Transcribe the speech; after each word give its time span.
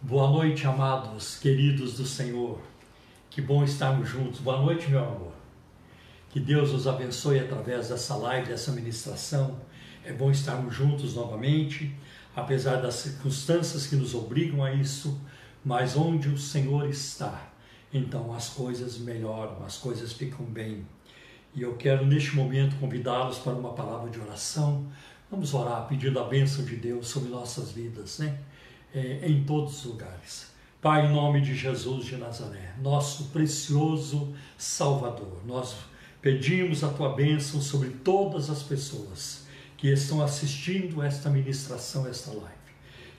Boa 0.00 0.30
noite, 0.30 0.64
amados, 0.64 1.40
queridos 1.40 1.94
do 1.94 2.06
Senhor. 2.06 2.60
Que 3.28 3.42
bom 3.42 3.64
estarmos 3.64 4.08
juntos. 4.08 4.38
Boa 4.38 4.62
noite, 4.62 4.88
meu 4.88 5.00
amor. 5.00 5.32
Que 6.30 6.38
Deus 6.38 6.72
nos 6.72 6.86
abençoe 6.86 7.40
através 7.40 7.88
dessa 7.88 8.14
live, 8.14 8.46
dessa 8.46 8.70
ministração. 8.70 9.58
É 10.04 10.12
bom 10.12 10.30
estarmos 10.30 10.72
juntos 10.72 11.16
novamente, 11.16 11.92
apesar 12.36 12.76
das 12.76 12.94
circunstâncias 12.94 13.88
que 13.88 13.96
nos 13.96 14.14
obrigam 14.14 14.62
a 14.62 14.72
isso, 14.72 15.20
mas 15.64 15.96
onde 15.96 16.28
o 16.28 16.38
Senhor 16.38 16.88
está, 16.88 17.50
então 17.92 18.32
as 18.32 18.48
coisas 18.50 18.98
melhoram, 18.98 19.64
as 19.64 19.78
coisas 19.78 20.12
ficam 20.12 20.46
bem. 20.46 20.86
E 21.56 21.62
eu 21.62 21.74
quero 21.74 22.06
neste 22.06 22.36
momento 22.36 22.76
convidá-los 22.78 23.38
para 23.38 23.52
uma 23.52 23.72
palavra 23.72 24.08
de 24.08 24.20
oração. 24.20 24.86
Vamos 25.28 25.52
orar 25.52 25.88
pedindo 25.88 26.20
a 26.20 26.24
bênção 26.24 26.64
de 26.64 26.76
Deus 26.76 27.08
sobre 27.08 27.30
nossas 27.30 27.72
vidas, 27.72 28.20
né? 28.20 28.38
É, 28.98 29.28
em 29.28 29.44
todos 29.44 29.78
os 29.78 29.84
lugares. 29.84 30.48
Pai, 30.80 31.06
em 31.06 31.12
nome 31.12 31.40
de 31.40 31.54
Jesus 31.54 32.04
de 32.06 32.16
Nazaré, 32.16 32.74
nosso 32.82 33.26
precioso 33.26 34.34
Salvador, 34.56 35.40
nós 35.46 35.76
pedimos 36.20 36.82
a 36.82 36.88
tua 36.88 37.14
bênção 37.14 37.60
sobre 37.60 37.90
todas 37.90 38.50
as 38.50 38.62
pessoas 38.62 39.46
que 39.76 39.88
estão 39.88 40.20
assistindo 40.22 41.02
esta 41.02 41.30
ministração, 41.30 42.06
esta 42.06 42.30
live. 42.30 42.48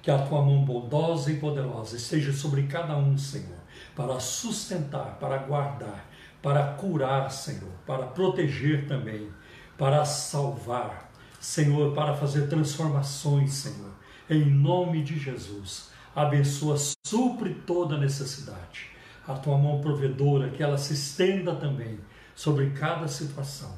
Que 0.02 0.12
a 0.12 0.20
tua 0.20 0.42
mão 0.42 0.64
bondosa 0.64 1.32
e 1.32 1.38
poderosa 1.38 1.96
esteja 1.96 2.34
sobre 2.34 2.64
cada 2.64 2.98
um, 2.98 3.18
Senhor, 3.18 3.60
para 3.96 4.20
sustentar, 4.20 5.18
para 5.20 5.38
guardar, 5.38 6.10
para 6.42 6.74
curar, 6.74 7.30
Senhor, 7.32 7.72
para 7.86 8.06
proteger 8.06 8.88
também, 8.88 9.30
para 9.78 10.04
salvar, 10.06 11.12
Senhor, 11.40 11.94
para 11.94 12.14
fazer 12.14 12.48
transformações, 12.48 13.54
Senhor 13.54 13.99
em 14.30 14.46
nome 14.46 15.04
de 15.04 15.18
Jesus. 15.18 15.90
Abençoa, 16.16 16.78
supre 17.06 17.56
toda 17.66 17.98
necessidade. 17.98 18.88
A 19.28 19.34
tua 19.34 19.58
mão 19.58 19.82
provedora, 19.82 20.50
que 20.50 20.62
ela 20.62 20.78
se 20.78 20.94
estenda 20.94 21.56
também 21.56 22.00
sobre 22.36 22.70
cada 22.72 23.08
situação, 23.08 23.74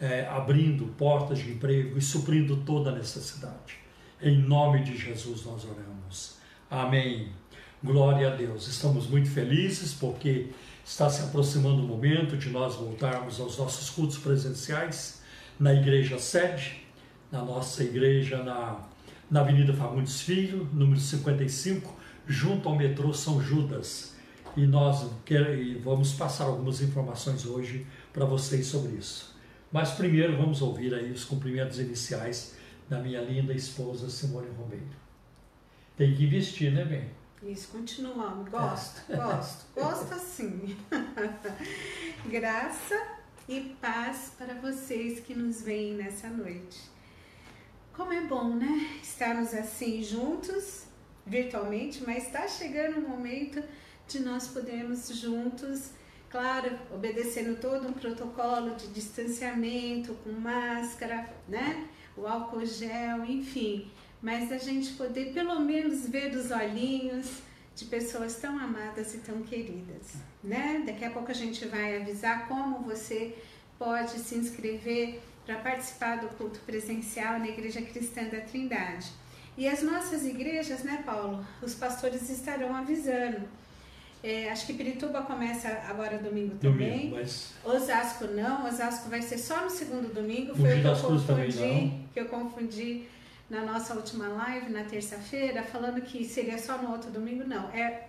é, 0.00 0.26
abrindo 0.26 0.86
portas 0.96 1.38
de 1.38 1.52
emprego 1.52 1.96
e 1.96 2.02
suprindo 2.02 2.56
toda 2.58 2.92
necessidade. 2.92 3.76
Em 4.20 4.38
nome 4.38 4.82
de 4.82 4.96
Jesus 4.96 5.44
nós 5.44 5.64
oramos. 5.64 6.38
Amém. 6.70 7.32
Glória 7.82 8.32
a 8.32 8.36
Deus. 8.36 8.66
Estamos 8.66 9.06
muito 9.06 9.28
felizes 9.30 9.92
porque 9.92 10.50
está 10.84 11.10
se 11.10 11.22
aproximando 11.22 11.82
o 11.82 11.86
momento 11.86 12.36
de 12.36 12.50
nós 12.50 12.76
voltarmos 12.76 13.40
aos 13.40 13.58
nossos 13.58 13.90
cultos 13.90 14.18
presenciais 14.18 15.22
na 15.58 15.72
igreja 15.72 16.18
sede, 16.18 16.84
na 17.30 17.42
nossa 17.42 17.82
igreja 17.82 18.42
na 18.42 18.80
na 19.30 19.40
Avenida 19.40 19.72
Fagundes 19.72 20.20
Filho, 20.20 20.68
número 20.72 21.00
55, 21.00 21.94
junto 22.26 22.68
ao 22.68 22.76
metrô 22.76 23.12
São 23.12 23.42
Judas. 23.42 24.14
E 24.56 24.66
nós 24.66 25.10
vamos 25.82 26.12
passar 26.12 26.44
algumas 26.44 26.80
informações 26.80 27.44
hoje 27.44 27.86
para 28.12 28.24
vocês 28.24 28.66
sobre 28.66 28.92
isso. 28.96 29.34
Mas 29.72 29.90
primeiro 29.92 30.36
vamos 30.36 30.62
ouvir 30.62 30.94
aí 30.94 31.10
os 31.10 31.24
cumprimentos 31.24 31.80
iniciais 31.80 32.54
da 32.88 33.00
minha 33.00 33.20
linda 33.20 33.52
esposa 33.52 34.08
Simone 34.08 34.48
Romero. 34.56 35.04
Tem 35.96 36.14
que 36.14 36.24
investir, 36.24 36.72
né, 36.72 36.84
bem? 36.84 37.10
Isso, 37.50 37.68
continuamos. 37.68 38.48
Gosto, 38.48 39.12
é. 39.12 39.16
gosto, 39.16 39.66
gosto 39.74 40.14
assim. 40.14 40.76
Graça 42.30 43.02
e 43.48 43.76
paz 43.80 44.32
para 44.38 44.54
vocês 44.54 45.20
que 45.20 45.34
nos 45.34 45.62
veem 45.62 45.94
nessa 45.94 46.28
noite. 46.28 46.93
Como 47.96 48.12
é 48.12 48.22
bom, 48.22 48.56
né? 48.56 48.98
Estarmos 49.00 49.54
assim 49.54 50.02
juntos, 50.02 50.82
virtualmente, 51.24 52.02
mas 52.04 52.24
está 52.24 52.48
chegando 52.48 52.98
o 52.98 53.08
momento 53.08 53.62
de 54.08 54.18
nós 54.18 54.48
podermos 54.48 55.08
juntos, 55.16 55.90
claro, 56.28 56.76
obedecendo 56.92 57.60
todo 57.60 57.86
um 57.86 57.92
protocolo 57.92 58.74
de 58.74 58.88
distanciamento, 58.88 60.12
com 60.24 60.32
máscara, 60.32 61.32
né? 61.48 61.88
O 62.16 62.26
álcool 62.26 62.66
gel, 62.66 63.24
enfim. 63.26 63.88
Mas 64.20 64.50
a 64.50 64.58
gente 64.58 64.94
poder 64.94 65.32
pelo 65.32 65.60
menos 65.60 66.08
ver 66.08 66.34
os 66.34 66.50
olhinhos 66.50 67.42
de 67.76 67.84
pessoas 67.84 68.34
tão 68.40 68.58
amadas 68.58 69.14
e 69.14 69.18
tão 69.18 69.40
queridas, 69.42 70.14
né? 70.42 70.82
Daqui 70.84 71.04
a 71.04 71.10
pouco 71.10 71.30
a 71.30 71.34
gente 71.34 71.64
vai 71.66 72.00
avisar 72.00 72.48
como 72.48 72.80
você 72.80 73.38
pode 73.78 74.18
se 74.18 74.34
inscrever 74.34 75.20
para 75.46 75.56
participar 75.56 76.16
do 76.16 76.28
culto 76.36 76.58
presencial 76.60 77.38
na 77.38 77.48
Igreja 77.48 77.82
Cristã 77.82 78.24
da 78.24 78.40
Trindade. 78.40 79.08
E 79.56 79.68
as 79.68 79.82
nossas 79.82 80.24
igrejas, 80.24 80.82
né, 80.82 81.02
Paulo? 81.04 81.46
Os 81.62 81.74
pastores 81.74 82.28
estarão 82.28 82.74
avisando. 82.74 83.42
É, 84.22 84.50
acho 84.50 84.66
que 84.66 84.72
Pirituba 84.72 85.20
começa 85.22 85.68
agora 85.86 86.16
domingo 86.16 86.56
também. 86.56 86.90
Domingo, 86.92 87.16
mas... 87.16 87.52
Osasco 87.62 88.24
não, 88.28 88.66
Osasco 88.66 89.10
vai 89.10 89.20
ser 89.20 89.36
só 89.36 89.62
no 89.62 89.70
segundo 89.70 90.12
domingo. 90.12 90.56
Foi 90.56 90.78
o 90.78 90.80
que 90.80 90.88
eu 90.88 90.96
confundi, 90.96 91.92
que 92.14 92.20
eu 92.20 92.26
confundi 92.26 93.02
na 93.50 93.60
nossa 93.60 93.94
última 93.94 94.28
live, 94.28 94.72
na 94.72 94.84
terça-feira, 94.84 95.62
falando 95.62 96.00
que 96.00 96.24
seria 96.24 96.56
só 96.56 96.78
no 96.78 96.90
outro 96.90 97.10
domingo. 97.10 97.44
Não, 97.46 97.68
é 97.68 98.08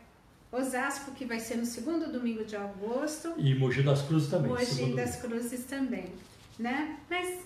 Osasco 0.52 1.12
que 1.12 1.26
vai 1.26 1.42
ser 1.42 1.58
no 1.58 1.66
segundo 1.66 2.10
domingo 2.10 2.46
de 2.46 2.56
agosto. 2.56 3.34
E 3.38 3.54
Mogi 3.54 3.84
das 3.84 4.02
Cruzes 4.04 4.30
também. 4.30 4.52
Mogi 4.52 4.96
das 4.96 5.18
Cruzes 5.18 5.66
também 5.66 6.06
né? 6.60 6.98
Mas 7.10 7.46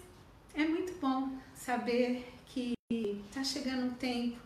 é 0.56 0.64
muito 0.66 0.94
bom 1.00 1.30
saber 1.54 2.28
que 2.46 2.74
está 2.92 3.44
chegando 3.44 3.88
um 3.88 3.94
tempo 3.94 4.38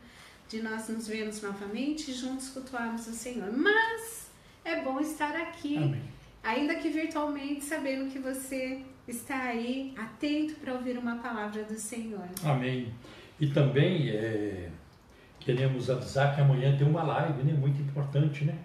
de 0.50 0.62
nós 0.62 0.88
nos 0.90 1.08
vermos 1.08 1.42
novamente 1.42 2.12
e 2.12 2.14
juntos 2.14 2.50
cultuarmos 2.50 3.08
o 3.08 3.14
Senhor. 3.14 3.52
Mas 3.52 4.30
é 4.64 4.82
bom 4.82 5.00
estar 5.00 5.36
aqui, 5.36 5.78
Amém. 5.78 6.02
ainda 6.44 6.76
que 6.76 6.90
virtualmente, 6.90 7.64
sabendo 7.64 8.12
que 8.12 8.20
você 8.20 8.82
está 9.08 9.44
aí 9.44 9.94
atento 9.98 10.56
para 10.56 10.74
ouvir 10.74 10.98
uma 10.98 11.18
palavra 11.18 11.64
do 11.64 11.78
Senhor. 11.78 12.28
Amém. 12.44 12.94
E 13.40 13.48
também 13.48 14.10
é, 14.10 14.70
queremos 15.40 15.90
avisar 15.90 16.36
que 16.36 16.42
amanhã 16.42 16.78
tem 16.78 16.88
uma 16.88 17.04
live, 17.04 17.44
né? 17.44 17.54
Muito 17.54 17.82
importante, 17.82 18.46
né? 18.46 18.58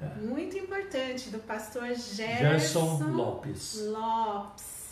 É. 0.00 0.20
Muito 0.20 0.58
importante, 0.58 1.30
do 1.30 1.38
pastor 1.38 1.86
Gerson, 1.94 2.38
Gerson 2.38 3.10
Lopes. 3.12 3.80
Lopes 3.86 4.83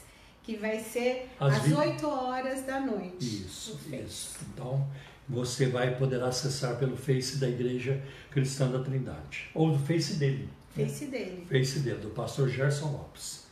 que 0.42 0.56
vai 0.56 0.80
ser 0.80 1.28
às, 1.38 1.66
às 1.66 1.72
8 1.72 2.06
horas 2.06 2.64
da 2.64 2.80
noite. 2.80 3.16
Isso, 3.20 3.78
isso. 3.92 4.38
Então, 4.52 4.86
você 5.28 5.66
vai 5.66 5.96
poder 5.96 6.22
acessar 6.22 6.76
pelo 6.78 6.96
Face 6.96 7.38
da 7.38 7.48
Igreja 7.48 8.02
Cristã 8.30 8.70
da 8.70 8.80
Trindade. 8.80 9.50
Ou 9.54 9.72
do 9.72 9.78
Face 9.78 10.14
dele. 10.14 10.48
Face 10.74 11.04
né? 11.04 11.10
dele. 11.10 11.46
Face 11.48 11.78
dele, 11.80 12.00
do 12.00 12.10
pastor 12.10 12.48
Gerson 12.48 12.90
Lopes. 12.90 13.42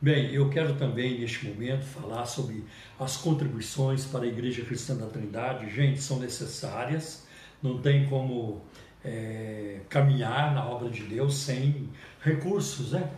Bem, 0.00 0.34
eu 0.34 0.50
quero 0.50 0.74
também, 0.74 1.18
neste 1.18 1.46
momento, 1.46 1.84
falar 1.84 2.26
sobre 2.26 2.62
as 3.00 3.16
contribuições 3.16 4.04
para 4.04 4.24
a 4.24 4.26
Igreja 4.26 4.62
Cristã 4.62 4.94
da 4.94 5.06
Trindade. 5.06 5.70
Gente, 5.74 6.02
são 6.02 6.18
necessárias, 6.18 7.26
não 7.62 7.80
tem 7.80 8.06
como 8.06 8.62
é, 9.02 9.80
caminhar 9.88 10.54
na 10.54 10.66
obra 10.66 10.90
de 10.90 11.04
Deus 11.04 11.36
sem 11.38 11.88
recursos, 12.20 12.92
né? 12.92 13.10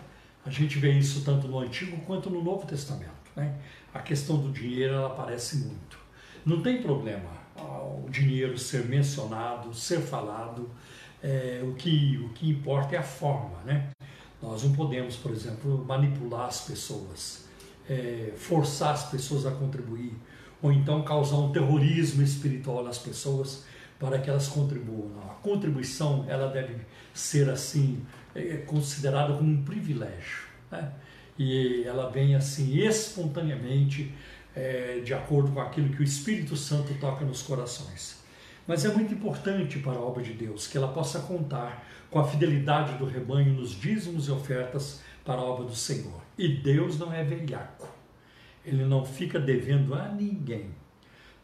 A 0.45 0.51
gente 0.51 0.79
vê 0.79 0.93
isso 0.93 1.25
tanto 1.25 1.49
no 1.49 1.59
Antigo 1.59 1.97
quanto 2.07 2.31
no 2.31 2.41
Novo 2.41 2.65
Testamento. 2.67 3.16
Né? 3.37 3.55
A 3.93 4.01
questão 4.01 4.39
do 4.39 4.51
dinheiro 4.51 4.95
ela 4.95 5.09
aparece 5.09 5.59
muito. 5.59 5.99
Não 6.45 6.63
tem 6.63 6.81
problema 6.81 7.47
o 8.07 8.11
dinheiro 8.11 8.59
ser 8.59 8.85
mencionado, 8.87 9.75
ser 9.75 10.01
falado. 10.01 10.71
É, 11.23 11.61
o, 11.65 11.75
que, 11.75 12.19
o 12.19 12.29
que 12.31 12.49
importa 12.49 12.95
é 12.95 12.99
a 12.99 13.03
forma. 13.03 13.59
Né? 13.65 13.89
Nós 14.41 14.63
não 14.63 14.73
podemos, 14.73 15.17
por 15.17 15.33
exemplo, 15.33 15.85
manipular 15.85 16.47
as 16.47 16.61
pessoas, 16.61 17.49
é, 17.89 18.33
forçar 18.37 18.93
as 18.93 19.11
pessoas 19.11 19.47
a 19.47 19.51
contribuir, 19.51 20.13
ou 20.63 20.71
então 20.71 21.03
causar 21.03 21.37
um 21.37 21.53
terrorismo 21.53 22.23
espiritual 22.23 22.85
nas 22.85 22.99
pessoas 22.99 23.65
para 23.99 24.19
que 24.19 24.29
elas 24.29 24.47
contribuam. 24.47 25.09
Não. 25.09 25.31
A 25.31 25.35
contribuição 25.35 26.25
ela 26.29 26.49
deve 26.49 26.77
ser 27.15 27.49
assim 27.49 28.05
é 28.35 28.59
considerada 28.59 29.35
como 29.35 29.51
um 29.51 29.65
privilégio. 29.65 30.45
Né? 30.71 30.93
E 31.39 31.83
ela 31.85 32.11
vem 32.11 32.35
assim 32.35 32.79
espontaneamente, 32.79 34.13
é, 34.55 35.01
de 35.05 35.13
acordo 35.13 35.53
com 35.53 35.61
aquilo 35.61 35.91
que 35.91 36.01
o 36.01 36.05
Espírito 36.05 36.57
Santo 36.57 36.95
toca 36.95 37.25
nos 37.25 37.43
corações. 37.43 38.25
Mas 38.67 38.85
é 38.85 38.89
muito 38.89 39.15
importante 39.15 39.79
para 39.79 39.93
a 39.93 40.01
obra 40.01 40.23
de 40.23 40.33
Deus 40.33 40.67
que 40.67 40.77
ela 40.77 40.89
possa 40.89 41.21
contar 41.21 41.87
com 42.11 42.19
a 42.19 42.27
fidelidade 42.27 42.99
do 42.99 43.05
rebanho 43.05 43.53
nos 43.53 43.79
dízimos 43.79 44.29
e 44.29 44.31
ofertas 44.31 45.03
para 45.25 45.41
a 45.41 45.45
obra 45.45 45.67
do 45.67 45.75
Senhor. 45.75 46.21
E 46.39 46.49
Deus 46.49 46.99
não 46.99 47.13
é 47.13 47.23
velhaco. 47.23 47.89
Ele 48.65 48.85
não 48.85 49.05
fica 49.05 49.39
devendo 49.39 49.95
a 49.95 50.09
ninguém. 50.09 50.71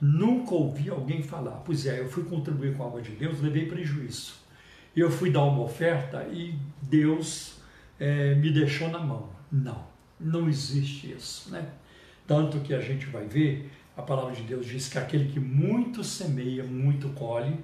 Nunca 0.01 0.55
ouvi 0.55 0.91
alguém 0.91 1.23
falar, 1.23 1.63
pois 1.65 1.87
é, 1.87 2.01
eu 2.01 2.09
fui 2.09 2.25
contribuir 2.25 2.77
com 2.77 2.83
a 2.83 2.87
obra 2.87 3.03
de 3.03 3.13
Deus, 3.13 3.41
levei 3.41 3.67
prejuízo 3.67 4.43
eu 4.95 5.11
fui 5.11 5.31
dar 5.31 5.45
uma 5.45 5.63
oferta 5.63 6.23
e 6.31 6.55
Deus 6.83 7.57
é, 8.03 8.35
me 8.35 8.51
deixou 8.51 8.89
na 8.89 8.99
mão. 8.99 9.31
Não, 9.51 9.87
não 10.19 10.49
existe 10.49 11.13
isso, 11.13 11.53
né? 11.53 11.69
Tanto 12.27 12.59
que 12.59 12.75
a 12.75 12.81
gente 12.81 13.07
vai 13.07 13.27
ver, 13.27 13.71
a 13.97 14.03
palavra 14.03 14.35
de 14.35 14.43
Deus 14.43 14.67
diz 14.67 14.89
que 14.89 14.99
aquele 14.99 15.33
que 15.33 15.39
muito 15.39 16.03
semeia, 16.03 16.65
muito 16.65 17.09
colhe, 17.11 17.57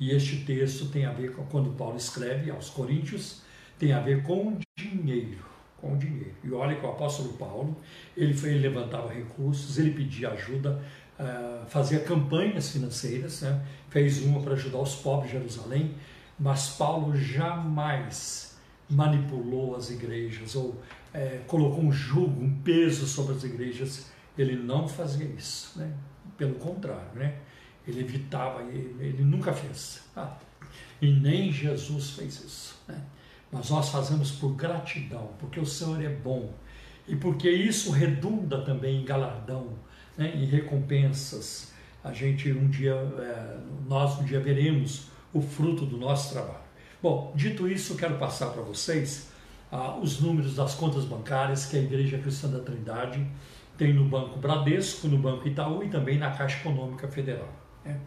E 0.00 0.10
este 0.10 0.44
texto 0.44 0.86
tem 0.86 1.04
a 1.04 1.12
ver 1.12 1.32
com 1.32 1.44
quando 1.44 1.76
Paulo 1.76 1.96
escreve 1.96 2.50
aos 2.50 2.70
Coríntios, 2.70 3.42
tem 3.78 3.92
a 3.92 4.00
ver 4.00 4.22
com 4.22 4.58
dinheiro, 4.76 5.44
com 5.80 5.96
dinheiro. 5.96 6.34
E 6.42 6.50
olha 6.50 6.74
que 6.74 6.84
o 6.84 6.88
apóstolo 6.88 7.34
Paulo, 7.34 7.76
ele, 8.16 8.34
foi, 8.34 8.50
ele 8.50 8.68
levantava 8.68 9.12
recursos, 9.12 9.78
ele 9.78 9.92
pedia 9.92 10.30
ajuda, 10.30 10.82
uh, 11.20 11.66
fazia 11.68 12.00
campanhas 12.00 12.72
financeiras, 12.72 13.42
né? 13.42 13.64
fez 13.90 14.22
uma 14.22 14.40
para 14.40 14.54
ajudar 14.54 14.78
os 14.78 14.96
pobres 14.96 15.30
de 15.30 15.38
Jerusalém, 15.38 15.94
mas 16.36 16.70
Paulo 16.70 17.14
jamais 17.14 18.51
manipulou 18.92 19.74
as 19.76 19.90
igrejas 19.90 20.54
ou 20.54 20.80
é, 21.12 21.40
colocou 21.46 21.82
um 21.82 21.92
jugo, 21.92 22.42
um 22.42 22.62
peso 22.62 23.06
sobre 23.06 23.34
as 23.34 23.44
igrejas. 23.44 24.10
Ele 24.36 24.56
não 24.56 24.88
fazia 24.88 25.26
isso, 25.26 25.78
né? 25.78 25.92
pelo 26.36 26.54
contrário, 26.54 27.14
né? 27.14 27.36
ele 27.86 28.00
evitava, 28.00 28.62
ele, 28.62 28.96
ele 29.00 29.24
nunca 29.24 29.52
fez. 29.52 30.02
Ah, 30.16 30.36
e 31.00 31.12
nem 31.12 31.52
Jesus 31.52 32.10
fez 32.10 32.42
isso. 32.42 32.82
Né? 32.88 33.00
Mas 33.50 33.70
nós 33.70 33.90
fazemos 33.90 34.30
por 34.32 34.54
gratidão, 34.54 35.30
porque 35.38 35.60
o 35.60 35.66
Senhor 35.66 36.02
é 36.02 36.08
bom 36.08 36.54
e 37.06 37.16
porque 37.16 37.50
isso 37.50 37.90
redunda 37.90 38.62
também 38.62 39.02
em 39.02 39.04
galardão, 39.04 39.74
né? 40.16 40.32
em 40.34 40.44
recompensas. 40.44 41.72
A 42.02 42.12
gente 42.12 42.50
um 42.52 42.68
dia, 42.68 42.94
é, 42.94 43.58
nós 43.86 44.18
um 44.18 44.24
dia 44.24 44.40
veremos 44.40 45.08
o 45.32 45.40
fruto 45.40 45.84
do 45.84 45.96
nosso 45.96 46.32
trabalho. 46.32 46.61
Bom, 47.02 47.32
dito 47.34 47.66
isso, 47.66 47.96
quero 47.96 48.16
passar 48.16 48.50
para 48.50 48.62
vocês 48.62 49.28
ah, 49.72 49.96
os 49.96 50.20
números 50.20 50.54
das 50.54 50.76
contas 50.76 51.04
bancárias 51.04 51.66
que 51.66 51.76
a 51.76 51.80
Igreja 51.80 52.16
Cristã 52.16 52.48
da 52.48 52.60
Trindade 52.60 53.26
tem 53.76 53.92
no 53.92 54.04
Banco 54.04 54.38
Bradesco, 54.38 55.08
no 55.08 55.18
Banco 55.18 55.48
Itaú 55.48 55.82
e 55.82 55.88
também 55.88 56.16
na 56.16 56.30
Caixa 56.30 56.60
Econômica 56.60 57.08
Federal. 57.08 57.52
Né? 57.84 57.98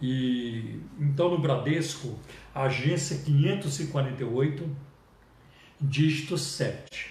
E, 0.00 0.80
então, 0.98 1.30
no 1.30 1.38
Bradesco, 1.38 2.18
agência 2.54 3.18
548, 3.18 4.76
dígito 5.78 6.38
7, 6.38 7.10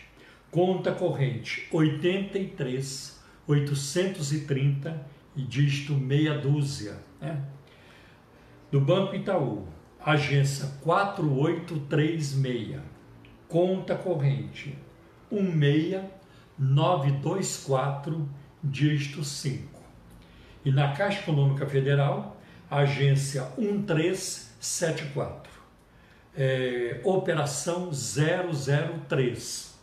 conta 0.50 0.92
corrente 0.94 1.68
83 1.72 3.22
830 3.48 5.08
e 5.36 5.44
dígito 5.44 5.94
meia 5.94 6.40
dúzia. 6.40 6.98
Né? 7.22 7.40
Do 8.72 8.82
Banco 8.82 9.16
Itaú, 9.16 9.68
agência 10.04 10.68
4836, 10.82 12.82
conta 13.48 13.96
corrente 13.96 14.76
16924, 15.32 18.28
dígito 18.64 19.24
5. 19.24 19.80
E 20.64 20.72
na 20.72 20.94
Caixa 20.94 21.20
Econômica 21.20 21.66
Federal, 21.66 22.38
agência 22.70 23.50
1374, 23.58 25.52
é, 26.36 27.02
operação 27.04 27.90
003. 27.92 29.80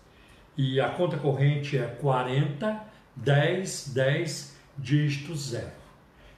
E 0.56 0.80
a 0.80 0.88
conta 0.90 1.16
corrente 1.18 1.76
é 1.76 1.86
40 1.86 2.86
10 3.16 3.88
10 3.88 4.54
dígito 4.78 5.34
0. 5.34 5.66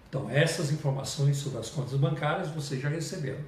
Então, 0.08 0.31
essas 0.31 0.72
informações 0.72 1.36
sobre 1.36 1.58
as 1.58 1.69
contas 1.69 1.92
bancárias 1.94 2.48
vocês 2.48 2.81
já 2.81 2.88
receberam. 2.88 3.44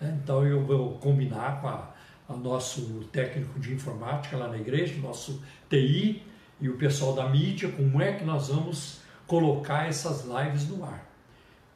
Né? 0.00 0.18
Então 0.22 0.46
eu 0.46 0.64
vou 0.64 0.98
combinar 0.98 1.60
com 1.60 1.68
a, 1.68 1.90
a 2.28 2.34
nosso 2.34 3.04
técnico 3.12 3.58
de 3.58 3.72
informática 3.72 4.36
lá 4.36 4.48
na 4.48 4.58
igreja, 4.58 5.00
nosso 5.00 5.42
TI 5.68 6.22
e 6.60 6.68
o 6.68 6.76
pessoal 6.76 7.14
da 7.14 7.28
mídia, 7.28 7.70
como 7.70 8.00
é 8.02 8.12
que 8.12 8.24
nós 8.24 8.48
vamos 8.48 9.00
colocar 9.26 9.88
essas 9.88 10.24
lives 10.26 10.68
no 10.68 10.84
ar. 10.84 11.06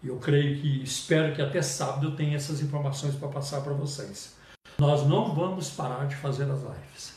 Eu 0.02 0.16
creio 0.18 0.60
que, 0.60 0.82
espero 0.82 1.34
que 1.34 1.40
até 1.40 1.62
sábado 1.62 2.08
eu 2.08 2.16
tenha 2.16 2.36
essas 2.36 2.60
informações 2.60 3.14
para 3.14 3.28
passar 3.28 3.62
para 3.62 3.72
vocês. 3.72 4.36
Nós 4.76 5.06
não 5.06 5.34
vamos 5.34 5.70
parar 5.70 6.06
de 6.06 6.14
fazer 6.16 6.50
as 6.50 6.60
lives. 6.60 7.13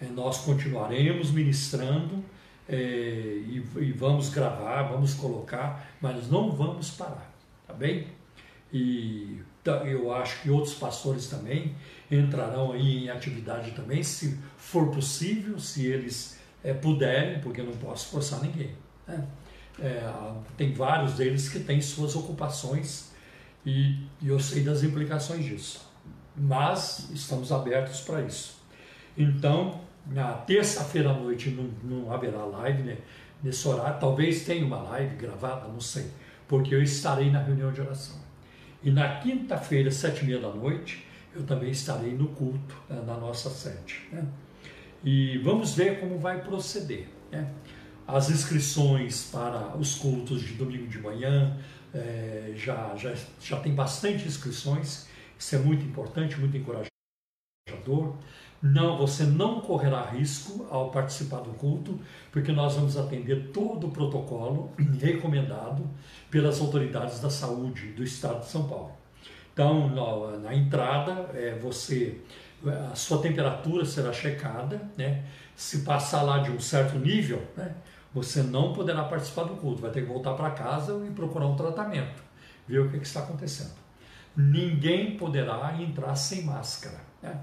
É, 0.00 0.06
nós 0.06 0.38
continuaremos 0.38 1.30
ministrando 1.30 2.24
é, 2.68 2.76
e, 2.76 3.64
e, 3.78 3.92
vamos 3.92 4.28
gravar, 4.30 4.84
vamos 4.84 5.14
colocar, 5.14 5.88
mas 6.00 6.28
não 6.28 6.52
vamos 6.52 6.90
parar, 6.90 7.32
tá 7.66 7.74
bem? 7.74 8.06
E 8.72 9.40
eu 9.84 10.12
acho 10.14 10.42
que 10.42 10.50
outros 10.50 10.74
pastores 10.74 11.26
também 11.26 11.74
entrarão 12.10 12.72
aí 12.72 13.04
em 13.04 13.10
atividade 13.10 13.72
também, 13.72 14.02
se 14.02 14.38
for 14.56 14.90
possível, 14.90 15.58
se 15.58 15.86
eles 15.86 16.38
é, 16.62 16.72
puderem, 16.72 17.40
porque 17.40 17.60
eu 17.60 17.66
não 17.66 17.76
posso 17.76 18.08
forçar 18.08 18.40
ninguém. 18.40 18.70
Né? 19.06 19.26
É, 19.80 20.12
tem 20.56 20.72
vários 20.72 21.14
deles 21.14 21.48
que 21.48 21.60
têm 21.60 21.80
suas 21.80 22.14
ocupações 22.14 23.10
e, 23.66 24.06
e 24.22 24.28
eu 24.28 24.38
sei 24.38 24.62
das 24.62 24.82
implicações 24.82 25.44
disso 25.44 25.90
mas 26.36 27.10
estamos 27.12 27.52
abertos 27.52 28.00
para 28.00 28.22
isso. 28.22 28.58
Então, 29.16 29.80
na 30.06 30.32
terça-feira 30.32 31.10
à 31.10 31.14
noite 31.14 31.50
não, 31.50 31.70
não 31.82 32.12
haverá 32.12 32.44
live 32.44 32.82
né, 32.82 32.98
nesse 33.42 33.66
horário, 33.66 33.98
talvez 34.00 34.44
tenha 34.44 34.64
uma 34.64 34.82
live 34.82 35.16
gravada, 35.16 35.68
não 35.68 35.80
sei, 35.80 36.06
porque 36.48 36.74
eu 36.74 36.82
estarei 36.82 37.30
na 37.30 37.42
reunião 37.42 37.72
de 37.72 37.80
oração. 37.80 38.18
E 38.82 38.90
na 38.90 39.20
quinta-feira, 39.20 39.90
sete 39.90 40.22
e 40.22 40.26
meia 40.26 40.40
da 40.40 40.48
noite, 40.48 41.06
eu 41.34 41.42
também 41.44 41.70
estarei 41.70 42.12
no 42.12 42.28
culto 42.28 42.74
né, 42.88 43.02
na 43.06 43.16
nossa 43.16 43.50
sede. 43.50 44.08
Né? 44.10 44.24
E 45.04 45.38
vamos 45.38 45.74
ver 45.74 46.00
como 46.00 46.18
vai 46.18 46.42
proceder. 46.42 47.06
Né? 47.30 47.48
As 48.06 48.30
inscrições 48.30 49.28
para 49.30 49.76
os 49.76 49.94
cultos 49.94 50.42
de 50.42 50.54
domingo 50.54 50.88
de 50.88 50.98
manhã 50.98 51.56
é, 51.94 52.52
já, 52.56 52.94
já, 52.96 53.14
já 53.40 53.60
tem 53.60 53.74
bastante 53.74 54.26
inscrições 54.26 55.08
isso 55.40 55.56
é 55.56 55.58
muito 55.58 55.82
importante, 55.86 56.38
muito 56.38 56.54
encorajador. 56.54 58.14
Não, 58.62 58.98
você 58.98 59.24
não 59.24 59.60
correrá 59.60 60.02
risco 60.02 60.66
ao 60.70 60.90
participar 60.90 61.40
do 61.40 61.50
culto, 61.50 61.98
porque 62.30 62.52
nós 62.52 62.74
vamos 62.74 62.96
atender 62.96 63.50
todo 63.52 63.86
o 63.86 63.90
protocolo 63.90 64.70
recomendado 65.00 65.88
pelas 66.30 66.60
autoridades 66.60 67.20
da 67.20 67.30
saúde 67.30 67.92
do 67.92 68.04
Estado 68.04 68.40
de 68.40 68.46
São 68.46 68.68
Paulo. 68.68 68.92
Então, 69.52 69.88
na, 69.88 70.38
na 70.38 70.54
entrada, 70.54 71.30
é, 71.34 71.58
você, 71.60 72.20
a 72.92 72.94
sua 72.94 73.20
temperatura 73.22 73.84
será 73.84 74.12
checada, 74.12 74.80
né? 74.96 75.24
Se 75.56 75.80
passar 75.80 76.22
lá 76.22 76.38
de 76.38 76.50
um 76.50 76.60
certo 76.60 76.98
nível, 76.98 77.42
né? 77.56 77.74
Você 78.14 78.42
não 78.42 78.72
poderá 78.72 79.04
participar 79.04 79.44
do 79.44 79.54
culto, 79.56 79.82
vai 79.82 79.90
ter 79.90 80.02
que 80.02 80.08
voltar 80.08 80.34
para 80.34 80.50
casa 80.50 81.02
e 81.06 81.10
procurar 81.10 81.46
um 81.46 81.56
tratamento, 81.56 82.22
ver 82.66 82.80
o 82.80 82.90
que, 82.90 82.98
que 82.98 83.06
está 83.06 83.20
acontecendo 83.20 83.80
ninguém 84.36 85.16
poderá 85.16 85.76
entrar 85.80 86.14
sem 86.14 86.44
máscara. 86.44 87.00
Né? 87.22 87.38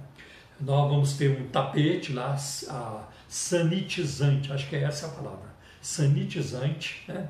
Nós 0.59 0.89
vamos 0.89 1.13
ter 1.13 1.39
um 1.39 1.47
tapete 1.47 2.13
lá, 2.13 2.35
sanitizante, 3.27 4.51
acho 4.51 4.67
que 4.67 4.75
é 4.75 4.83
essa 4.83 5.07
a 5.07 5.09
palavra, 5.09 5.49
sanitizante, 5.81 7.03
né? 7.07 7.29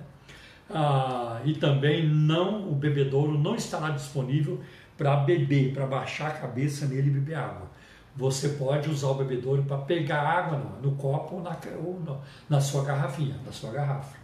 Ah, 0.70 1.42
e 1.46 1.54
também 1.54 2.08
não 2.08 2.70
o 2.70 2.76
bebedouro 2.76 3.38
não 3.38 3.56
estará 3.56 3.90
disponível 3.90 4.62
para 4.98 5.16
beber, 5.18 5.74
para 5.74 5.86
baixar 5.86 6.28
a 6.28 6.32
cabeça 6.32 6.86
nele 6.86 7.08
e 7.08 7.12
beber 7.12 7.36
água. 7.36 7.68
você 8.16 8.50
pode 8.50 8.90
usar 8.90 9.08
o 9.10 9.14
bebedouro 9.14 9.64
para 9.64 9.78
pegar 9.78 10.22
água 10.22 10.58
no, 10.58 10.82
no 10.82 10.98
copo 10.98 11.36
ou, 11.36 11.42
na, 11.42 11.58
ou 11.86 12.00
no, 12.00 12.20
na 12.50 12.60
sua 12.60 12.84
garrafinha, 12.84 13.36
na 13.46 13.52
sua 13.52 13.72
garrafa, 13.72 14.18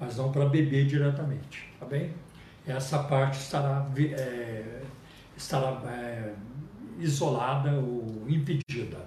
mas 0.00 0.16
não 0.16 0.32
para 0.32 0.46
beber 0.46 0.86
diretamente, 0.86 1.72
tá 1.78 1.86
bem? 1.86 2.12
Essa 2.66 2.98
parte 3.04 3.38
estará, 3.38 3.86
é, 3.96 4.82
estará 5.36 5.80
é, 5.88 6.32
isolada 6.98 7.72
ou 7.72 8.24
impedida. 8.28 8.98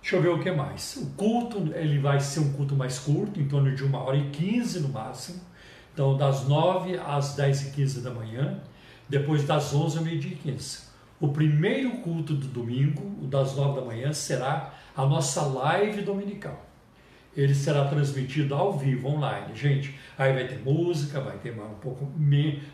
Deixa 0.00 0.16
eu 0.16 0.22
ver 0.22 0.28
o 0.30 0.40
que 0.40 0.50
mais. 0.50 0.96
O 0.96 1.06
culto 1.10 1.72
ele 1.74 1.98
vai 1.98 2.18
ser 2.18 2.40
um 2.40 2.52
culto 2.52 2.74
mais 2.74 2.98
curto, 2.98 3.40
em 3.40 3.46
torno 3.46 3.74
de 3.74 3.84
uma 3.84 3.98
hora 3.98 4.16
e 4.16 4.30
quinze 4.30 4.80
no 4.80 4.88
máximo. 4.88 5.40
Então, 5.94 6.16
das 6.16 6.48
nove 6.48 6.98
às 6.98 7.36
dez 7.36 7.68
e 7.68 7.70
quinze 7.70 8.00
da 8.00 8.10
manhã, 8.10 8.60
depois 9.08 9.44
das 9.44 9.72
onze 9.72 9.98
ao 9.98 10.04
meio-dia 10.04 10.32
e 10.32 10.36
quinze. 10.36 10.80
O 11.20 11.28
primeiro 11.28 11.98
culto 11.98 12.34
do 12.34 12.48
domingo, 12.48 13.02
o 13.22 13.26
das 13.26 13.54
nove 13.54 13.80
da 13.80 13.86
manhã, 13.86 14.12
será 14.12 14.74
a 14.96 15.06
nossa 15.06 15.42
live 15.42 16.02
dominical. 16.02 16.66
Ele 17.36 17.54
será 17.54 17.84
transmitido 17.84 18.54
ao 18.54 18.76
vivo, 18.76 19.08
online. 19.08 19.54
Gente, 19.54 19.94
aí 20.18 20.32
vai 20.32 20.46
ter 20.46 20.58
música, 20.64 21.20
vai 21.20 21.38
ter 21.38 21.52
um 21.52 21.74
pouco. 21.80 22.10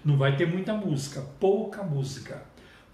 Não 0.04 0.16
vai 0.16 0.34
ter 0.34 0.46
muita 0.46 0.72
música, 0.72 1.20
pouca 1.38 1.82
música. 1.82 2.42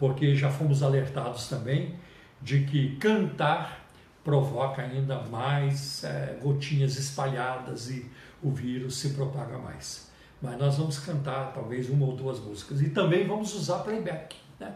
Porque 0.04 0.36
já 0.36 0.50
fomos 0.50 0.82
alertados 0.82 1.48
também 1.48 1.94
de 2.42 2.64
que 2.64 2.96
cantar 2.96 3.88
provoca 4.22 4.82
ainda 4.82 5.22
mais 5.22 6.04
é, 6.04 6.38
gotinhas 6.42 6.98
espalhadas 6.98 7.88
e 7.88 8.04
o 8.42 8.50
vírus 8.50 8.96
se 8.96 9.14
propaga 9.14 9.56
mais. 9.56 10.10
Mas 10.42 10.58
nós 10.58 10.76
vamos 10.76 10.98
cantar 10.98 11.54
talvez 11.54 11.88
uma 11.88 12.04
ou 12.04 12.14
duas 12.14 12.38
músicas 12.38 12.82
e 12.82 12.90
também 12.90 13.26
vamos 13.26 13.54
usar 13.54 13.78
playback. 13.78 14.36
Né? 14.60 14.74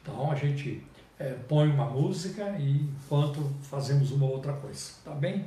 Então 0.00 0.32
a 0.32 0.34
gente 0.34 0.82
é, 1.18 1.34
põe 1.46 1.68
uma 1.68 1.84
música 1.84 2.56
e 2.58 2.80
enquanto 2.80 3.54
fazemos 3.60 4.10
uma 4.10 4.24
outra 4.24 4.54
coisa, 4.54 4.92
tá 5.04 5.10
bem? 5.10 5.44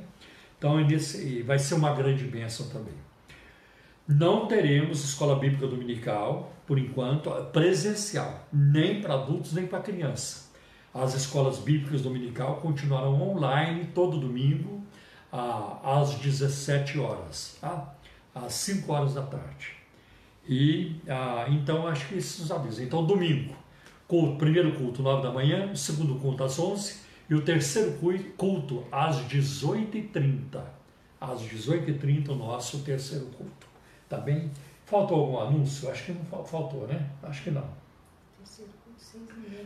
Então 0.56 0.80
esse, 0.88 1.42
vai 1.42 1.58
ser 1.58 1.74
uma 1.74 1.92
grande 1.92 2.22
bênção 2.22 2.68
também. 2.68 2.94
Não 4.06 4.46
teremos 4.46 5.02
escola 5.02 5.36
bíblica 5.40 5.66
dominical, 5.66 6.53
por 6.66 6.78
enquanto, 6.78 7.30
presencial, 7.52 8.46
nem 8.52 9.00
para 9.00 9.14
adultos 9.14 9.52
nem 9.52 9.66
para 9.66 9.80
criança. 9.80 10.50
As 10.92 11.14
escolas 11.14 11.58
bíblicas 11.58 12.02
dominical 12.02 12.56
continuarão 12.56 13.20
online 13.20 13.86
todo 13.94 14.18
domingo 14.18 14.82
às 15.82 16.14
17 16.14 16.98
horas, 16.98 17.58
tá? 17.60 17.94
às 18.34 18.54
5 18.54 18.92
horas 18.92 19.14
da 19.14 19.22
tarde. 19.22 19.72
E 20.48 20.96
ah, 21.08 21.46
então 21.48 21.86
acho 21.86 22.06
que 22.08 22.14
esses 22.14 22.50
avisos. 22.50 22.80
Então, 22.80 23.04
domingo, 23.04 23.56
culto, 24.06 24.36
primeiro 24.36 24.72
culto, 24.74 25.02
9 25.02 25.22
da 25.22 25.32
manhã, 25.32 25.74
segundo 25.74 26.14
culto 26.16 26.44
às 26.44 26.58
11 26.58 27.00
e 27.28 27.34
o 27.34 27.40
terceiro 27.40 27.98
culto 28.36 28.84
às 28.92 29.16
18h30. 29.26 30.62
Às 31.20 31.40
18h30 31.40 32.28
o 32.28 32.34
nosso 32.34 32.80
terceiro 32.80 33.26
culto. 33.26 33.66
Tá 34.08 34.18
bem? 34.18 34.50
Faltou 34.84 35.20
algum 35.20 35.38
anúncio? 35.40 35.90
Acho 35.90 36.04
que 36.04 36.12
não 36.12 36.44
faltou, 36.44 36.86
né? 36.86 37.10
Acho 37.22 37.42
que 37.42 37.50
não. 37.50 37.64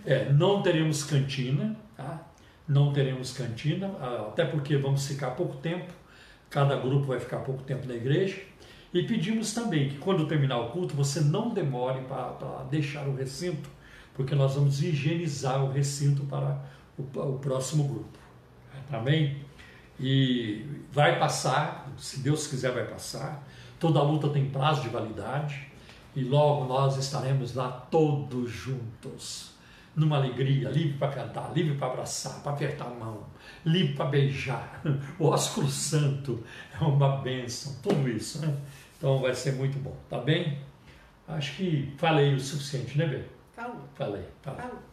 É, 0.07 0.33
não 0.33 0.63
teremos 0.63 1.03
cantina, 1.05 1.77
tá? 1.97 2.27
Não 2.67 2.93
teremos 2.93 3.33
cantina, 3.33 3.89
até 4.29 4.45
porque 4.45 4.77
vamos 4.77 5.07
ficar 5.07 5.31
pouco 5.31 5.57
tempo, 5.57 5.93
cada 6.51 6.77
grupo 6.77 7.07
vai 7.07 7.19
ficar 7.19 7.39
pouco 7.39 7.63
tempo 7.63 7.87
na 7.87 7.95
igreja. 7.95 8.37
E 8.93 9.03
pedimos 9.03 9.53
também 9.53 9.89
que 9.89 9.99
quando 9.99 10.27
terminar 10.27 10.59
o 10.59 10.71
culto, 10.71 10.95
você 10.95 11.21
não 11.21 11.51
demore 11.51 12.03
para 12.03 12.65
deixar 12.71 13.07
o 13.07 13.15
recinto, 13.15 13.69
porque 14.15 14.35
nós 14.35 14.55
vamos 14.55 14.83
higienizar 14.83 15.65
o 15.65 15.71
recinto 15.71 16.25
para 16.25 16.63
o, 16.99 17.03
o 17.03 17.39
próximo 17.39 17.85
grupo. 17.85 18.19
Tá 18.91 18.99
bem? 18.99 19.43
E 20.01 20.65
vai 20.93 21.19
passar, 21.19 21.91
se 21.99 22.21
Deus 22.21 22.47
quiser, 22.47 22.73
vai 22.73 22.87
passar. 22.87 23.43
Toda 23.79 24.03
luta 24.03 24.29
tem 24.29 24.51
prazo 24.51 24.83
de 24.83 24.89
validade 24.89 25.69
e 26.15 26.25
logo 26.25 26.65
nós 26.65 26.97
estaremos 26.97 27.55
lá 27.55 27.71
todos 27.71 28.51
juntos, 28.51 29.53
numa 29.95 30.17
alegria, 30.17 30.69
livre 30.69 30.99
para 30.99 31.13
cantar, 31.13 31.53
livre 31.53 31.77
para 31.77 31.89
abraçar, 31.89 32.43
para 32.43 32.53
apertar 32.53 32.87
a 32.87 32.91
mão, 32.91 33.25
livre 33.65 33.95
para 33.95 34.07
beijar. 34.07 34.83
O 35.19 35.27
ósculo 35.27 35.69
santo 35.69 36.43
é 36.81 36.85
uma 36.85 37.19
bênção, 37.19 37.77
tudo 37.83 38.09
isso, 38.09 38.45
né? 38.45 38.57
Então 38.97 39.19
vai 39.21 39.35
ser 39.35 39.53
muito 39.53 39.79
bom, 39.79 39.97
tá 40.09 40.19
bem? 40.19 40.59
Acho 41.29 41.57
que 41.57 41.95
falei 41.99 42.35
o 42.35 42.41
suficiente, 42.41 42.97
né, 42.97 43.07
Bê? 43.07 43.23
Falou. 43.55 43.83
Falei, 43.95 44.25
falei. 44.43 44.61
Falou. 44.61 44.88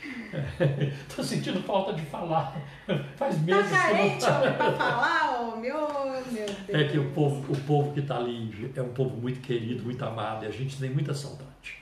Estou 1.08 1.24
sentindo 1.24 1.62
falta 1.62 1.92
de 1.92 2.02
falar. 2.06 2.56
Faz 3.16 3.36
Tá 3.36 3.42
meses 3.42 3.46
que 3.46 3.50
eu 3.50 3.56
não 3.56 3.68
carente, 3.70 4.24
homem, 4.24 4.52
pra 4.54 4.72
falar, 4.76 5.40
ô, 5.40 5.56
meu, 5.56 6.04
meu 6.30 6.46
Deus. 6.46 6.68
É 6.68 6.84
que 6.84 6.98
o 6.98 7.10
povo, 7.12 7.52
o 7.52 7.60
povo 7.62 7.92
que 7.92 8.00
está 8.00 8.16
ali 8.16 8.72
é 8.74 8.82
um 8.82 8.92
povo 8.92 9.16
muito 9.16 9.40
querido, 9.40 9.82
muito 9.82 10.04
amado, 10.04 10.44
e 10.44 10.48
a 10.48 10.50
gente 10.50 10.78
tem 10.78 10.90
muita 10.90 11.14
saudade. 11.14 11.80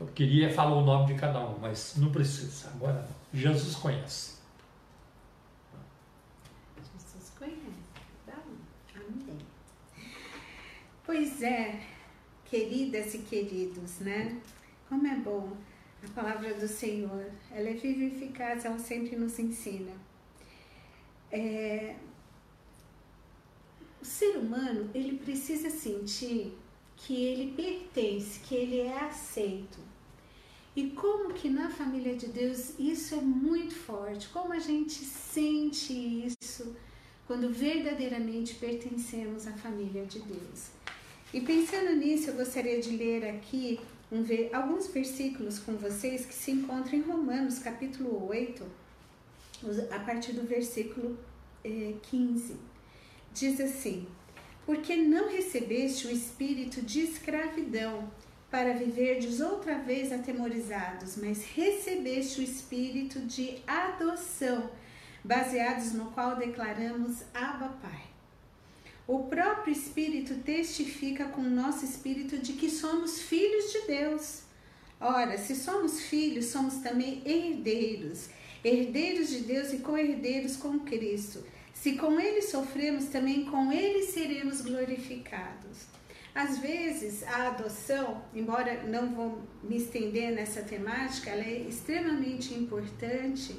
Eu 0.00 0.06
queria 0.06 0.52
falar 0.52 0.76
o 0.76 0.80
nome 0.80 1.12
de 1.12 1.20
cada 1.20 1.40
um, 1.40 1.58
mas 1.58 1.94
não 1.96 2.10
precisa, 2.10 2.70
agora 2.74 3.02
não. 3.02 3.38
Jesus 3.38 3.76
conhece. 3.76 4.38
Jesus 6.78 7.32
conhece. 7.38 7.56
Tá. 8.26 8.38
Amém. 8.96 9.38
Pois 11.04 11.42
é, 11.42 11.80
queridas 12.46 13.12
e 13.14 13.18
queridos, 13.18 13.98
né? 14.00 14.38
Como 14.88 15.06
é 15.06 15.16
bom 15.16 15.52
a 16.04 16.08
palavra 16.14 16.54
do 16.54 16.68
Senhor. 16.68 17.26
Ela 17.50 17.68
é 17.68 17.74
viva 17.74 18.04
e 18.04 18.06
eficaz, 18.06 18.64
ela 18.64 18.78
sempre 18.78 19.16
nos 19.16 19.38
ensina. 19.38 19.92
É, 21.30 21.96
o 24.00 24.04
ser 24.04 24.36
humano, 24.36 24.90
ele 24.94 25.18
precisa 25.18 25.70
sentir 25.70 26.56
que 26.96 27.24
ele 27.24 27.52
pertence, 27.54 28.40
que 28.40 28.54
ele 28.54 28.80
é 28.80 28.98
aceito. 29.04 29.78
E 30.74 30.90
como 30.90 31.34
que 31.34 31.48
na 31.48 31.68
família 31.68 32.14
de 32.16 32.28
Deus 32.28 32.78
isso 32.78 33.14
é 33.14 33.20
muito 33.20 33.74
forte, 33.74 34.28
como 34.28 34.52
a 34.52 34.58
gente 34.58 34.92
sente 35.04 35.92
isso 35.92 36.76
quando 37.26 37.52
verdadeiramente 37.52 38.54
pertencemos 38.54 39.46
à 39.46 39.52
família 39.52 40.04
de 40.04 40.20
Deus. 40.20 40.70
E 41.32 41.40
pensando 41.40 41.94
nisso, 41.94 42.30
eu 42.30 42.34
gostaria 42.34 42.80
de 42.80 42.90
ler 42.90 43.24
aqui 43.24 43.78
um, 44.10 44.24
alguns 44.52 44.88
versículos 44.88 45.58
com 45.58 45.76
vocês 45.76 46.26
que 46.26 46.34
se 46.34 46.50
encontram 46.50 46.98
em 46.98 47.02
Romanos, 47.02 47.58
capítulo 47.60 48.28
8, 48.28 48.64
a 49.90 49.98
partir 50.00 50.32
do 50.32 50.46
versículo 50.46 51.18
eh, 51.64 51.94
15. 52.02 52.56
Diz 53.32 53.60
assim: 53.60 54.06
Porque 54.66 54.96
não 54.96 55.30
recebeste 55.30 56.08
o 56.08 56.10
espírito 56.10 56.82
de 56.82 57.00
escravidão 57.00 58.10
para 58.50 58.74
viverdes 58.74 59.40
outra 59.40 59.78
vez 59.78 60.12
atemorizados, 60.12 61.16
mas 61.16 61.44
recebeste 61.44 62.40
o 62.40 62.42
espírito 62.42 63.20
de 63.20 63.62
adoção, 63.64 64.70
baseados 65.22 65.92
no 65.92 66.10
qual 66.10 66.36
declaramos 66.36 67.22
Abba 67.32 67.68
Pai. 67.80 68.09
O 69.10 69.24
próprio 69.24 69.72
Espírito 69.72 70.36
testifica 70.36 71.24
com 71.24 71.40
o 71.40 71.50
nosso 71.50 71.84
espírito 71.84 72.38
de 72.38 72.52
que 72.52 72.70
somos 72.70 73.20
filhos 73.20 73.72
de 73.72 73.80
Deus. 73.88 74.42
Ora, 75.00 75.36
se 75.36 75.56
somos 75.56 76.02
filhos, 76.02 76.44
somos 76.44 76.74
também 76.74 77.20
herdeiros, 77.26 78.28
herdeiros 78.62 79.28
de 79.28 79.40
Deus 79.40 79.72
e 79.72 79.78
co-herdeiros 79.78 80.56
com 80.56 80.78
Cristo. 80.78 81.44
Se 81.74 81.96
com 81.96 82.20
Ele 82.20 82.40
sofremos, 82.40 83.06
também 83.06 83.46
com 83.46 83.72
Ele 83.72 84.04
seremos 84.04 84.60
glorificados. 84.60 85.86
Às 86.32 86.58
vezes, 86.58 87.24
a 87.24 87.48
adoção, 87.48 88.22
embora 88.32 88.84
não 88.84 89.12
vou 89.12 89.42
me 89.60 89.76
estender 89.78 90.30
nessa 90.30 90.62
temática, 90.62 91.30
ela 91.30 91.42
é 91.42 91.66
extremamente 91.68 92.54
importante, 92.54 93.56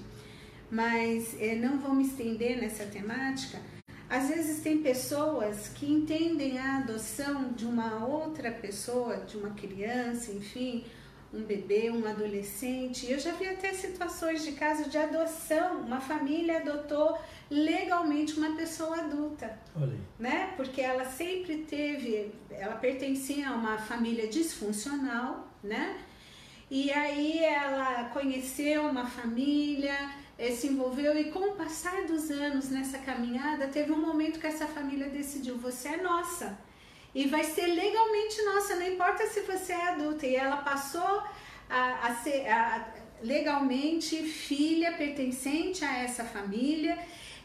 mas 0.71 1.35
eh, 1.41 1.55
não 1.55 1.77
vou 1.77 1.93
me 1.93 2.05
estender 2.07 2.57
nessa 2.57 2.85
temática. 2.85 3.59
Às 4.11 4.27
vezes, 4.27 4.61
tem 4.61 4.79
pessoas 4.79 5.69
que 5.69 5.85
entendem 5.89 6.59
a 6.59 6.79
adoção 6.79 7.53
de 7.53 7.65
uma 7.65 8.05
outra 8.05 8.51
pessoa, 8.51 9.15
de 9.17 9.37
uma 9.37 9.51
criança, 9.51 10.33
enfim, 10.33 10.83
um 11.33 11.41
bebê, 11.43 11.89
um 11.89 12.05
adolescente. 12.05 13.09
Eu 13.09 13.17
já 13.17 13.31
vi 13.31 13.47
até 13.47 13.73
situações 13.73 14.43
de 14.43 14.51
caso 14.51 14.89
de 14.89 14.97
adoção. 14.97 15.77
Uma 15.79 16.01
família 16.01 16.57
adotou 16.57 17.17
legalmente 17.49 18.37
uma 18.37 18.53
pessoa 18.57 18.97
adulta, 18.97 19.57
Olha 19.73 19.93
aí. 19.93 19.99
né? 20.19 20.53
Porque 20.57 20.81
ela 20.81 21.05
sempre 21.05 21.59
teve, 21.59 22.33
ela 22.49 22.75
pertencia 22.75 23.47
a 23.49 23.53
uma 23.53 23.77
família 23.77 24.27
disfuncional, 24.27 25.47
né? 25.63 25.97
E 26.69 26.91
aí 26.91 27.39
ela 27.43 28.09
conheceu 28.09 28.87
uma 28.87 29.05
família, 29.05 29.93
se 30.49 30.67
envolveu 30.67 31.15
e 31.15 31.25
com 31.25 31.51
o 31.51 31.55
passar 31.55 32.07
dos 32.07 32.31
anos 32.31 32.69
nessa 32.69 32.97
caminhada, 32.97 33.67
teve 33.67 33.91
um 33.91 34.01
momento 34.01 34.39
que 34.39 34.47
essa 34.47 34.65
família 34.65 35.07
decidiu: 35.09 35.57
você 35.57 35.89
é 35.89 36.01
nossa 36.01 36.57
e 37.13 37.27
vai 37.27 37.43
ser 37.43 37.67
legalmente 37.67 38.41
nossa, 38.43 38.75
não 38.75 38.87
importa 38.87 39.27
se 39.27 39.41
você 39.41 39.73
é 39.73 39.89
adulta. 39.89 40.25
E 40.25 40.35
ela 40.35 40.57
passou 40.57 41.21
a, 41.69 42.07
a 42.07 42.15
ser, 42.15 42.47
a, 42.47 42.87
legalmente 43.21 44.23
filha 44.23 44.93
pertencente 44.93 45.85
a 45.85 45.99
essa 45.99 46.23
família 46.23 46.97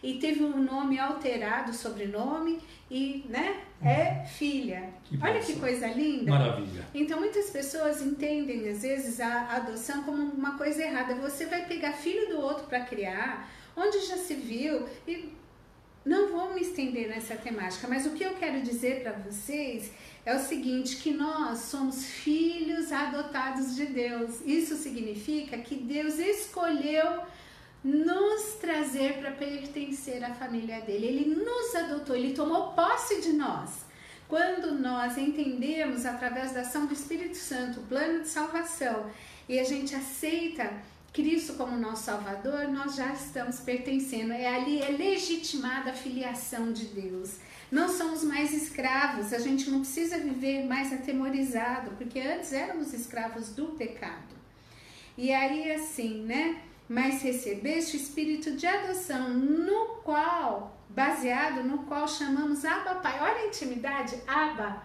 e 0.03 0.15
teve 0.19 0.43
um 0.45 0.63
nome 0.63 0.99
alterado, 0.99 1.75
sobrenome, 1.75 2.61
e 2.91 3.25
né, 3.29 3.63
é 3.83 4.21
uhum. 4.21 4.27
filha. 4.27 4.91
Que 5.05 5.19
Olha 5.23 5.41
que 5.41 5.57
coisa 5.57 5.87
linda. 5.89 6.31
Maravilha. 6.31 6.87
Então 6.95 7.21
muitas 7.21 7.51
pessoas 7.51 8.01
entendem 8.01 8.69
às 8.69 8.83
vezes 8.83 9.21
a 9.21 9.57
adoção 9.57 10.03
como 10.03 10.23
uma 10.23 10.57
coisa 10.57 10.83
errada. 10.83 11.15
Você 11.17 11.47
vai 11.47 11.67
pegar 11.67 11.93
filho 11.93 12.29
do 12.29 12.41
outro 12.41 12.67
para 12.67 12.81
criar, 12.81 13.49
onde 13.77 14.07
já 14.07 14.17
se 14.17 14.35
viu 14.35 14.87
e 15.07 15.33
não 16.05 16.31
vou 16.31 16.55
me 16.55 16.61
estender 16.61 17.09
nessa 17.09 17.35
temática, 17.35 17.89
mas 17.89 18.07
o 18.07 18.11
que 18.11 18.23
eu 18.23 18.35
quero 18.35 18.63
dizer 18.63 19.03
para 19.03 19.13
vocês 19.13 19.91
é 20.25 20.35
o 20.35 20.39
seguinte, 20.39 20.97
que 20.97 21.13
nós 21.13 21.59
somos 21.59 22.05
filhos 22.05 22.93
adotados 22.93 23.75
de 23.75 23.87
Deus. 23.87 24.41
Isso 24.45 24.77
significa 24.77 25.59
que 25.59 25.75
Deus 25.75 26.19
escolheu 26.19 27.23
nos 27.87 28.55
trazer 28.55 29.19
para 29.19 29.31
pertencer 29.31 30.25
à 30.25 30.35
família 30.35 30.81
dele. 30.81 31.07
Ele 31.07 31.35
nos 31.37 31.73
adotou, 31.77 32.17
ele 32.17 32.35
tomou 32.35 32.73
posse 32.73 33.21
de 33.21 33.33
nós. 33.33 33.87
Quando 34.27 34.73
nós 34.73 35.17
entendemos 35.17 36.05
através 36.05 36.53
da 36.53 36.63
ação 36.63 36.87
do 36.87 36.93
Espírito 36.93 37.37
Santo 37.37 37.79
o 37.79 37.85
plano 37.85 38.23
de 38.23 38.29
salvação 38.29 39.09
e 39.49 39.61
a 39.61 39.63
gente 39.63 39.95
aceita 39.95 40.73
Cristo 41.13 41.55
como 41.55 41.79
nosso 41.79 42.03
Salvador, 42.03 42.67
nós 42.69 42.97
já 42.97 43.13
estamos 43.13 43.61
pertencendo. 43.61 44.33
É 44.33 44.49
ali 44.49 44.83
é 44.83 44.89
legitimada 44.89 45.91
a 45.91 45.95
filiação 45.95 46.73
de 46.73 46.87
Deus. 46.87 47.37
Não 47.71 47.89
somos 47.89 48.25
mais 48.25 48.53
escravos, 48.53 49.33
a 49.33 49.39
gente 49.39 49.71
não 49.71 49.81
precisa 49.81 50.19
viver 50.19 50.67
mais 50.67 50.93
atemorizado, 50.93 51.93
porque 51.93 52.19
antes 52.19 52.53
éramos 52.53 52.93
escravos 52.93 53.51
do 53.51 53.67
pecado. 53.79 54.35
E 55.17 55.33
aí 55.33 55.71
assim, 55.71 56.23
né? 56.23 56.63
Mas 56.89 57.23
recebeste 57.23 57.97
o 57.97 58.01
espírito 58.01 58.57
de 58.57 58.67
adoção, 58.67 59.29
no 59.31 60.01
qual, 60.05 60.81
baseado 60.89 61.63
no 61.65 61.79
qual 61.85 62.07
chamamos 62.07 62.65
Abba 62.65 62.97
Pai. 62.97 63.19
Olha 63.21 63.43
a 63.43 63.47
intimidade, 63.47 64.17
Abba. 64.27 64.83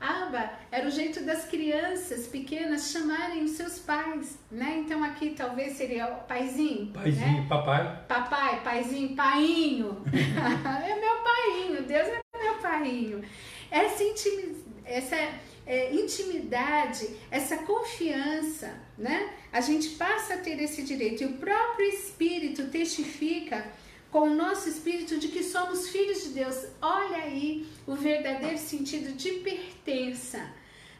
Abba 0.00 0.50
era 0.70 0.86
o 0.86 0.90
jeito 0.90 1.24
das 1.24 1.46
crianças 1.46 2.26
pequenas 2.26 2.90
chamarem 2.90 3.44
os 3.44 3.52
seus 3.52 3.78
pais, 3.78 4.38
né? 4.50 4.82
Então 4.84 5.02
aqui 5.02 5.30
talvez 5.30 5.76
seria 5.76 6.06
o 6.08 6.16
paizinho. 6.24 6.92
Paizinho, 6.92 7.42
né? 7.42 7.46
papai. 7.48 8.04
Papai, 8.06 8.60
paizinho, 8.62 9.16
painho. 9.16 10.02
é 10.12 11.00
meu 11.00 11.16
painho, 11.22 11.82
Deus 11.84 12.08
é 12.08 12.20
meu 12.38 12.54
painho. 12.56 13.22
Essa 13.70 14.02
intimidade, 14.02 14.64
essa 14.84 15.16
é, 15.66 15.94
intimidade, 15.94 17.08
essa 17.30 17.58
confiança, 17.58 18.74
né? 18.96 19.32
A 19.52 19.60
gente 19.60 19.90
passa 19.90 20.34
a 20.34 20.38
ter 20.38 20.60
esse 20.60 20.82
direito 20.82 21.22
e 21.22 21.26
o 21.26 21.34
próprio 21.34 21.88
Espírito 21.88 22.68
testifica 22.68 23.72
com 24.10 24.28
o 24.28 24.34
nosso 24.34 24.68
espírito 24.68 25.18
de 25.18 25.26
que 25.26 25.42
somos 25.42 25.88
filhos 25.88 26.22
de 26.22 26.28
Deus. 26.28 26.66
Olha 26.80 27.16
aí 27.16 27.66
o 27.84 27.96
verdadeiro 27.96 28.58
sentido 28.58 29.12
de 29.12 29.30
pertença, 29.40 30.52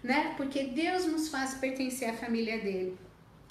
né? 0.03 0.35
Porque 0.37 0.65
Deus 0.65 1.07
nos 1.07 1.29
faz 1.29 1.55
pertencer 1.55 2.11
à 2.11 2.15
família 2.15 2.59
dele. 2.59 2.99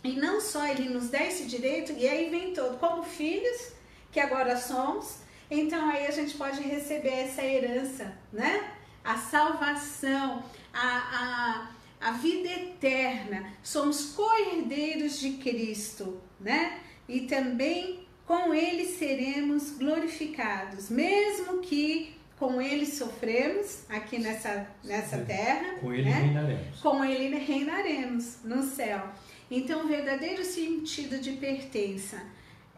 E 0.03 0.17
não 0.17 0.41
só 0.41 0.67
ele 0.67 0.89
nos 0.89 1.10
dá 1.10 1.24
esse 1.24 1.46
direito, 1.46 1.93
e 1.93 2.05
aí 2.05 2.29
vem 2.29 2.53
todo, 2.53 2.77
como 2.77 3.03
filhos, 3.03 3.72
que 4.12 4.20
agora 4.20 4.58
somos, 4.58 5.20
então 5.50 5.89
aí 5.89 6.08
a 6.08 6.12
gente 6.12 6.36
pode 6.36 6.62
receber 6.62 7.22
essa 7.22 7.41
herança, 7.41 8.13
né? 8.34 8.70
A 9.01 9.17
salvação, 9.17 10.43
a, 10.74 11.70
a, 12.01 12.10
a 12.10 12.12
vida 12.13 12.50
eterna, 12.50 13.53
somos 13.62 14.13
co-herdeiros 14.13 15.20
de 15.20 15.34
Cristo, 15.34 16.20
né? 16.39 16.80
E 17.08 17.22
também 17.22 18.08
com 18.25 18.53
Ele 18.53 18.86
seremos 18.86 19.72
glorificados, 19.72 20.89
mesmo 20.89 21.60
que 21.60 22.15
com 22.38 22.62
Ele 22.62 22.86
sofremos 22.86 23.84
aqui 23.89 24.20
nessa, 24.20 24.68
nessa 24.84 25.18
terra. 25.20 25.75
Com 25.80 25.94
Ele 25.94 26.10
né? 26.10 26.12
reinaremos. 26.12 26.80
Com 26.80 27.06
Ele 27.06 27.38
reinaremos 27.38 28.38
no 28.43 28.63
céu. 28.63 29.02
Então, 29.50 29.86
o 29.86 29.88
verdadeiro 29.88 30.43
sentido 30.43 31.19
de 31.19 31.34
pertença 31.34 32.21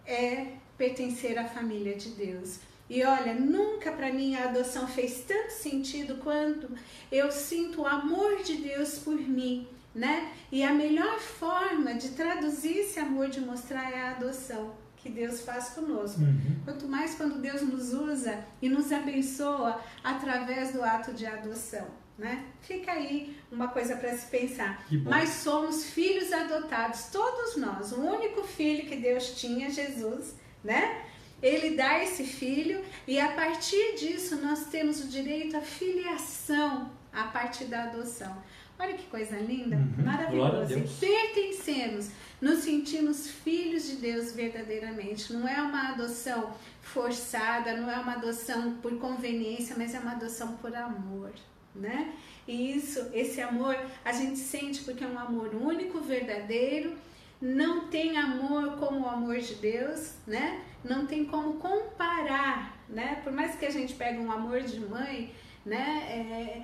é 0.06 0.48
pertencer 0.78 1.38
à 1.38 1.46
família 1.46 1.96
de 1.96 2.10
Deus. 2.10 2.60
E 2.90 3.04
olha, 3.04 3.34
nunca 3.34 3.92
para 3.92 4.14
mim 4.14 4.36
a 4.36 4.46
adoção 4.46 4.88
fez 4.88 5.24
tanto 5.28 5.52
sentido 5.52 6.18
quanto 6.18 6.70
eu 7.12 7.32
sinto 7.32 7.82
o 7.82 7.88
amor 7.88 8.44
de 8.44 8.58
Deus 8.58 9.00
por 9.00 9.16
mim, 9.16 9.68
né? 9.94 10.32
E 10.52 10.64
a 10.64 10.74
melhor 10.74 11.20
forma 11.20 11.96
de 11.96 12.10
traduzir 12.10 12.78
esse 12.78 13.00
amor, 13.00 13.30
de 13.30 13.42
mostrar, 13.42 13.92
é 13.92 14.02
a 14.02 14.12
adoção 14.12 14.76
que 14.98 15.10
Deus 15.10 15.42
faz 15.42 15.70
conosco. 15.70 16.22
Uhum. 16.22 16.58
Quanto 16.64 16.88
mais 16.88 17.16
quando 17.16 17.40
Deus 17.40 17.62
nos 17.62 17.94
usa 17.94 18.44
e 18.62 18.68
nos 18.68 18.92
abençoa 18.92 19.80
através 20.04 20.72
do 20.72 20.84
ato 20.84 21.14
de 21.14 21.26
adoção. 21.26 21.88
Né? 22.18 22.46
Fica 22.62 22.94
aí 22.94 23.38
uma 23.52 23.68
coisa 23.68 23.98
para 23.98 24.16
se 24.16 24.28
pensar. 24.28 24.86
Mas 25.04 25.30
somos 25.30 25.86
filhos 25.86 26.32
adotados, 26.32 27.08
todos 27.12 27.58
nós. 27.58 27.92
O 27.92 28.00
único 28.00 28.42
filho 28.44 28.88
que 28.88 28.96
Deus 28.96 29.40
tinha, 29.40 29.70
Jesus, 29.70 30.34
né? 30.64 31.04
Ele 31.42 31.76
dá 31.76 32.02
esse 32.04 32.24
filho 32.24 32.84
e 33.08 33.20
a 33.20 33.30
partir 33.30 33.96
disso 33.96 34.38
nós 34.38 34.66
temos 34.66 35.04
o 35.04 35.08
direito 35.08 35.58
à 35.58 35.62
filiação 35.62 36.90
a 37.12 37.24
partir 37.26 37.66
da 37.66 37.84
adoção. 37.84 38.36
Olha 38.78 38.94
que 38.94 39.06
coisa 39.06 39.38
linda, 39.38 39.78
uhum, 39.78 40.04
maravilhosa. 40.04 40.78
E 40.78 40.88
pertencemos, 41.00 42.10
nos 42.42 42.60
sentimos 42.60 43.30
filhos 43.30 43.88
de 43.88 43.96
Deus 43.96 44.34
verdadeiramente. 44.34 45.32
Não 45.32 45.48
é 45.48 45.62
uma 45.62 45.92
adoção 45.94 46.54
forçada, 46.82 47.78
não 47.78 47.90
é 47.90 47.96
uma 47.98 48.14
adoção 48.14 48.74
por 48.82 48.98
conveniência, 49.00 49.76
mas 49.78 49.96
é 49.96 50.00
uma 50.00 50.12
adoção 50.12 50.58
por 50.58 50.76
amor, 50.76 51.32
né? 51.74 52.14
E 52.46 52.76
isso, 52.76 53.00
esse 53.14 53.42
amor, 53.42 53.78
a 54.04 54.12
gente 54.12 54.38
sente 54.38 54.84
porque 54.84 55.04
é 55.04 55.08
um 55.08 55.18
amor 55.18 55.56
único, 55.56 56.02
verdadeiro 56.02 56.96
não 57.42 57.88
tem 57.88 58.18
amor 58.18 58.78
como 58.78 59.02
o 59.02 59.10
amor 59.10 59.38
de 59.40 59.56
Deus, 59.56 60.14
né? 60.26 60.62
Não 60.84 61.06
tem 61.06 61.26
como 61.26 61.54
comparar, 61.56 62.78
né? 62.90 63.22
Por 63.24 63.34
mais 63.34 63.56
que 63.56 63.66
a 63.66 63.72
gente 63.72 63.94
pegue 63.94 64.20
um 64.20 64.32
amor 64.32 64.62
de 64.62 64.80
mãe, 64.80 65.34
né? 65.66 66.06
É, 66.10 66.64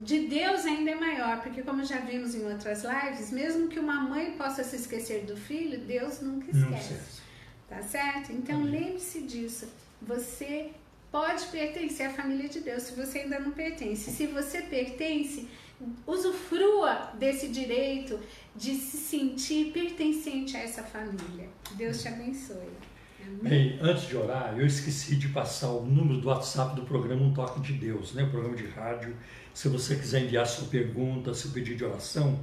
de 0.00 0.26
Deus 0.26 0.64
ainda 0.64 0.92
é 0.92 0.94
maior, 0.94 1.42
porque 1.42 1.62
como 1.62 1.84
já 1.84 1.98
vimos 1.98 2.34
em 2.34 2.44
outras 2.50 2.84
lives, 2.84 3.30
mesmo 3.30 3.68
que 3.68 3.78
uma 3.78 4.00
mãe 4.00 4.32
possa 4.32 4.64
se 4.64 4.76
esquecer 4.76 5.24
do 5.24 5.36
filho, 5.36 5.78
Deus 5.80 6.20
nunca 6.20 6.50
esquece. 6.50 7.22
Tá 7.68 7.82
certo? 7.82 8.32
Então 8.32 8.62
lembre-se 8.62 9.22
disso. 9.22 9.68
Você 10.02 10.70
pode 11.10 11.46
pertencer 11.46 12.06
à 12.06 12.10
família 12.10 12.48
de 12.48 12.60
Deus 12.60 12.84
se 12.84 12.94
você 12.94 13.20
ainda 13.20 13.38
não 13.38 13.52
pertence. 13.52 14.10
Se 14.10 14.26
você 14.26 14.62
pertence, 14.62 15.48
usufrua 16.06 17.12
desse 17.18 17.48
direito 17.48 18.18
de 18.54 18.74
se 18.74 18.96
sentir 18.96 19.72
pertencente 19.72 20.56
a 20.56 20.60
essa 20.60 20.82
família. 20.82 21.48
Deus 21.76 22.02
te 22.02 22.08
abençoe. 22.08 22.70
Bem, 23.42 23.78
antes 23.80 24.06
de 24.06 24.16
orar, 24.16 24.54
eu 24.58 24.66
esqueci 24.66 25.16
de 25.16 25.28
passar 25.28 25.70
o 25.70 25.84
número 25.84 26.20
do 26.20 26.28
WhatsApp 26.28 26.76
do 26.76 26.82
programa 26.82 27.22
Um 27.22 27.32
Toque 27.32 27.58
de 27.60 27.72
Deus, 27.72 28.12
né? 28.12 28.22
o 28.22 28.30
programa 28.30 28.54
de 28.54 28.66
rádio. 28.66 29.16
Se 29.52 29.68
você 29.68 29.96
quiser 29.96 30.24
enviar 30.24 30.46
sua 30.46 30.68
pergunta, 30.68 31.32
seu 31.32 31.50
pedido 31.50 31.78
de 31.78 31.84
oração, 31.84 32.38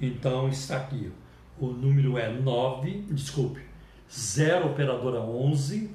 então 0.00 0.48
está 0.48 0.78
aqui. 0.78 1.12
O 1.58 1.66
número 1.66 2.16
é 2.16 2.32
9, 2.32 3.04
desculpe, 3.10 3.60
0 4.10 4.70
operadora 4.70 5.20
11 5.20 5.90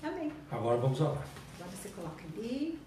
Amém. 0.02 0.32
Agora 0.50 0.78
vamos 0.78 1.00
orar. 1.00 1.26
Agora 1.56 1.70
você 1.76 1.88
coloca 1.90 2.24
ali. 2.24 2.78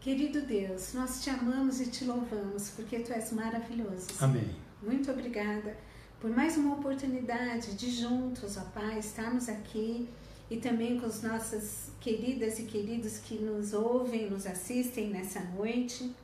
Querido 0.00 0.42
Deus, 0.42 0.92
nós 0.92 1.24
te 1.24 1.30
amamos 1.30 1.80
e 1.80 1.90
te 1.90 2.04
louvamos 2.04 2.68
porque 2.70 2.98
tu 3.00 3.12
és 3.12 3.32
maravilhoso. 3.32 4.08
Amém. 4.20 4.54
Muito 4.82 5.10
obrigada 5.10 5.74
por 6.20 6.30
mais 6.30 6.56
uma 6.56 6.74
oportunidade 6.74 7.74
de 7.74 7.90
juntos, 7.90 8.56
ó 8.56 8.62
Pai, 8.72 8.98
estarmos 8.98 9.48
aqui 9.48 10.08
e 10.50 10.56
também 10.56 10.98
com 10.98 11.06
as 11.06 11.22
nossas 11.22 11.90
queridas 12.00 12.58
e 12.58 12.64
queridos 12.64 13.18
que 13.18 13.34
nos 13.36 13.72
ouvem, 13.72 14.30
nos 14.30 14.46
assistem 14.46 15.10
nessa 15.10 15.40
noite, 15.40 16.14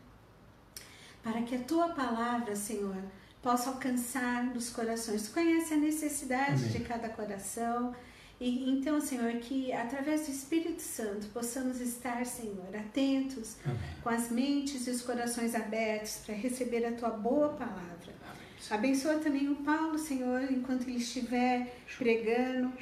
para 1.23 1.43
que 1.43 1.55
a 1.55 1.59
tua 1.61 1.91
palavra, 1.91 2.57
Senhor, 2.57 2.97
possa 3.43 3.71
alcançar 3.71 4.45
nos 4.45 4.71
corações. 4.71 5.29
Tu 5.29 5.35
conhece 5.35 5.75
a 5.75 5.77
necessidade 5.77 6.65
Amém. 6.65 6.73
de 6.73 6.81
cada 6.81 7.09
coração 7.09 7.95
E, 8.41 8.71
então, 8.71 8.99
Senhor, 9.03 9.33
que 9.41 9.71
através 9.71 10.27
do 10.27 10.33
Espírito 10.33 10.81
Santo 10.81 11.27
possamos 11.29 11.79
estar, 11.79 12.25
Senhor, 12.25 12.75
atentos, 12.75 13.57
Amém. 13.67 13.79
com 14.03 14.09
as 14.09 14.31
mentes 14.31 14.87
e 14.87 14.91
os 14.91 15.03
corações 15.03 15.55
abertos 15.55 16.23
para 16.25 16.35
receber 16.35 16.87
a 16.87 16.93
tua 16.93 17.11
boa 17.11 17.51
palavra. 17.51 18.15
Amém. 18.23 18.50
Abençoa 18.69 19.19
também 19.19 19.49
o 19.49 19.57
Paulo, 19.57 19.99
Senhor, 19.99 20.43
enquanto 20.51 20.89
ele 20.89 20.99
estiver 20.99 21.75
pregando. 21.97 22.73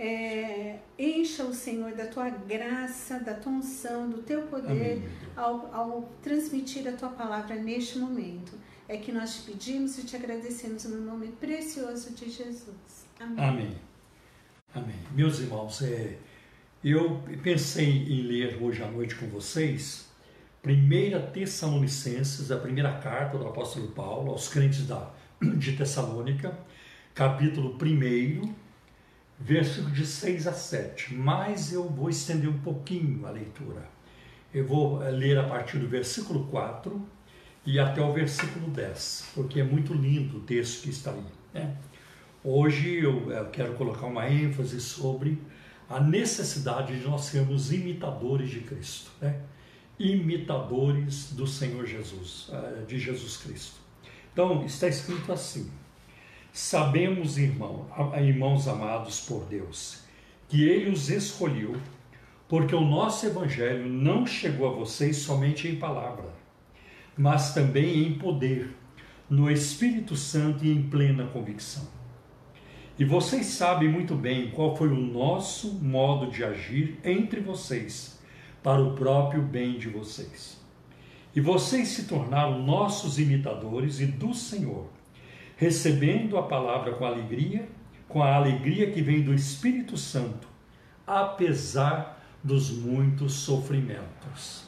É, 0.00 0.78
encha 0.96 1.42
o 1.42 1.52
Senhor 1.52 1.92
da 1.92 2.06
tua 2.06 2.30
graça, 2.30 3.18
da 3.18 3.34
tua 3.34 3.52
unção, 3.52 4.08
do 4.08 4.22
teu 4.22 4.42
poder 4.42 5.02
ao, 5.36 5.74
ao 5.74 6.02
transmitir 6.22 6.86
a 6.86 6.92
tua 6.92 7.08
palavra 7.08 7.56
neste 7.56 7.98
momento. 7.98 8.52
É 8.88 8.96
que 8.96 9.10
nós 9.10 9.36
te 9.36 9.50
pedimos 9.50 9.98
e 9.98 10.04
te 10.04 10.16
agradecemos 10.16 10.84
no 10.84 11.00
nome 11.00 11.28
precioso 11.40 12.12
de 12.14 12.30
Jesus. 12.30 13.06
Amém. 13.18 13.44
Amém. 13.44 13.76
Amém. 14.74 14.96
Meus 15.12 15.40
irmãos, 15.40 15.82
é, 15.82 16.16
eu 16.84 17.20
pensei 17.42 17.88
em 17.88 18.22
ler 18.22 18.62
hoje 18.62 18.82
à 18.82 18.88
noite 18.88 19.16
com 19.16 19.26
vocês 19.26 20.08
1 20.64 21.32
Tessalonicenses, 21.32 22.50
a 22.50 22.56
primeira 22.56 22.98
carta 22.98 23.36
do 23.36 23.48
apóstolo 23.48 23.88
Paulo 23.88 24.30
aos 24.30 24.48
crentes 24.48 24.86
da, 24.86 25.10
de 25.56 25.72
Tessalônica, 25.72 26.58
capítulo 27.14 27.76
1, 27.80 28.54
versículo 29.38 29.90
de 29.92 30.04
6 30.04 30.48
a 30.48 30.52
7. 30.52 31.14
Mas 31.14 31.72
eu 31.72 31.88
vou 31.88 32.10
estender 32.10 32.50
um 32.50 32.58
pouquinho 32.58 33.24
a 33.24 33.30
leitura. 33.30 33.88
Eu 34.52 34.66
vou 34.66 35.02
é, 35.02 35.10
ler 35.10 35.38
a 35.38 35.44
partir 35.44 35.78
do 35.78 35.86
versículo 35.86 36.46
4 36.46 37.00
e 37.64 37.78
até 37.78 38.02
o 38.02 38.12
versículo 38.12 38.68
10, 38.70 39.30
porque 39.34 39.60
é 39.60 39.64
muito 39.64 39.94
lindo 39.94 40.38
o 40.38 40.40
texto 40.40 40.82
que 40.82 40.90
está 40.90 41.12
aí. 41.12 41.24
Né? 41.54 41.76
Hoje 42.42 42.96
eu, 42.96 43.30
eu 43.30 43.46
quero 43.50 43.74
colocar 43.74 44.06
uma 44.06 44.28
ênfase 44.28 44.80
sobre 44.80 45.40
a 45.88 46.00
necessidade 46.00 46.98
de 46.98 47.06
nós 47.06 47.22
sermos 47.22 47.72
imitadores 47.72 48.50
de 48.50 48.60
Cristo, 48.60 49.10
né? 49.20 49.40
imitadores 49.98 51.32
do 51.32 51.46
Senhor 51.46 51.86
Jesus, 51.86 52.48
eh, 52.52 52.84
de 52.86 52.98
Jesus 52.98 53.36
Cristo. 53.38 53.87
Então, 54.38 54.64
está 54.64 54.86
escrito 54.86 55.32
assim: 55.32 55.68
Sabemos, 56.52 57.36
irmão, 57.36 57.88
irmãos 58.20 58.68
amados 58.68 59.20
por 59.22 59.44
Deus, 59.46 60.04
que 60.48 60.62
Ele 60.62 60.90
os 60.90 61.10
escolheu, 61.10 61.74
porque 62.46 62.72
o 62.72 62.80
nosso 62.80 63.26
Evangelho 63.26 63.88
não 63.88 64.24
chegou 64.24 64.68
a 64.68 64.72
vocês 64.72 65.16
somente 65.16 65.66
em 65.66 65.74
palavra, 65.74 66.32
mas 67.16 67.52
também 67.52 68.06
em 68.06 68.14
poder, 68.14 68.76
no 69.28 69.50
Espírito 69.50 70.14
Santo 70.14 70.64
e 70.64 70.70
em 70.70 70.88
plena 70.88 71.26
convicção. 71.26 71.88
E 72.96 73.04
vocês 73.04 73.44
sabem 73.44 73.88
muito 73.88 74.14
bem 74.14 74.52
qual 74.52 74.76
foi 74.76 74.86
o 74.86 74.94
nosso 74.94 75.74
modo 75.82 76.30
de 76.30 76.44
agir 76.44 76.96
entre 77.02 77.40
vocês, 77.40 78.20
para 78.62 78.80
o 78.80 78.94
próprio 78.94 79.42
bem 79.42 79.76
de 79.76 79.88
vocês. 79.88 80.57
E 81.34 81.40
vocês 81.40 81.88
se 81.88 82.04
tornaram 82.04 82.62
nossos 82.62 83.18
imitadores 83.18 84.00
e 84.00 84.06
do 84.06 84.34
Senhor, 84.34 84.88
recebendo 85.56 86.36
a 86.36 86.42
palavra 86.42 86.92
com 86.94 87.04
alegria, 87.04 87.68
com 88.08 88.22
a 88.22 88.34
alegria 88.34 88.90
que 88.90 89.02
vem 89.02 89.22
do 89.22 89.34
Espírito 89.34 89.96
Santo, 89.96 90.48
apesar 91.06 92.22
dos 92.42 92.70
muitos 92.70 93.34
sofrimentos. 93.34 94.64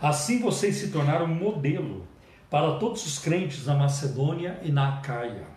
Assim 0.00 0.40
vocês 0.40 0.76
se 0.76 0.90
tornaram 0.90 1.26
modelo 1.26 2.06
para 2.50 2.76
todos 2.78 3.06
os 3.06 3.18
crentes 3.18 3.66
na 3.66 3.74
Macedônia 3.74 4.60
e 4.62 4.70
na 4.70 4.96
Acaia 4.96 5.54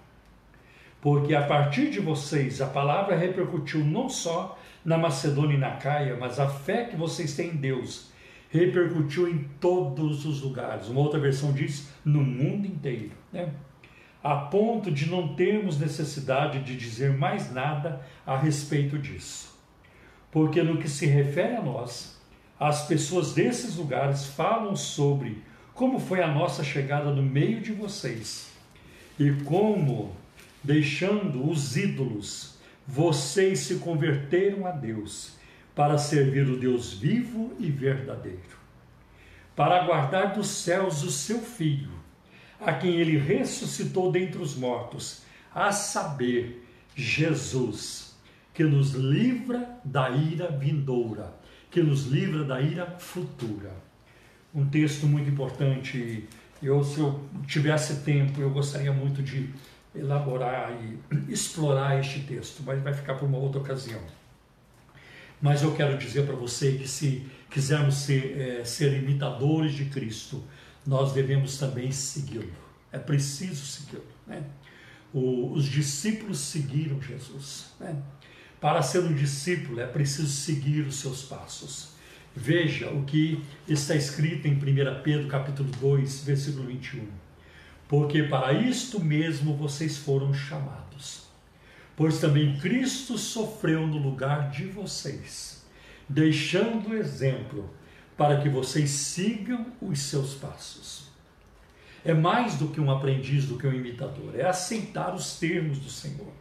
porque 1.01 1.35
a 1.35 1.43
partir 1.43 1.89
de 1.89 1.99
vocês 1.99 2.61
a 2.61 2.67
palavra 2.67 3.15
repercutiu 3.15 3.83
não 3.83 4.09
só 4.09 4.57
na 4.83 4.97
Macedônia 4.97 5.55
e 5.55 5.59
na 5.59 5.71
Caia, 5.71 6.17
mas 6.19 6.39
a 6.39 6.49
fé 6.49 6.85
que 6.85 6.95
vocês 6.95 7.35
têm 7.35 7.51
em 7.51 7.55
Deus 7.55 8.09
repercutiu 8.49 9.29
em 9.29 9.47
todos 9.59 10.25
os 10.25 10.41
lugares. 10.41 10.87
Uma 10.87 11.01
outra 11.01 11.19
versão 11.19 11.51
diz 11.51 11.89
no 12.03 12.21
mundo 12.21 12.65
inteiro, 12.65 13.11
né? 13.31 13.51
a 14.23 14.35
ponto 14.35 14.91
de 14.91 15.09
não 15.09 15.35
termos 15.35 15.79
necessidade 15.79 16.59
de 16.59 16.75
dizer 16.75 17.15
mais 17.15 17.51
nada 17.51 18.01
a 18.25 18.37
respeito 18.37 18.97
disso. 18.97 19.57
Porque 20.31 20.61
no 20.61 20.77
que 20.77 20.89
se 20.89 21.05
refere 21.05 21.55
a 21.55 21.61
nós, 21.61 22.19
as 22.59 22.87
pessoas 22.87 23.33
desses 23.33 23.75
lugares 23.75 24.25
falam 24.25 24.75
sobre 24.75 25.41
como 25.73 25.99
foi 25.99 26.21
a 26.21 26.27
nossa 26.27 26.63
chegada 26.63 27.11
no 27.11 27.21
meio 27.21 27.61
de 27.61 27.71
vocês 27.71 28.51
e 29.19 29.31
como 29.45 30.15
deixando 30.63 31.49
os 31.49 31.77
ídolos, 31.77 32.57
vocês 32.85 33.59
se 33.59 33.75
converteram 33.75 34.65
a 34.65 34.71
Deus 34.71 35.36
para 35.77 35.99
servir 35.99 36.49
o 36.49 36.57
Deus 36.57 36.91
vivo 36.91 37.53
e 37.59 37.69
verdadeiro, 37.69 38.57
para 39.55 39.79
aguardar 39.79 40.33
dos 40.33 40.47
céus 40.47 41.03
o 41.03 41.11
seu 41.11 41.37
Filho, 41.37 41.91
a 42.59 42.73
quem 42.73 42.95
ele 42.99 43.15
ressuscitou 43.15 44.11
dentre 44.11 44.41
os 44.41 44.55
mortos, 44.55 45.21
a 45.53 45.71
saber, 45.71 46.67
Jesus, 46.95 48.17
que 48.55 48.63
nos 48.63 48.93
livra 48.93 49.79
da 49.85 50.09
ira 50.09 50.49
vindoura, 50.49 51.35
que 51.69 51.83
nos 51.83 52.07
livra 52.07 52.43
da 52.43 52.59
ira 52.59 52.95
futura. 52.97 53.71
Um 54.55 54.67
texto 54.67 55.05
muito 55.05 55.29
importante. 55.29 56.27
Eu, 56.59 56.83
se 56.83 56.99
eu 56.99 57.23
tivesse 57.45 57.97
tempo, 57.97 58.41
eu 58.41 58.49
gostaria 58.49 58.91
muito 58.91 59.21
de 59.21 59.53
elaborar 59.93 60.71
e 60.71 61.31
explorar 61.31 61.99
este 61.99 62.21
texto, 62.21 62.63
mas 62.65 62.81
vai 62.81 62.95
ficar 62.95 63.13
para 63.13 63.27
uma 63.27 63.37
outra 63.37 63.61
ocasião. 63.61 64.01
Mas 65.41 65.61
eu 65.61 65.73
quero 65.75 65.97
dizer 65.97 66.25
para 66.25 66.35
você 66.35 66.73
que 66.73 66.87
se 66.87 67.25
quisermos 67.49 67.95
ser, 67.95 68.37
é, 68.39 68.65
ser 68.65 68.93
imitadores 68.93 69.73
de 69.73 69.85
Cristo, 69.85 70.43
nós 70.85 71.13
devemos 71.13 71.57
também 71.57 71.91
segui-lo. 71.91 72.51
É 72.91 72.97
preciso 72.97 73.65
segui-lo. 73.65 74.05
Né? 74.25 74.43
Os 75.13 75.65
discípulos 75.65 76.39
seguiram 76.39 77.01
Jesus. 77.01 77.71
Né? 77.79 77.95
Para 78.59 78.81
ser 78.81 78.99
um 78.99 79.13
discípulo 79.13 79.79
é 79.79 79.87
preciso 79.87 80.29
seguir 80.29 80.81
os 80.81 80.95
seus 80.95 81.23
passos. 81.23 81.89
Veja 82.35 82.89
o 82.91 83.03
que 83.03 83.43
está 83.67 83.95
escrito 83.95 84.47
em 84.47 84.53
1 84.53 85.01
Pedro 85.03 85.27
capítulo 85.27 85.69
2, 85.79 86.23
versículo 86.23 86.67
21 86.67 87.07
porque 87.87 88.23
para 88.23 88.53
isto 88.53 89.03
mesmo 89.03 89.55
vocês 89.55 89.97
foram 89.97 90.33
chamados. 90.33 90.86
Pois 91.97 92.19
também 92.19 92.55
Cristo 92.57 93.17
sofreu 93.17 93.87
no 93.87 93.97
lugar 93.97 94.51
de 94.51 94.65
vocês, 94.65 95.65
deixando 96.07 96.95
exemplo 96.95 97.67
para 98.15 98.39
que 98.39 98.47
vocês 98.47 98.91
sigam 98.91 99.65
os 99.81 99.99
seus 100.03 100.35
passos. 100.35 101.07
É 102.05 102.13
mais 102.13 102.53
do 102.53 102.67
que 102.67 102.79
um 102.79 102.91
aprendiz, 102.91 103.45
do 103.45 103.57
que 103.57 103.65
um 103.65 103.73
imitador, 103.73 104.35
é 104.35 104.45
aceitar 104.45 105.15
os 105.15 105.39
termos 105.39 105.79
do 105.79 105.89
Senhor. 105.89 106.31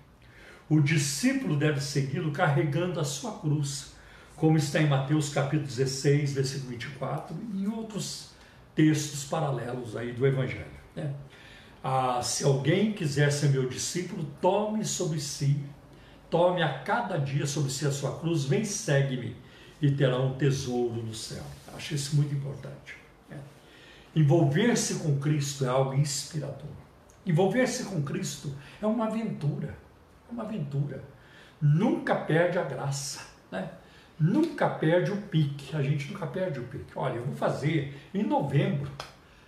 O 0.68 0.78
discípulo 0.78 1.56
deve 1.56 1.80
segui-lo 1.80 2.32
carregando 2.32 3.00
a 3.00 3.04
sua 3.04 3.38
cruz, 3.38 3.94
como 4.36 4.58
está 4.58 4.82
em 4.82 4.88
Mateus 4.88 5.30
capítulo 5.30 5.66
16, 5.66 6.34
versículo 6.34 6.72
24, 6.72 7.34
e 7.54 7.62
em 7.62 7.66
outros 7.66 8.32
textos 8.74 9.24
paralelos 9.24 9.96
aí 9.96 10.12
do 10.12 10.26
Evangelho. 10.26 10.66
Né? 10.94 11.14
Ah, 11.88 12.20
se 12.20 12.42
alguém 12.42 12.92
quiser 12.92 13.30
ser 13.30 13.50
meu 13.50 13.68
discípulo, 13.68 14.26
tome 14.40 14.84
sobre 14.84 15.20
si, 15.20 15.56
tome 16.28 16.60
a 16.60 16.80
cada 16.80 17.16
dia 17.16 17.46
sobre 17.46 17.70
si 17.70 17.86
a 17.86 17.92
sua 17.92 18.18
cruz, 18.18 18.44
vem, 18.44 18.64
segue-me 18.64 19.36
e 19.80 19.92
terá 19.92 20.18
um 20.18 20.34
tesouro 20.34 21.00
no 21.00 21.14
céu. 21.14 21.44
Acho 21.76 21.94
isso 21.94 22.16
muito 22.16 22.34
importante. 22.34 22.96
É. 23.30 23.36
Envolver-se 24.16 24.96
com 24.96 25.20
Cristo 25.20 25.64
é 25.64 25.68
algo 25.68 25.94
inspirador. 25.94 26.74
Envolver-se 27.24 27.84
com 27.84 28.02
Cristo 28.02 28.52
é 28.82 28.86
uma 28.86 29.06
aventura. 29.06 29.78
É 30.28 30.32
uma 30.32 30.42
aventura. 30.42 31.04
Nunca 31.62 32.16
perde 32.16 32.58
a 32.58 32.64
graça. 32.64 33.20
Né? 33.48 33.70
Nunca 34.18 34.68
perde 34.68 35.12
o 35.12 35.18
pique. 35.18 35.76
A 35.76 35.82
gente 35.82 36.12
nunca 36.12 36.26
perde 36.26 36.58
o 36.58 36.64
pique. 36.64 36.90
Olha, 36.96 37.14
eu 37.14 37.24
vou 37.24 37.36
fazer 37.36 37.96
em 38.12 38.24
novembro 38.24 38.90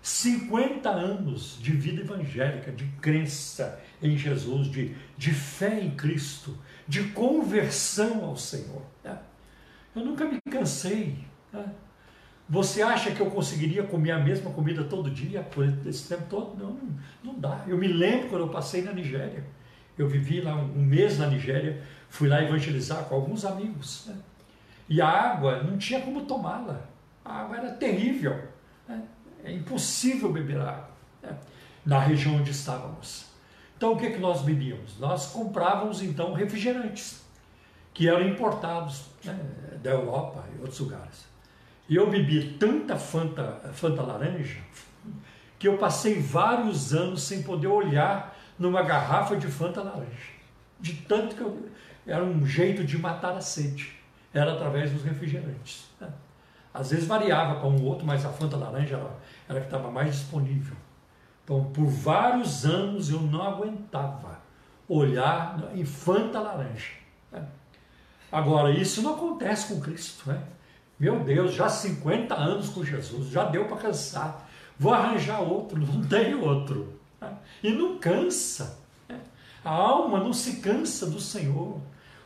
50 0.02 0.88
anos 0.88 1.58
de 1.60 1.72
vida 1.72 2.00
evangélica, 2.00 2.70
de 2.72 2.84
crença 3.00 3.80
em 4.02 4.16
Jesus, 4.16 4.70
de, 4.70 4.94
de 5.16 5.32
fé 5.32 5.80
em 5.80 5.90
Cristo, 5.90 6.56
de 6.86 7.04
conversão 7.10 8.24
ao 8.24 8.36
Senhor. 8.36 8.82
Né? 9.04 9.18
Eu 9.94 10.04
nunca 10.04 10.24
me 10.24 10.38
cansei. 10.50 11.18
Né? 11.52 11.64
Você 12.48 12.80
acha 12.80 13.10
que 13.10 13.20
eu 13.20 13.30
conseguiria 13.30 13.82
comer 13.82 14.12
a 14.12 14.18
mesma 14.18 14.50
comida 14.50 14.82
todo 14.84 15.10
dia 15.10 15.42
por 15.42 15.66
esse 15.86 16.08
tempo 16.08 16.24
todo? 16.30 16.56
Não, 16.56 16.78
não 17.22 17.38
dá. 17.38 17.64
Eu 17.66 17.76
me 17.76 17.88
lembro 17.88 18.28
quando 18.28 18.42
eu 18.42 18.48
passei 18.48 18.82
na 18.82 18.92
Nigéria. 18.92 19.44
Eu 19.98 20.08
vivi 20.08 20.40
lá 20.40 20.54
um 20.54 20.80
mês 20.80 21.18
na 21.18 21.26
Nigéria, 21.26 21.82
fui 22.08 22.28
lá 22.28 22.42
evangelizar 22.42 23.04
com 23.04 23.16
alguns 23.16 23.44
amigos. 23.44 24.06
Né? 24.06 24.16
E 24.88 25.00
a 25.02 25.08
água 25.08 25.62
não 25.62 25.76
tinha 25.76 26.00
como 26.00 26.24
tomá-la. 26.24 26.88
A 27.22 27.42
água 27.42 27.58
era 27.58 27.72
terrível. 27.72 28.47
É 29.48 29.52
impossível 29.52 30.30
beber 30.30 30.60
água 30.60 30.90
né? 31.22 31.34
na 31.84 31.98
região 31.98 32.36
onde 32.36 32.50
estávamos. 32.50 33.26
Então 33.76 33.92
o 33.92 33.96
que, 33.96 34.06
é 34.06 34.10
que 34.10 34.18
nós 34.18 34.42
bebíamos? 34.42 34.98
Nós 34.98 35.28
comprávamos 35.28 36.02
então 36.02 36.34
refrigerantes. 36.34 37.22
que 37.94 38.08
eram 38.08 38.28
importados 38.28 39.06
né, 39.24 39.36
da 39.82 39.90
Europa 39.90 40.44
e 40.54 40.60
outros 40.60 40.78
lugares. 40.78 41.26
E 41.88 41.96
eu 41.96 42.08
bebi 42.10 42.56
tanta 42.58 42.96
Fanta, 42.96 43.60
Fanta 43.72 44.02
laranja 44.02 44.60
que 45.58 45.66
eu 45.66 45.76
passei 45.78 46.20
vários 46.20 46.94
anos 46.94 47.22
sem 47.22 47.42
poder 47.42 47.66
olhar 47.66 48.36
numa 48.58 48.82
garrafa 48.82 49.36
de 49.36 49.48
Fanta 49.48 49.82
laranja. 49.82 50.38
De 50.78 50.92
tanto 50.92 51.34
que 51.34 51.40
eu, 51.40 51.68
era 52.06 52.22
um 52.22 52.46
jeito 52.46 52.84
de 52.84 52.96
matar 52.98 53.36
a 53.36 53.40
sede. 53.40 53.96
Era 54.32 54.52
através 54.52 54.92
dos 54.92 55.02
refrigerantes. 55.02 55.87
Às 56.78 56.90
vezes 56.90 57.08
variava 57.08 57.56
para 57.58 57.68
um 57.68 57.84
outro, 57.84 58.06
mas 58.06 58.24
a 58.24 58.28
Fanta 58.28 58.56
laranja 58.56 58.94
era, 58.94 59.10
era 59.48 59.60
que 59.60 59.66
estava 59.66 59.90
mais 59.90 60.14
disponível. 60.14 60.76
Então, 61.42 61.64
por 61.72 61.86
vários 61.86 62.64
anos 62.64 63.10
eu 63.10 63.20
não 63.20 63.42
aguentava 63.42 64.38
olhar 64.88 65.72
em 65.74 65.84
Fanta 65.84 66.38
laranja. 66.38 66.92
Né? 67.32 67.44
Agora, 68.30 68.70
isso 68.70 69.02
não 69.02 69.14
acontece 69.14 69.74
com 69.74 69.80
Cristo, 69.80 70.28
né? 70.30 70.40
Meu 71.00 71.18
Deus, 71.24 71.52
já 71.52 71.68
50 71.68 72.32
anos 72.32 72.68
com 72.68 72.84
Jesus, 72.84 73.28
já 73.28 73.44
deu 73.44 73.64
para 73.64 73.78
cansar. 73.78 74.48
Vou 74.78 74.94
arranjar 74.94 75.40
outro, 75.40 75.78
não 75.84 76.00
tem 76.06 76.32
outro. 76.32 76.96
Né? 77.20 77.36
E 77.60 77.72
não 77.72 77.98
cansa. 77.98 78.78
Né? 79.08 79.18
A 79.64 79.70
alma 79.70 80.20
não 80.20 80.32
se 80.32 80.58
cansa 80.58 81.06
do 81.06 81.18
Senhor. 81.18 81.80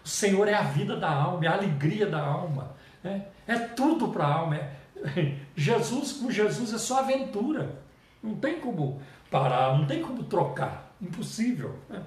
O 0.05 0.09
Senhor 0.09 0.47
é 0.47 0.53
a 0.53 0.63
vida 0.63 0.95
da 0.95 1.11
alma, 1.11 1.43
é 1.47 1.49
a 1.49 1.55
alegria 1.55 2.05
da 2.05 2.21
alma. 2.21 2.73
Né? 3.03 3.25
É 3.47 3.59
tudo 3.59 4.09
para 4.09 4.25
a 4.25 4.35
alma. 4.35 4.57
É... 4.57 4.73
Jesus, 5.57 6.13
com 6.13 6.31
Jesus 6.31 6.73
é 6.73 6.79
só 6.79 7.01
aventura. 7.01 7.83
Não 8.23 8.37
tem 8.37 8.61
como 8.61 9.03
parar, 9.31 9.77
não 9.77 9.87
tem 9.87 10.01
como 10.01 10.23
trocar. 10.25 10.95
Impossível. 11.01 11.79
Né? 11.89 12.03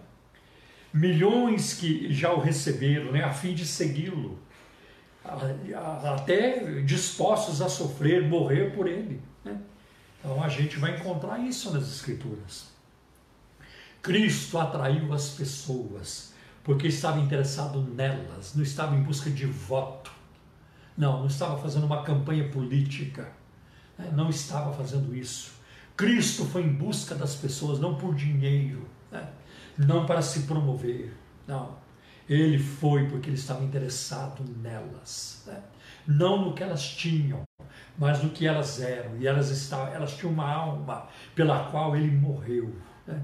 Milhões 0.93 1.73
que 1.73 2.11
já 2.13 2.31
o 2.31 2.39
receberam, 2.39 3.11
né, 3.11 3.21
a 3.21 3.33
fim 3.33 3.53
de 3.53 3.65
segui-lo, 3.65 4.39
até 6.05 6.81
dispostos 6.83 7.61
a 7.61 7.67
sofrer, 7.67 8.25
morrer 8.25 8.73
por 8.73 8.87
ele. 8.87 9.21
Né? 9.43 9.57
Então 10.19 10.41
a 10.41 10.47
gente 10.47 10.77
vai 10.77 10.95
encontrar 10.95 11.39
isso 11.39 11.73
nas 11.73 11.83
Escrituras. 11.83 12.73
Cristo 14.01 14.57
atraiu 14.57 15.11
as 15.11 15.29
pessoas 15.29 16.33
porque 16.63 16.87
estava 16.87 17.19
interessado 17.19 17.79
nelas, 17.81 18.55
não 18.55 18.63
estava 18.63 18.95
em 18.95 19.01
busca 19.03 19.29
de 19.29 19.45
voto, 19.45 20.11
não, 20.97 21.19
não 21.19 21.27
estava 21.27 21.57
fazendo 21.57 21.85
uma 21.85 22.03
campanha 22.03 22.49
política, 22.49 23.31
né? 23.97 24.11
não 24.13 24.29
estava 24.29 24.73
fazendo 24.73 25.15
isso. 25.15 25.53
Cristo 25.95 26.45
foi 26.45 26.63
em 26.63 26.73
busca 26.73 27.15
das 27.15 27.35
pessoas, 27.35 27.79
não 27.79 27.95
por 27.95 28.13
dinheiro, 28.13 28.87
né? 29.11 29.29
não 29.77 30.05
para 30.05 30.21
se 30.21 30.41
promover, 30.41 31.13
não. 31.47 31.83
Ele 32.27 32.57
foi 32.57 33.07
porque 33.07 33.29
ele 33.29 33.37
estava 33.37 33.63
interessado 33.63 34.43
nelas, 34.57 35.43
né? 35.45 35.61
não 36.07 36.43
no 36.43 36.53
que 36.53 36.63
elas 36.63 36.83
tinham, 36.83 37.43
mas 37.97 38.21
no 38.23 38.29
que 38.29 38.47
elas 38.47 38.81
eram. 38.81 39.17
E 39.17 39.27
elas 39.27 39.49
estavam, 39.49 39.93
elas 39.93 40.15
tinham 40.15 40.33
uma 40.33 40.49
alma 40.49 41.07
pela 41.33 41.69
qual 41.69 41.95
ele 41.95 42.11
morreu. 42.11 42.75
Né? 43.05 43.21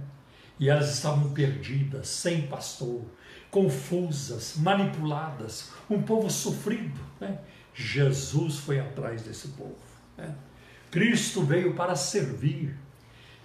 E 0.60 0.70
elas 0.70 0.94
estavam 0.94 1.32
perdidas, 1.32 2.08
sem 2.08 2.44
pastor, 2.44 3.02
confusas, 3.50 4.56
manipuladas, 4.58 5.72
um 5.90 6.02
povo 6.02 6.30
sofrido. 6.30 7.00
Né? 7.20 7.40
Jesus 7.74 8.58
foi 8.58 8.80
atrás 8.80 9.22
desse 9.24 9.50
povo. 9.50 9.78
Né? 10.18 10.34
Cristo 10.90 11.44
veio 11.44 11.74
para 11.74 11.96
servir. 11.96 12.76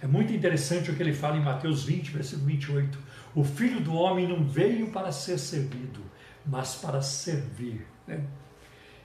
É 0.01 0.07
muito 0.07 0.33
interessante 0.33 0.91
o 0.91 0.95
que 0.95 1.01
ele 1.01 1.13
fala 1.13 1.37
em 1.37 1.43
Mateus 1.43 1.83
20, 1.85 2.11
versículo 2.11 2.45
28. 2.47 2.99
O 3.33 3.43
filho 3.43 3.79
do 3.79 3.93
homem 3.93 4.27
não 4.27 4.43
veio 4.43 4.91
para 4.91 5.11
ser 5.11 5.37
servido, 5.37 6.01
mas 6.45 6.75
para 6.75 7.01
servir. 7.01 7.85
Né? 8.05 8.23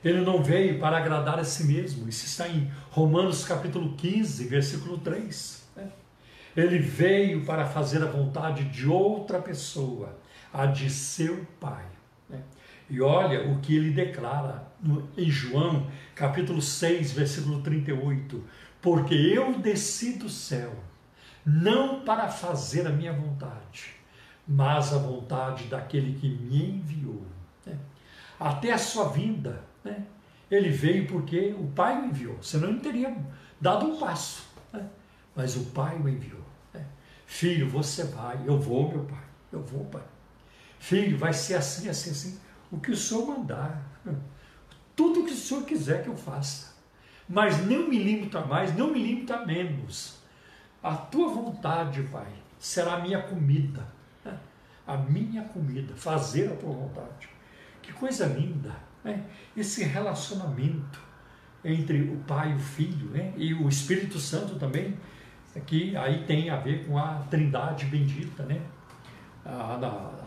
Ele 0.04 0.20
não 0.20 0.42
veio 0.42 0.80
para 0.80 0.98
agradar 0.98 1.38
a 1.38 1.44
si 1.44 1.64
mesmo. 1.64 2.08
Isso 2.08 2.26
está 2.26 2.48
em 2.48 2.70
Romanos 2.90 3.44
capítulo 3.44 3.94
15, 3.96 4.46
versículo 4.48 4.98
3. 4.98 5.62
Né? 5.76 5.88
Ele 6.56 6.78
veio 6.78 7.44
para 7.44 7.66
fazer 7.66 8.02
a 8.02 8.06
vontade 8.06 8.64
de 8.64 8.86
outra 8.86 9.40
pessoa 9.40 10.20
a 10.52 10.66
de 10.66 10.90
seu 10.90 11.46
Pai. 11.58 11.84
E 12.90 13.00
olha 13.00 13.50
o 13.50 13.60
que 13.60 13.76
ele 13.76 13.90
declara 13.90 14.66
em 15.16 15.30
João, 15.30 15.86
capítulo 16.14 16.60
6, 16.60 17.12
versículo 17.12 17.62
38. 17.62 18.44
Porque 18.80 19.14
eu 19.14 19.58
desci 19.58 20.14
do 20.18 20.28
céu, 20.28 20.74
não 21.46 22.00
para 22.00 22.28
fazer 22.28 22.86
a 22.86 22.90
minha 22.90 23.12
vontade, 23.12 23.94
mas 24.46 24.92
a 24.92 24.98
vontade 24.98 25.64
daquele 25.64 26.18
que 26.18 26.28
me 26.28 26.76
enviou. 26.76 27.22
Né? 27.64 27.78
Até 28.38 28.72
a 28.72 28.78
sua 28.78 29.08
vinda, 29.08 29.62
né? 29.84 30.04
ele 30.50 30.68
veio 30.68 31.06
porque 31.06 31.54
o 31.58 31.68
Pai 31.68 32.00
o 32.00 32.06
enviou, 32.06 32.42
senão 32.42 32.68
ele 32.68 32.80
teria 32.80 33.16
dado 33.60 33.86
um 33.86 33.98
passo. 33.98 34.48
Né? 34.72 34.84
Mas 35.34 35.56
o 35.56 35.64
Pai 35.66 35.96
o 35.96 36.08
enviou. 36.08 36.44
Né? 36.74 36.84
Filho, 37.26 37.68
você 37.68 38.04
vai, 38.04 38.40
eu 38.44 38.58
vou, 38.58 38.88
meu 38.88 39.04
Pai, 39.04 39.24
eu 39.52 39.62
vou, 39.62 39.84
Pai. 39.84 40.02
Filho, 40.78 41.16
vai 41.16 41.32
ser 41.32 41.54
assim, 41.54 41.88
assim, 41.88 42.10
assim. 42.10 42.40
O 42.72 42.80
que 42.80 42.90
o 42.90 42.96
Senhor 42.96 43.26
mandar. 43.26 43.80
Tudo 44.96 45.20
o 45.20 45.24
que 45.24 45.32
o 45.32 45.36
Senhor 45.36 45.62
quiser 45.64 46.02
que 46.02 46.08
eu 46.08 46.16
faça. 46.16 46.72
Mas 47.28 47.64
não 47.64 47.88
me 47.88 47.98
limita 47.98 48.44
mais, 48.44 48.76
não 48.76 48.90
me 48.90 49.00
limita 49.00 49.46
menos. 49.46 50.18
A 50.82 50.96
tua 50.96 51.28
vontade, 51.28 52.02
Pai, 52.04 52.32
será 52.58 52.94
a 52.94 53.00
minha 53.00 53.22
comida. 53.22 53.86
A 54.86 54.96
minha 54.96 55.42
comida, 55.44 55.94
fazer 55.94 56.50
a 56.52 56.56
tua 56.56 56.72
vontade. 56.72 57.28
Que 57.80 57.92
coisa 57.92 58.26
linda, 58.26 58.74
né? 59.04 59.24
Esse 59.56 59.84
relacionamento 59.84 61.00
entre 61.64 62.02
o 62.02 62.16
Pai 62.26 62.50
e 62.50 62.54
o 62.56 62.58
Filho, 62.58 63.10
né? 63.10 63.32
E 63.36 63.54
o 63.54 63.68
Espírito 63.68 64.18
Santo 64.18 64.56
também, 64.56 64.98
que 65.66 65.96
aí 65.96 66.24
tem 66.24 66.50
a 66.50 66.56
ver 66.56 66.86
com 66.86 66.98
a 66.98 67.20
Trindade 67.30 67.84
bendita, 67.84 68.42
né? 68.42 68.60
a, 69.44 69.74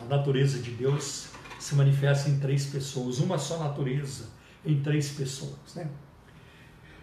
a, 0.02 0.04
natureza 0.08 0.58
de 0.58 0.70
Deus 0.72 1.30
se 1.66 1.74
manifesta 1.74 2.30
em 2.30 2.38
três 2.38 2.66
pessoas, 2.66 3.18
uma 3.18 3.38
só 3.38 3.58
natureza 3.58 4.26
em 4.64 4.80
três 4.80 5.08
pessoas. 5.10 5.74
Né? 5.74 5.88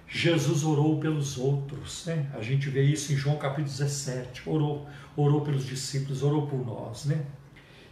Jesus 0.07 0.63
orou 0.63 1.01
pelos 1.01 1.37
outros, 1.37 2.05
né? 2.05 2.31
a 2.33 2.41
gente 2.41 2.69
vê 2.69 2.81
isso 2.81 3.11
em 3.11 3.17
João 3.17 3.37
capítulo 3.37 3.67
17, 3.67 4.47
orou, 4.47 4.87
orou 5.17 5.41
pelos 5.41 5.65
discípulos, 5.65 6.23
orou 6.23 6.47
por 6.47 6.65
nós, 6.65 7.03
né? 7.03 7.25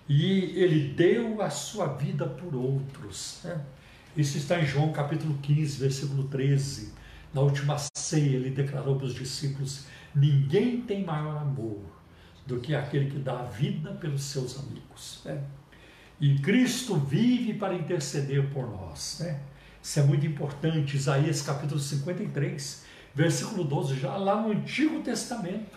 e 0.07 0.57
ele 0.57 0.93
deu 0.93 1.41
a 1.41 1.49
sua 1.49 1.87
vida 1.87 2.25
por 2.25 2.55
outros. 2.55 3.41
Né? 3.43 3.61
Isso 4.15 4.37
está 4.37 4.57
em 4.57 4.65
João 4.65 4.93
capítulo 4.93 5.37
15, 5.41 5.77
versículo 5.77 6.23
13. 6.29 6.93
Na 7.33 7.41
última 7.41 7.77
ceia, 7.97 8.37
ele 8.37 8.49
declarou 8.49 8.95
para 8.95 9.07
os 9.07 9.13
discípulos: 9.13 9.85
Ninguém 10.13 10.81
tem 10.81 11.03
maior 11.03 11.37
amor 11.37 11.81
do 12.45 12.59
que 12.59 12.75
aquele 12.75 13.09
que 13.09 13.19
dá 13.19 13.39
a 13.39 13.43
vida 13.43 13.91
pelos 13.93 14.23
seus 14.23 14.59
amigos. 14.59 15.21
Né? 15.23 15.41
E 16.21 16.35
Cristo 16.35 16.95
vive 16.97 17.55
para 17.55 17.73
interceder 17.73 18.47
por 18.51 18.69
nós. 18.69 19.17
Né? 19.21 19.39
Isso 19.81 19.99
é 19.99 20.03
muito 20.03 20.23
importante. 20.23 20.95
Isaías 20.95 21.41
capítulo 21.41 21.79
53, 21.79 22.85
versículo 23.15 23.63
12, 23.63 23.99
já 23.99 24.15
lá 24.15 24.39
no 24.39 24.51
Antigo 24.51 25.01
Testamento, 25.01 25.75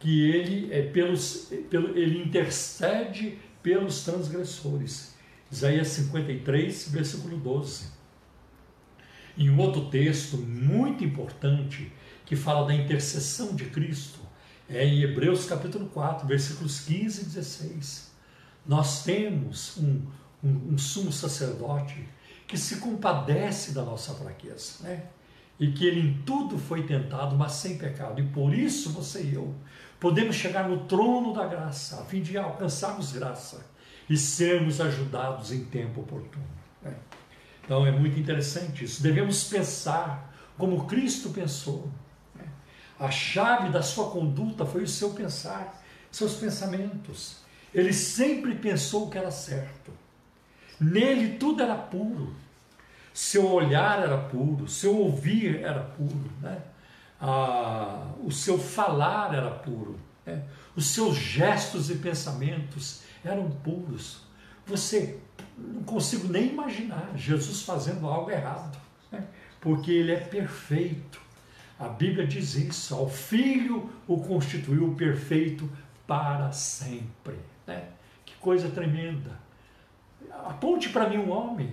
que 0.00 0.28
ele, 0.28 0.72
é 0.72 0.82
pelos, 0.82 1.52
pelo, 1.70 1.96
ele 1.96 2.20
intercede 2.20 3.38
pelos 3.62 4.02
transgressores. 4.02 5.14
Isaías 5.52 5.86
53, 5.86 6.88
versículo 6.90 7.36
12. 7.36 7.86
Em 9.38 9.56
outro 9.56 9.88
texto 9.88 10.36
muito 10.36 11.04
importante, 11.04 11.92
que 12.24 12.34
fala 12.34 12.66
da 12.66 12.74
intercessão 12.74 13.54
de 13.54 13.66
Cristo, 13.66 14.18
é 14.68 14.84
em 14.84 15.02
Hebreus 15.02 15.46
capítulo 15.46 15.86
4, 15.90 16.26
versículos 16.26 16.80
15 16.80 17.22
e 17.22 17.24
16. 17.26 18.15
Nós 18.66 19.04
temos 19.04 19.76
um, 19.78 20.02
um, 20.42 20.74
um 20.74 20.78
sumo 20.78 21.12
sacerdote 21.12 22.08
que 22.46 22.56
se 22.56 22.76
compadece 22.76 23.72
da 23.72 23.82
nossa 23.82 24.14
fraqueza, 24.14 24.82
né? 24.82 25.04
E 25.58 25.72
que 25.72 25.86
ele 25.86 26.00
em 26.00 26.22
tudo 26.22 26.58
foi 26.58 26.82
tentado, 26.82 27.34
mas 27.34 27.52
sem 27.52 27.78
pecado. 27.78 28.20
E 28.20 28.24
por 28.28 28.52
isso 28.52 28.90
você 28.90 29.22
e 29.22 29.34
eu 29.34 29.54
podemos 29.98 30.36
chegar 30.36 30.68
no 30.68 30.84
trono 30.84 31.32
da 31.32 31.46
graça, 31.46 32.00
a 32.00 32.04
fim 32.04 32.20
de 32.20 32.36
alcançarmos 32.36 33.12
graça 33.12 33.64
e 34.08 34.16
sermos 34.16 34.80
ajudados 34.80 35.52
em 35.52 35.64
tempo 35.64 36.02
oportuno. 36.02 36.44
Né? 36.82 36.94
Então 37.64 37.86
é 37.86 37.90
muito 37.90 38.18
interessante 38.18 38.84
isso. 38.84 39.02
Devemos 39.02 39.44
pensar 39.44 40.32
como 40.56 40.86
Cristo 40.86 41.30
pensou. 41.30 41.90
A 42.98 43.10
chave 43.10 43.68
da 43.68 43.82
sua 43.82 44.10
conduta 44.10 44.64
foi 44.64 44.82
o 44.82 44.88
seu 44.88 45.10
pensar, 45.10 45.82
seus 46.10 46.34
pensamentos. 46.34 47.38
Ele 47.74 47.92
sempre 47.92 48.54
pensou 48.54 49.10
que 49.10 49.18
era 49.18 49.30
certo. 49.30 49.92
Nele 50.80 51.36
tudo 51.36 51.62
era 51.62 51.74
puro. 51.74 52.34
Seu 53.12 53.50
olhar 53.50 54.02
era 54.02 54.18
puro, 54.18 54.68
seu 54.68 54.94
ouvir 54.96 55.60
era 55.62 55.80
puro, 55.80 56.30
né? 56.42 56.60
ah, 57.20 58.12
o 58.22 58.30
seu 58.30 58.58
falar 58.58 59.34
era 59.34 59.50
puro, 59.50 59.98
né? 60.24 60.42
os 60.74 60.86
seus 60.88 61.16
gestos 61.16 61.90
e 61.90 61.96
pensamentos 61.96 63.02
eram 63.24 63.50
puros. 63.50 64.20
Você 64.66 65.18
não 65.56 65.82
consigo 65.84 66.28
nem 66.28 66.50
imaginar 66.50 67.10
Jesus 67.16 67.62
fazendo 67.62 68.06
algo 68.06 68.30
errado, 68.30 68.78
né? 69.10 69.24
porque 69.60 69.90
ele 69.90 70.12
é 70.12 70.20
perfeito. 70.20 71.20
A 71.78 71.88
Bíblia 71.88 72.26
diz 72.26 72.54
isso: 72.54 72.94
ao 72.94 73.08
filho 73.08 73.90
o 74.06 74.20
constituiu 74.20 74.94
perfeito 74.94 75.70
para 76.06 76.52
sempre. 76.52 77.36
Né? 77.66 77.88
Que 78.24 78.34
coisa 78.36 78.70
tremenda. 78.70 79.38
Aponte 80.46 80.88
para 80.88 81.08
mim 81.08 81.18
um 81.18 81.30
homem. 81.30 81.72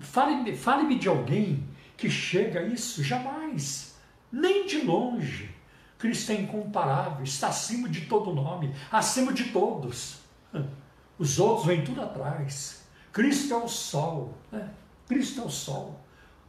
Fale-me 0.00 0.56
fale 0.56 0.94
de 0.98 1.08
alguém 1.08 1.64
que 1.96 2.08
chega 2.08 2.60
a 2.60 2.62
isso. 2.64 3.02
Jamais. 3.02 3.96
Nem 4.32 4.66
de 4.66 4.82
longe. 4.82 5.50
Cristo 6.00 6.32
é 6.32 6.36
incomparável, 6.36 7.22
está 7.22 7.48
acima 7.48 7.86
de 7.86 8.06
todo 8.06 8.32
nome, 8.32 8.74
acima 8.90 9.34
de 9.34 9.50
todos. 9.50 10.20
Os 11.18 11.38
outros 11.38 11.66
vêm 11.66 11.84
tudo 11.84 12.00
atrás. 12.00 12.82
Cristo 13.12 13.52
é 13.52 13.56
o 13.58 13.68
sol. 13.68 14.34
Né? 14.50 14.70
Cristo 15.06 15.42
é 15.42 15.44
o 15.44 15.50
sol. 15.50 16.00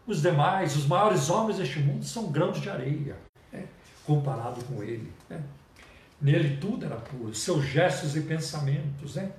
Os 0.08 0.22
demais, 0.22 0.78
os 0.78 0.88
maiores 0.88 1.30
homens 1.30 1.58
deste 1.58 1.80
mundo, 1.80 2.06
são 2.06 2.32
grãos 2.32 2.62
de 2.62 2.70
areia, 2.70 3.18
né? 3.52 3.68
comparado 4.06 4.64
com 4.64 4.82
ele. 4.82 5.12
Né? 5.30 5.44
Nele 6.22 6.58
tudo 6.58 6.86
era 6.86 6.98
puro, 6.98 7.34
seus 7.34 7.66
gestos 7.66 8.16
e 8.16 8.22
pensamentos. 8.22 9.16
Né? 9.16 9.32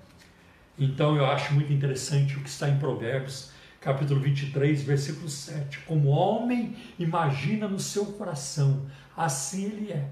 Então 0.78 1.16
eu 1.16 1.26
acho 1.26 1.54
muito 1.54 1.72
interessante 1.72 2.36
o 2.36 2.42
que 2.42 2.48
está 2.48 2.68
em 2.68 2.78
Provérbios, 2.78 3.52
capítulo 3.80 4.20
23, 4.20 4.82
versículo 4.82 5.28
7. 5.28 5.80
Como 5.80 6.08
homem 6.08 6.76
imagina 6.98 7.68
no 7.68 7.78
seu 7.78 8.06
coração, 8.06 8.86
assim 9.16 9.66
ele 9.66 9.92
é. 9.92 10.08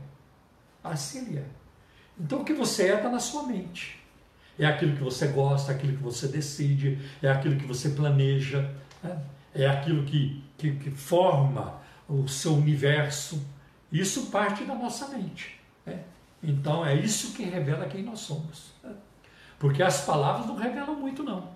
Assim 0.83 1.27
ele 1.27 1.39
é. 1.39 1.47
Então 2.19 2.43
o 2.43 2.45
que 2.45 2.53
você 2.53 2.89
é 2.89 2.97
está 2.97 3.09
na 3.09 3.19
sua 3.19 3.45
mente. 3.45 3.99
É 4.59 4.67
aquilo 4.67 4.95
que 4.95 5.03
você 5.03 5.29
gosta, 5.29 5.73
aquilo 5.73 5.97
que 5.97 6.03
você 6.03 6.29
decide, 6.29 6.99
é 7.23 7.31
aquilo 7.31 7.57
que 7.57 7.67
você 7.67 7.89
planeja, 7.89 8.71
né? 9.03 9.19
é 9.55 9.67
aquilo 9.67 10.05
que, 10.05 10.45
que, 10.59 10.73
que, 10.73 10.91
forma 10.91 11.81
o 12.07 12.29
seu 12.29 12.55
universo. 12.55 13.43
Isso 13.91 14.27
parte 14.27 14.65
da 14.65 14.75
nossa 14.75 15.09
mente. 15.09 15.59
Né? 15.87 16.01
Então 16.43 16.85
é 16.85 16.95
isso 16.95 17.35
que 17.35 17.45
revela 17.45 17.87
quem 17.87 18.03
nós 18.03 18.21
somos. 18.21 18.73
Porque 19.59 19.83
as 19.83 20.05
palavras 20.05 20.47
não 20.47 20.57
revelam 20.57 20.95
muito, 20.95 21.23
não. 21.23 21.49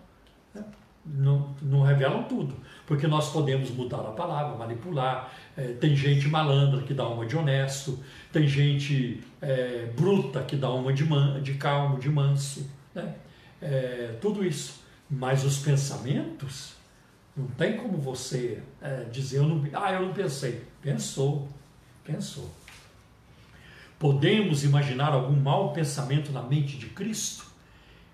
Não, 1.07 1.55
não 1.61 1.83
revelam 1.83 2.25
tudo. 2.25 2.55
Porque 2.87 3.07
nós 3.07 3.31
podemos 3.31 3.71
mudar 3.71 4.01
a 4.01 4.13
palavra, 4.13 4.57
manipular. 4.57 5.33
É, 5.57 5.69
tem 5.75 5.95
gente 5.95 6.29
malandra 6.29 6.83
que 6.83 6.95
dá 6.95 7.07
uma 7.09 7.27
de 7.27 7.37
honesto, 7.37 7.99
tem 8.33 8.47
gente 8.47 9.23
é, 9.41 9.91
bruta 9.97 10.43
que 10.43 10.57
dá 10.57 10.71
uma 10.71 10.93
de, 10.93 11.05
man, 11.05 11.43
de 11.43 11.55
calmo, 11.55 11.99
de 11.99 12.09
manso 12.09 12.67
né? 12.95 13.15
É, 13.61 14.17
tudo 14.21 14.45
isso. 14.45 14.83
Mas 15.11 15.45
os 15.45 15.59
pensamentos, 15.59 16.75
não 17.37 17.47
tem 17.49 17.77
como 17.77 17.99
você 17.99 18.63
é, 18.81 19.05
dizer, 19.05 19.39
eu 19.39 19.45
não, 19.45 19.63
ah, 19.75 19.93
eu 19.93 20.07
não 20.07 20.15
pensei. 20.15 20.65
Pensou, 20.81 21.49
pensou. 22.03 22.51
Podemos 24.05 24.65
imaginar 24.65 25.15
algum 25.15 25.35
mau 25.35 25.73
pensamento 25.73 26.31
na 26.31 26.43
mente 26.43 26.77
de 26.77 26.91
Cristo? 26.91 27.47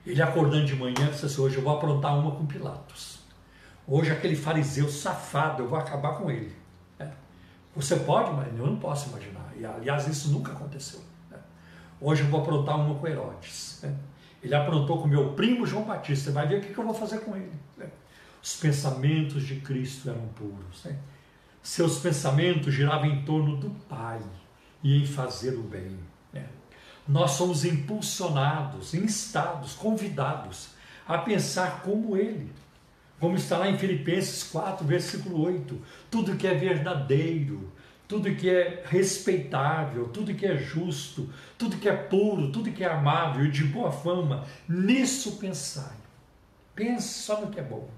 Ele 0.07 0.23
acordando 0.23 0.65
de 0.65 0.77
manhã 0.77 1.11
disse 1.11 1.27
assim, 1.27 1.41
hoje 1.41 1.57
eu 1.57 1.63
vou 1.65 1.77
aprontar 1.77 2.17
uma 2.17 2.31
com 2.31 2.47
Pilatos. 2.47 3.19
Hoje 3.89 4.13
aquele 4.13 4.37
fariseu 4.37 4.89
safado, 4.89 5.65
eu 5.65 5.69
vou 5.69 5.77
acabar 5.77 6.17
com 6.17 6.31
ele. 6.31 6.55
É. 6.97 7.09
Você 7.75 7.97
pode, 7.97 8.33
mas 8.35 8.57
eu 8.57 8.65
não 8.69 8.77
posso 8.77 9.09
imaginar. 9.09 9.53
E, 9.57 9.67
aliás, 9.67 10.07
isso 10.07 10.31
nunca 10.31 10.53
aconteceu. 10.53 11.01
Né? 11.29 11.39
Hoje 12.01 12.23
eu 12.23 12.29
vou 12.29 12.41
aprontar 12.41 12.79
uma 12.79 12.95
com 12.95 13.09
Herodes. 13.09 13.81
Né? 13.83 13.93
Ele 14.45 14.55
aprontou 14.55 15.03
com 15.03 15.09
meu 15.09 15.33
primo 15.33 15.67
João 15.67 15.83
Batista. 15.83 16.31
Vai 16.31 16.47
ver 16.47 16.59
o 16.59 16.61
que 16.61 16.79
eu 16.79 16.85
vou 16.85 16.95
fazer 16.95 17.19
com 17.19 17.35
ele. 17.35 17.53
Né? 17.77 17.89
Os 18.41 18.55
pensamentos 18.55 19.45
de 19.45 19.57
Cristo 19.57 20.09
eram 20.09 20.25
puros. 20.37 20.85
Né? 20.85 20.97
Seus 21.61 21.99
pensamentos 21.99 22.73
giravam 22.73 23.07
em 23.07 23.25
torno 23.25 23.57
do 23.57 23.71
Pai 23.89 24.21
e 24.83 25.03
em 25.03 25.07
fazer 25.07 25.55
o 25.55 25.63
bem. 25.63 25.99
Né? 26.33 26.47
Nós 27.07 27.33
somos 27.33 27.65
impulsionados, 27.65 28.95
instados, 28.95 29.75
convidados 29.75 30.71
a 31.07 31.19
pensar 31.19 31.83
como 31.83 32.17
Ele. 32.17 32.51
Como 33.19 33.37
está 33.37 33.59
lá 33.59 33.69
em 33.69 33.77
Filipenses 33.77 34.45
4, 34.45 34.87
versículo 34.87 35.43
8: 35.45 35.79
tudo 36.11 36.37
que 36.37 36.47
é 36.47 36.55
verdadeiro, 36.55 37.71
tudo 38.09 38.35
que 38.35 38.49
é 38.49 38.83
respeitável, 38.87 40.09
tudo 40.09 40.35
que 40.35 40.47
é 40.47 40.57
justo, 40.57 41.29
tudo 41.59 41.77
que 41.77 41.89
é 41.89 41.95
puro, 41.95 42.51
tudo 42.51 42.73
que 42.73 42.83
é 42.83 42.91
amável 42.91 43.45
e 43.45 43.51
de 43.51 43.65
boa 43.65 43.93
fama, 43.93 44.47
nisso 44.67 45.37
pensai. 45.37 45.97
Pense 46.75 47.23
só 47.23 47.43
no 47.43 47.51
que 47.51 47.61
é 47.61 47.63
bom. 47.63 47.89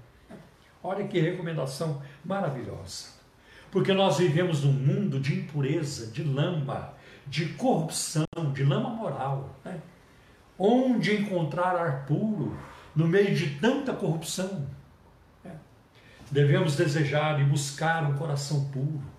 Olha 0.83 1.07
que 1.07 1.19
recomendação 1.19 2.01
maravilhosa. 2.25 3.12
Porque 3.73 3.91
nós 3.91 4.19
vivemos 4.19 4.63
num 4.63 4.71
mundo 4.71 5.19
de 5.19 5.33
impureza, 5.33 6.09
de 6.11 6.23
lama, 6.23 6.93
de 7.27 7.47
corrupção, 7.49 8.23
de 8.53 8.63
lama 8.63 8.89
moral. 8.89 9.59
Né? 9.65 9.81
Onde 10.57 11.13
encontrar 11.13 11.75
ar 11.75 12.05
puro 12.05 12.57
no 12.95 13.05
meio 13.05 13.35
de 13.35 13.59
tanta 13.59 13.91
corrupção? 13.91 14.65
Né? 15.43 15.51
Devemos 16.31 16.77
desejar 16.77 17.41
e 17.41 17.43
buscar 17.43 18.09
um 18.09 18.15
coração 18.15 18.69
puro 18.69 19.11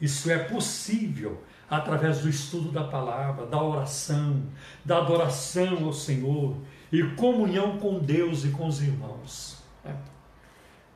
isso 0.00 0.30
é 0.30 0.38
possível 0.38 1.42
através 1.68 2.20
do 2.20 2.28
estudo 2.28 2.70
da 2.70 2.84
palavra, 2.84 3.46
da 3.46 3.62
oração, 3.62 4.42
da 4.84 4.98
adoração 4.98 5.84
ao 5.84 5.92
Senhor 5.92 6.56
e 6.90 7.02
comunhão 7.16 7.78
com 7.78 7.98
Deus 7.98 8.44
e 8.44 8.50
com 8.50 8.66
os 8.66 8.80
irmãos. 8.80 9.58
É. 9.84 9.92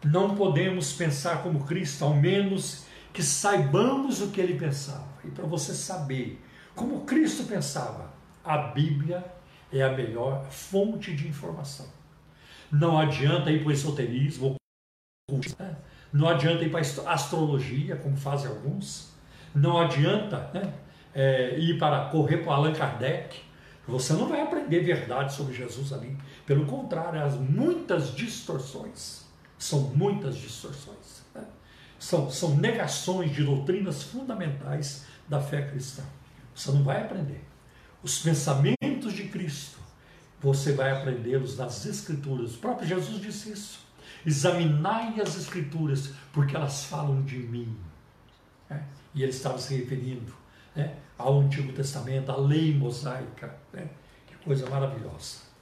Não 0.04 0.34
podemos 0.34 0.92
pensar 0.92 1.42
como 1.42 1.64
Cristo, 1.64 2.04
ao 2.04 2.14
menos 2.14 2.84
que 3.12 3.22
saibamos 3.22 4.20
o 4.20 4.30
que 4.30 4.40
ele 4.40 4.58
pensava. 4.58 5.08
E 5.24 5.30
para 5.30 5.46
você 5.46 5.74
saber 5.74 6.42
como 6.74 7.04
Cristo 7.04 7.44
pensava, 7.44 8.12
a 8.44 8.56
Bíblia 8.56 9.24
é 9.72 9.82
a 9.82 9.92
melhor 9.92 10.44
fonte 10.50 11.14
de 11.14 11.28
informação. 11.28 11.86
Não 12.70 12.98
adianta 12.98 13.50
ir 13.50 13.60
para 13.60 13.68
o 13.68 13.72
esoterismo, 13.72 14.56
né? 15.58 15.76
Não 16.12 16.28
adianta 16.28 16.64
ir 16.64 16.70
para 16.70 16.80
a 16.80 17.12
astrologia, 17.12 17.96
como 17.96 18.16
fazem 18.16 18.50
alguns. 18.50 19.12
Não 19.54 19.78
adianta 19.78 20.50
né, 20.52 20.74
é, 21.14 21.58
ir 21.58 21.78
para 21.78 22.06
correr 22.06 22.38
para 22.38 22.54
Allan 22.54 22.72
Kardec. 22.72 23.40
Você 23.86 24.12
não 24.12 24.28
vai 24.28 24.40
aprender 24.40 24.80
verdade 24.80 25.32
sobre 25.32 25.54
Jesus 25.54 25.92
ali. 25.92 26.16
Pelo 26.46 26.66
contrário, 26.66 27.22
as 27.22 27.34
muitas 27.34 28.14
distorções. 28.14 29.21
São 29.62 29.78
muitas 29.94 30.38
distorções. 30.38 31.22
Né? 31.32 31.44
São, 31.96 32.28
são 32.28 32.56
negações 32.56 33.32
de 33.32 33.44
doutrinas 33.44 34.02
fundamentais 34.02 35.04
da 35.28 35.40
fé 35.40 35.62
cristã. 35.62 36.02
Você 36.52 36.72
não 36.72 36.82
vai 36.82 37.00
aprender. 37.00 37.44
Os 38.02 38.18
pensamentos 38.18 39.12
de 39.12 39.28
Cristo, 39.28 39.78
você 40.40 40.72
vai 40.72 40.90
aprendê-los 40.90 41.56
nas 41.56 41.86
Escrituras. 41.86 42.56
O 42.56 42.58
próprio 42.58 42.88
Jesus 42.88 43.22
disse 43.22 43.52
isso. 43.52 43.86
Examinai 44.26 45.20
as 45.20 45.36
Escrituras, 45.36 46.10
porque 46.32 46.56
elas 46.56 46.86
falam 46.86 47.22
de 47.22 47.38
mim. 47.38 47.78
É? 48.68 48.82
E 49.14 49.22
ele 49.22 49.30
estava 49.30 49.58
se 49.58 49.76
referindo 49.76 50.34
né, 50.74 50.96
ao 51.16 51.38
Antigo 51.38 51.72
Testamento, 51.72 52.32
à 52.32 52.36
lei 52.36 52.74
mosaica. 52.74 53.56
Né? 53.72 53.88
Que 54.26 54.34
coisa 54.44 54.68
maravilhosa. 54.68 55.52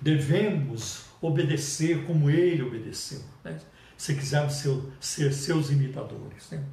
Devemos 0.00 1.04
obedecer 1.20 2.04
como 2.06 2.30
ele 2.30 2.62
obedeceu, 2.62 3.20
né? 3.44 3.58
se 3.96 4.14
quisermos 4.14 4.54
ser, 4.54 4.80
ser 4.98 5.32
seus 5.32 5.70
imitadores. 5.70 6.50
Né? 6.50 6.64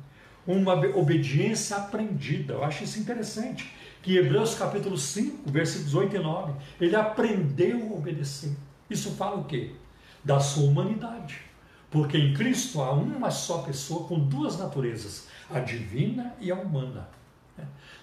Uma 0.45 0.73
obediência 0.95 1.75
aprendida. 1.75 2.53
Eu 2.53 2.63
acho 2.63 2.83
isso 2.85 2.99
interessante. 2.99 3.73
Que 4.01 4.17
Hebreus 4.17 4.55
capítulo 4.55 4.97
5, 4.97 5.51
versículos 5.51 5.93
8 5.93 6.15
e 6.15 6.19
9, 6.19 6.53
ele 6.79 6.95
aprendeu 6.95 7.89
a 7.89 7.97
obedecer. 7.97 8.55
Isso 8.89 9.11
fala 9.11 9.35
o 9.35 9.43
quê? 9.43 9.73
da 10.27 10.41
sua 10.41 10.65
humanidade. 10.65 11.39
Porque 11.89 12.17
em 12.17 12.33
Cristo 12.33 12.81
há 12.81 12.91
uma 12.91 13.31
só 13.31 13.59
pessoa 13.59 14.05
com 14.07 14.19
duas 14.19 14.59
naturezas, 14.59 15.27
a 15.49 15.59
divina 15.59 16.35
e 16.41 16.51
a 16.51 16.55
humana. 16.55 17.07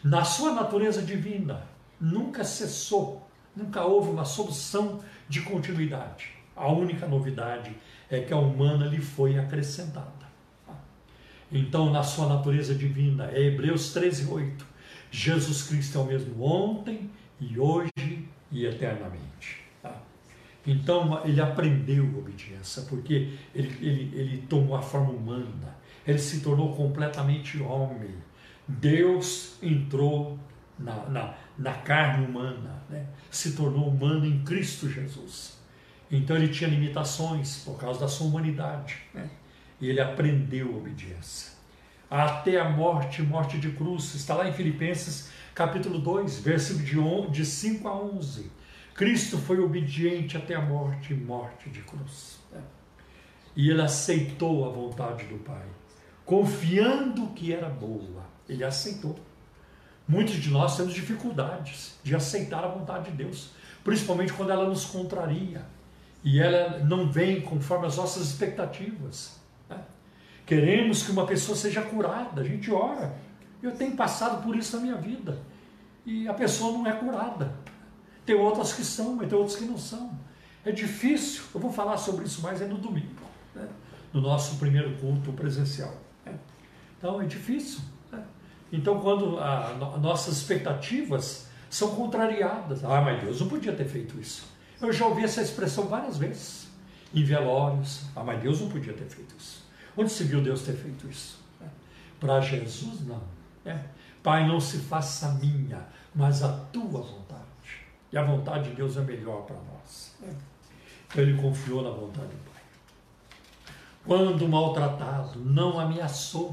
Na 0.02 0.24
sua 0.24 0.52
natureza 0.52 1.02
divina, 1.02 1.66
nunca 2.00 2.42
cessou, 2.42 3.23
nunca 3.56 3.84
houve 3.84 4.10
uma 4.10 4.24
solução 4.24 5.00
de 5.28 5.42
continuidade. 5.42 6.28
A 6.56 6.68
única 6.70 7.06
novidade 7.06 7.74
é 8.10 8.20
que 8.20 8.32
a 8.32 8.36
humana 8.36 8.86
lhe 8.86 9.00
foi 9.00 9.38
acrescentada. 9.38 10.24
Então, 11.50 11.90
na 11.90 12.02
sua 12.02 12.28
natureza 12.28 12.74
divina, 12.74 13.30
é 13.32 13.42
Hebreus 13.42 13.92
13, 13.92 14.26
8. 14.26 14.66
Jesus 15.10 15.62
Cristo 15.62 15.98
é 15.98 16.00
o 16.00 16.04
mesmo 16.04 16.42
ontem 16.42 17.10
e 17.40 17.58
hoje 17.58 18.28
e 18.50 18.66
eternamente. 18.66 19.64
Então 20.66 21.20
ele 21.24 21.40
aprendeu 21.40 22.04
obediência, 22.18 22.82
porque 22.82 23.34
ele, 23.54 23.76
ele, 23.80 24.12
ele 24.14 24.46
tomou 24.48 24.76
a 24.76 24.82
forma 24.82 25.10
humana, 25.10 25.76
ele 26.06 26.18
se 26.18 26.40
tornou 26.40 26.74
completamente 26.74 27.60
homem. 27.60 28.14
Deus 28.66 29.58
entrou 29.62 30.38
na, 30.78 31.08
na, 31.10 31.34
na 31.58 31.72
carne 31.72 32.26
humana, 32.26 32.82
né? 32.88 33.06
se 33.30 33.52
tornou 33.52 33.88
humano 33.88 34.26
em 34.26 34.42
Cristo 34.44 34.88
Jesus. 34.88 35.58
Então 36.10 36.36
ele 36.36 36.48
tinha 36.48 36.68
limitações 36.68 37.58
por 37.64 37.78
causa 37.78 38.00
da 38.00 38.08
sua 38.08 38.26
humanidade. 38.26 38.98
Né? 39.12 39.28
E 39.80 39.88
ele 39.88 40.00
aprendeu 40.00 40.76
obediência. 40.76 41.52
Até 42.10 42.60
a 42.60 42.68
morte, 42.68 43.22
morte 43.22 43.58
de 43.58 43.70
cruz. 43.70 44.14
Está 44.14 44.34
lá 44.34 44.48
em 44.48 44.52
Filipenses 44.52 45.30
capítulo 45.54 45.98
2, 45.98 46.40
versículo 46.40 46.84
de, 46.84 46.98
on, 46.98 47.30
de 47.30 47.44
5 47.44 47.88
a 47.88 47.96
11. 47.96 48.50
Cristo 48.94 49.38
foi 49.38 49.58
obediente 49.58 50.36
até 50.36 50.54
a 50.54 50.60
morte, 50.60 51.14
morte 51.14 51.70
de 51.70 51.80
cruz. 51.82 52.38
Né? 52.52 52.60
E 53.56 53.70
ele 53.70 53.82
aceitou 53.82 54.68
a 54.68 54.72
vontade 54.72 55.24
do 55.26 55.38
Pai, 55.38 55.66
confiando 56.24 57.28
que 57.28 57.52
era 57.52 57.68
boa. 57.68 58.24
Ele 58.48 58.64
aceitou. 58.64 59.16
Muitos 60.06 60.34
de 60.34 60.50
nós 60.50 60.76
temos 60.76 60.92
dificuldades 60.92 61.94
de 62.02 62.14
aceitar 62.14 62.62
a 62.62 62.68
vontade 62.68 63.10
de 63.10 63.16
Deus, 63.16 63.50
principalmente 63.82 64.32
quando 64.32 64.50
ela 64.50 64.68
nos 64.68 64.84
contraria 64.84 65.64
e 66.22 66.40
ela 66.40 66.78
não 66.80 67.10
vem 67.10 67.40
conforme 67.40 67.86
as 67.86 67.96
nossas 67.96 68.26
expectativas. 68.26 69.38
Né? 69.68 69.78
Queremos 70.44 71.02
que 71.02 71.10
uma 71.10 71.26
pessoa 71.26 71.56
seja 71.56 71.82
curada, 71.82 72.42
a 72.42 72.44
gente 72.44 72.70
ora. 72.70 73.14
Eu 73.62 73.72
tenho 73.72 73.96
passado 73.96 74.42
por 74.42 74.54
isso 74.54 74.76
na 74.76 74.82
minha 74.82 74.96
vida 74.96 75.38
e 76.04 76.28
a 76.28 76.34
pessoa 76.34 76.72
não 76.72 76.86
é 76.86 76.92
curada. 76.92 77.54
Tem 78.26 78.34
outras 78.34 78.74
que 78.74 78.84
são, 78.84 79.16
mas 79.16 79.28
tem 79.28 79.38
outras 79.38 79.56
que 79.56 79.64
não 79.64 79.78
são. 79.78 80.18
É 80.64 80.72
difícil, 80.72 81.44
eu 81.54 81.60
vou 81.60 81.72
falar 81.72 81.96
sobre 81.96 82.24
isso 82.24 82.42
mais 82.42 82.60
é 82.60 82.66
no 82.66 82.76
domingo, 82.78 83.22
né? 83.54 83.68
no 84.12 84.20
nosso 84.20 84.56
primeiro 84.56 84.96
culto 84.98 85.32
presencial. 85.32 85.94
Né? 86.24 86.34
Então 86.98 87.20
é 87.20 87.26
difícil. 87.26 87.80
Então, 88.72 89.00
quando 89.00 89.38
a, 89.38 89.68
a, 89.68 89.98
nossas 89.98 90.38
expectativas 90.38 91.48
são 91.70 91.94
contrariadas, 91.94 92.84
ah, 92.84 93.00
mas 93.00 93.22
Deus 93.22 93.40
não 93.40 93.48
podia 93.48 93.72
ter 93.72 93.86
feito 93.86 94.18
isso. 94.20 94.46
Eu 94.80 94.92
já 94.92 95.06
ouvi 95.06 95.24
essa 95.24 95.42
expressão 95.42 95.86
várias 95.86 96.18
vezes, 96.18 96.68
em 97.14 97.24
velórios, 97.24 98.04
ah, 98.14 98.22
mas 98.22 98.42
Deus 98.42 98.60
não 98.60 98.68
podia 98.68 98.92
ter 98.92 99.06
feito 99.06 99.34
isso. 99.38 99.64
Onde 99.96 100.10
se 100.10 100.24
viu 100.24 100.42
Deus 100.42 100.62
ter 100.62 100.74
feito 100.74 101.08
isso? 101.08 101.38
É. 101.62 101.66
Para 102.18 102.40
Jesus, 102.40 103.06
não. 103.06 103.22
É. 103.64 103.78
Pai, 104.22 104.46
não 104.46 104.58
se 104.60 104.78
faça 104.78 105.28
minha, 105.34 105.86
mas 106.14 106.42
a 106.42 106.52
tua 106.72 107.00
vontade. 107.00 107.44
E 108.12 108.18
a 108.18 108.24
vontade 108.24 108.70
de 108.70 108.76
Deus 108.76 108.96
é 108.96 109.00
melhor 109.02 109.42
para 109.42 109.56
nós. 109.56 110.14
É. 110.22 110.30
Então 111.08 111.22
ele 111.22 111.40
confiou 111.40 111.82
na 111.82 111.90
vontade 111.90 112.28
do 112.28 112.50
Pai. 112.50 112.62
Quando 114.04 114.48
maltratado, 114.48 115.38
não 115.40 115.78
ameaçou 115.78 116.52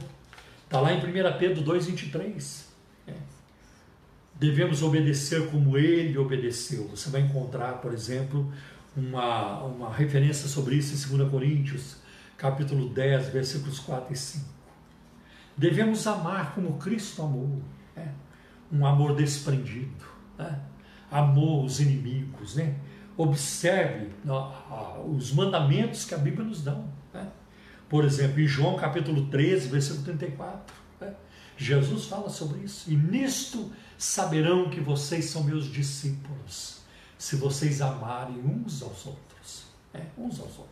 Está 0.71 0.79
lá 0.79 0.93
em 0.93 0.99
1 0.99 1.37
Pedro 1.37 1.61
2,23. 1.65 2.63
É. 3.05 3.13
Devemos 4.39 4.81
obedecer 4.81 5.51
como 5.51 5.77
ele 5.77 6.17
obedeceu. 6.17 6.87
Você 6.87 7.09
vai 7.09 7.19
encontrar, 7.19 7.81
por 7.81 7.91
exemplo, 7.91 8.49
uma, 8.95 9.63
uma 9.63 9.93
referência 9.93 10.47
sobre 10.47 10.75
isso 10.75 11.13
em 11.13 11.17
2 11.17 11.29
Coríntios, 11.29 11.97
capítulo 12.37 12.87
10, 12.87 13.27
versículos 13.33 13.79
4 13.79 14.13
e 14.13 14.15
5. 14.15 14.45
Devemos 15.57 16.07
amar 16.07 16.55
como 16.55 16.77
Cristo 16.77 17.21
amou. 17.21 17.61
É. 17.93 18.07
Um 18.71 18.85
amor 18.85 19.13
desprendido. 19.13 20.05
Né? 20.37 20.57
Amor 21.11 21.65
os 21.65 21.81
inimigos. 21.81 22.55
Né? 22.55 22.77
Observe 23.17 24.07
os 25.05 25.33
mandamentos 25.33 26.05
que 26.05 26.15
a 26.15 26.17
Bíblia 26.17 26.45
nos 26.45 26.63
dá. 26.63 26.81
Né? 27.91 27.97
Por 28.01 28.05
exemplo, 28.05 28.39
em 28.39 28.47
João 28.47 28.77
capítulo 28.77 29.27
13, 29.27 29.67
versículo 29.67 30.03
34, 30.05 30.73
né? 31.01 31.13
Jesus 31.57 32.05
fala 32.05 32.29
sobre 32.29 32.61
isso. 32.61 32.89
E 32.89 32.95
nisto 32.95 33.69
saberão 33.97 34.69
que 34.69 34.79
vocês 34.79 35.25
são 35.25 35.43
meus 35.43 35.65
discípulos, 35.69 36.79
se 37.17 37.35
vocês 37.35 37.81
amarem 37.81 38.39
uns 38.39 38.81
aos 38.81 39.05
outros. 39.05 39.65
É, 39.93 40.05
uns 40.17 40.39
aos 40.39 40.57
outros. 40.57 40.71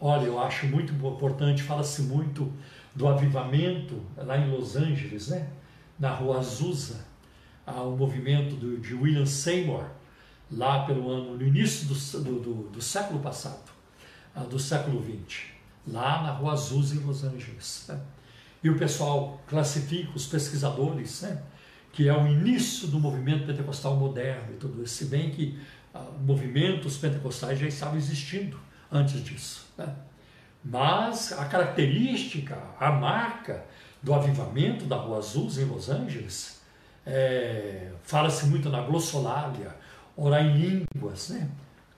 Olha, 0.00 0.24
eu 0.24 0.40
acho 0.40 0.66
muito 0.66 0.92
importante, 0.92 1.62
fala-se 1.62 2.02
muito 2.02 2.50
do 2.94 3.06
avivamento 3.06 4.00
lá 4.16 4.38
em 4.38 4.50
Los 4.50 4.76
Angeles, 4.76 5.28
né? 5.28 5.48
na 5.98 6.10
rua 6.10 6.38
Azusa, 6.38 7.04
o 7.66 7.90
movimento 7.90 8.56
do, 8.56 8.78
de 8.78 8.94
William 8.94 9.26
Seymour, 9.26 9.86
lá 10.50 10.84
pelo 10.84 11.10
ano, 11.10 11.36
no 11.36 11.46
início 11.46 11.86
do, 11.86 11.94
do, 12.22 12.40
do, 12.40 12.54
do 12.70 12.82
século 12.82 13.20
passado, 13.20 13.70
do 14.50 14.58
século 14.58 15.00
20 15.00 15.53
lá 15.86 16.22
na 16.22 16.30
Rua 16.32 16.52
Azul 16.52 16.82
em 16.82 17.04
Los 17.04 17.24
Angeles. 17.24 17.86
Né? 17.88 18.00
E 18.62 18.70
o 18.70 18.78
pessoal 18.78 19.40
classifica, 19.46 20.10
os 20.14 20.26
pesquisadores, 20.26 21.22
né? 21.22 21.42
que 21.92 22.08
é 22.08 22.16
o 22.16 22.26
início 22.26 22.88
do 22.88 22.98
movimento 22.98 23.46
pentecostal 23.46 23.96
moderno 23.96 24.54
e 24.54 24.56
tudo 24.56 24.82
isso, 24.82 24.94
se 24.94 25.04
bem 25.06 25.30
que 25.30 25.58
ah, 25.94 26.06
movimentos 26.24 26.96
pentecostais 26.96 27.58
já 27.58 27.66
estavam 27.66 27.96
existindo 27.96 28.58
antes 28.90 29.22
disso. 29.22 29.66
Né? 29.76 29.94
Mas 30.64 31.32
a 31.32 31.44
característica, 31.44 32.58
a 32.80 32.90
marca 32.90 33.64
do 34.02 34.14
avivamento 34.14 34.86
da 34.86 34.96
Rua 34.96 35.18
Azul 35.18 35.50
em 35.58 35.64
Los 35.64 35.88
Angeles, 35.88 36.62
é, 37.06 37.92
fala-se 38.02 38.46
muito 38.46 38.70
na 38.70 38.80
glossolalia, 38.80 39.76
orar 40.16 40.44
em 40.44 40.84
línguas, 40.94 41.30
né? 41.30 41.48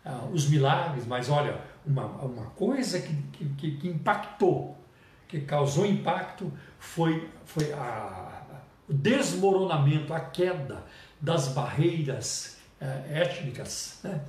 Ah, 0.07 0.29
os 0.33 0.49
milagres, 0.49 1.05
mas 1.05 1.29
olha, 1.29 1.61
uma, 1.85 2.07
uma 2.07 2.47
coisa 2.51 3.01
que, 3.01 3.13
que, 3.57 3.77
que 3.77 3.89
impactou, 3.89 4.79
que 5.27 5.41
causou 5.41 5.85
impacto, 5.85 6.53
foi, 6.79 7.29
foi 7.45 7.73
a, 7.73 8.43
o 8.89 8.93
desmoronamento, 8.93 10.15
a 10.15 10.21
queda 10.21 10.85
das 11.21 11.49
barreiras 11.49 12.59
é, 12.81 13.23
étnicas. 13.23 13.99
Né? 14.05 14.21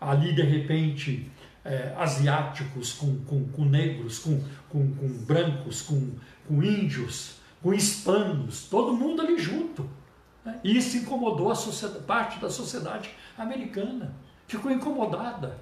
Ali, 0.00 0.34
de 0.34 0.42
repente, 0.42 1.30
é, 1.64 1.94
asiáticos 1.96 2.92
com, 2.92 3.18
com, 3.24 3.44
com 3.48 3.64
negros, 3.64 4.18
com, 4.18 4.42
com, 4.68 4.92
com, 4.94 5.08
brancos, 5.24 5.82
com, 5.82 6.16
com 6.48 6.62
índios, 6.62 7.36
com 7.62 7.72
hispanos, 7.72 8.66
todo 8.68 8.92
mundo 8.92 9.22
ali 9.22 9.38
junto. 9.38 9.88
Né? 10.44 10.58
E 10.64 10.76
isso 10.76 10.96
incomodou 10.96 11.52
a 11.52 11.56
parte 12.06 12.40
da 12.40 12.50
sociedade 12.50 13.10
americana. 13.38 14.12
Ficou 14.46 14.70
incomodada. 14.70 15.58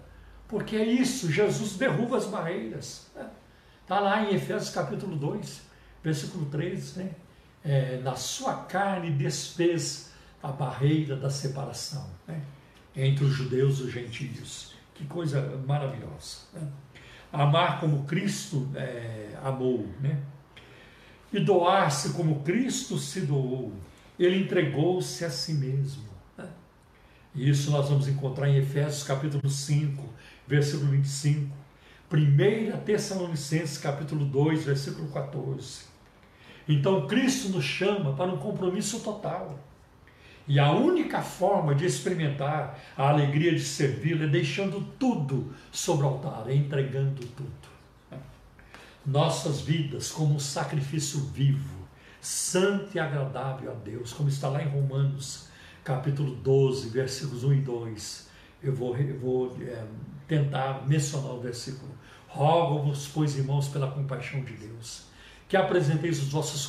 Porque 0.48 0.76
é 0.76 0.84
isso, 0.84 1.30
Jesus 1.30 1.76
derruba 1.76 2.16
as 2.16 2.26
barreiras. 2.26 3.08
Está 3.82 4.00
lá 4.00 4.22
em 4.22 4.34
Efésios 4.34 4.70
capítulo 4.70 5.16
2, 5.16 5.62
versículo 6.02 6.46
3, 6.46 6.96
né? 6.96 7.10
É, 7.62 8.00
na 8.02 8.16
sua 8.16 8.54
carne 8.64 9.10
desfez 9.10 10.12
a 10.42 10.48
barreira 10.48 11.14
da 11.14 11.28
separação 11.28 12.08
né? 12.26 12.40
entre 12.96 13.24
os 13.24 13.32
judeus 13.32 13.78
e 13.78 13.82
os 13.82 13.92
gentios. 13.92 14.74
Que 14.94 15.04
coisa 15.04 15.62
maravilhosa. 15.66 16.38
Né? 16.52 16.66
Amar 17.32 17.78
como 17.78 18.04
Cristo 18.04 18.68
é, 18.74 19.38
amou, 19.42 19.86
né? 20.00 20.18
E 21.32 21.38
doar-se 21.38 22.10
como 22.14 22.42
Cristo 22.42 22.98
se 22.98 23.20
doou. 23.20 23.72
Ele 24.18 24.42
entregou-se 24.42 25.24
a 25.24 25.30
si 25.30 25.54
mesmo. 25.54 26.09
Isso 27.34 27.70
nós 27.70 27.88
vamos 27.88 28.08
encontrar 28.08 28.48
em 28.48 28.56
Efésios 28.56 29.04
capítulo 29.04 29.48
5, 29.48 30.02
versículo 30.48 30.90
25. 30.90 31.56
1 32.12 32.84
Tessalonicenses, 32.84 33.78
capítulo 33.78 34.24
2, 34.24 34.64
versículo 34.64 35.08
14. 35.12 35.84
Então 36.68 37.06
Cristo 37.06 37.50
nos 37.50 37.64
chama 37.64 38.14
para 38.14 38.32
um 38.32 38.38
compromisso 38.38 38.98
total. 39.00 39.60
E 40.48 40.58
a 40.58 40.72
única 40.72 41.22
forma 41.22 41.72
de 41.72 41.86
experimentar 41.86 42.76
a 42.96 43.08
alegria 43.08 43.54
de 43.54 43.60
servi-lo 43.60 44.24
é 44.24 44.26
deixando 44.26 44.80
tudo 44.98 45.54
sobre 45.70 46.04
o 46.04 46.08
altar, 46.08 46.48
é 46.48 46.54
entregando 46.54 47.24
tudo. 47.24 47.70
Nossas 49.06 49.60
vidas 49.60 50.10
como 50.10 50.34
um 50.34 50.40
sacrifício 50.40 51.20
vivo, 51.20 51.86
santo 52.20 52.90
e 52.96 52.98
agradável 52.98 53.70
a 53.70 53.74
Deus, 53.74 54.12
como 54.12 54.28
está 54.28 54.48
lá 54.48 54.60
em 54.60 54.68
Romanos, 54.68 55.49
capítulo 55.84 56.34
12, 56.36 56.88
versículos 56.88 57.44
1 57.44 57.52
e 57.52 57.60
2. 57.60 58.28
Eu 58.62 58.74
vou, 58.74 58.96
eu 58.96 59.18
vou 59.18 59.56
é, 59.62 59.84
tentar 60.28 60.86
mencionar 60.86 61.32
o 61.32 61.40
versículo. 61.40 61.90
Rogo-vos, 62.28 63.08
pois, 63.08 63.36
irmãos, 63.36 63.68
pela 63.68 63.90
compaixão 63.90 64.42
de 64.42 64.52
Deus, 64.52 65.04
que 65.48 65.56
apresenteis 65.56 66.22
os 66.22 66.28
vossos 66.28 66.66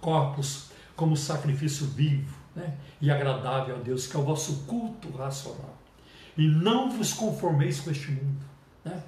corpos 0.00 0.70
como 0.94 1.16
sacrifício 1.16 1.86
vivo 1.86 2.36
né, 2.54 2.76
e 3.00 3.10
agradável 3.10 3.76
a 3.76 3.78
Deus, 3.78 4.06
que 4.06 4.16
é 4.16 4.20
o 4.20 4.22
vosso 4.22 4.64
culto 4.66 5.10
racional. 5.10 5.76
E 6.36 6.46
não 6.46 6.90
vos 6.90 7.12
conformeis 7.12 7.80
com 7.80 7.90
este 7.90 8.12
mundo, 8.12 8.44
né, 8.84 9.02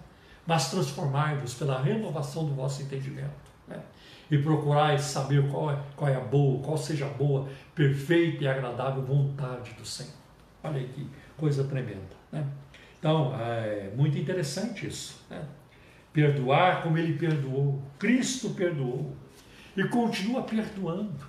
mas 0.46 0.70
transformai-vos 0.70 1.54
pela 1.54 1.80
renovação 1.80 2.44
do 2.46 2.54
vosso 2.54 2.82
entendimento. 2.82 3.30
Né, 3.68 3.80
e 4.30 4.38
procurai 4.38 4.98
saber 4.98 5.48
qual 5.50 5.70
é, 5.70 5.78
qual 5.96 6.10
é 6.10 6.16
a 6.16 6.20
boa, 6.20 6.62
qual 6.62 6.76
seja 6.76 7.06
a 7.06 7.10
boa, 7.10 7.48
perfeita 7.74 8.44
e 8.44 8.48
agradável 8.48 9.02
vontade 9.02 9.72
do 9.72 9.84
Senhor. 9.84 10.12
Olha 10.62 10.78
aí 10.78 10.88
que 10.88 11.06
coisa 11.36 11.64
tremenda. 11.64 12.16
Né? 12.32 12.44
Então, 12.98 13.34
é 13.38 13.92
muito 13.94 14.16
interessante 14.16 14.86
isso. 14.86 15.20
Né? 15.28 15.42
Perdoar 16.12 16.82
como 16.82 16.96
ele 16.96 17.18
perdoou. 17.18 17.82
Cristo 17.98 18.50
perdoou. 18.50 19.14
E 19.76 19.84
continua 19.88 20.42
perdoando. 20.42 21.26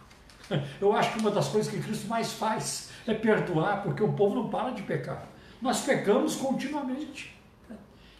Eu 0.79 0.93
acho 0.93 1.13
que 1.13 1.19
uma 1.19 1.31
das 1.31 1.49
coisas 1.49 1.71
que 1.71 1.81
Cristo 1.81 2.07
mais 2.07 2.33
faz 2.33 2.91
é 3.05 3.13
perdoar, 3.13 3.83
porque 3.83 4.01
o 4.01 4.13
povo 4.13 4.35
não 4.35 4.49
para 4.49 4.69
de 4.69 4.83
pecar. 4.83 5.27
Nós 5.61 5.81
pecamos 5.81 6.35
continuamente. 6.35 7.35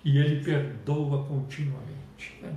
e 0.03 0.17
ele 0.17 0.43
perdoa 0.43 1.23
continuamente. 1.25 2.37
Né? 2.41 2.53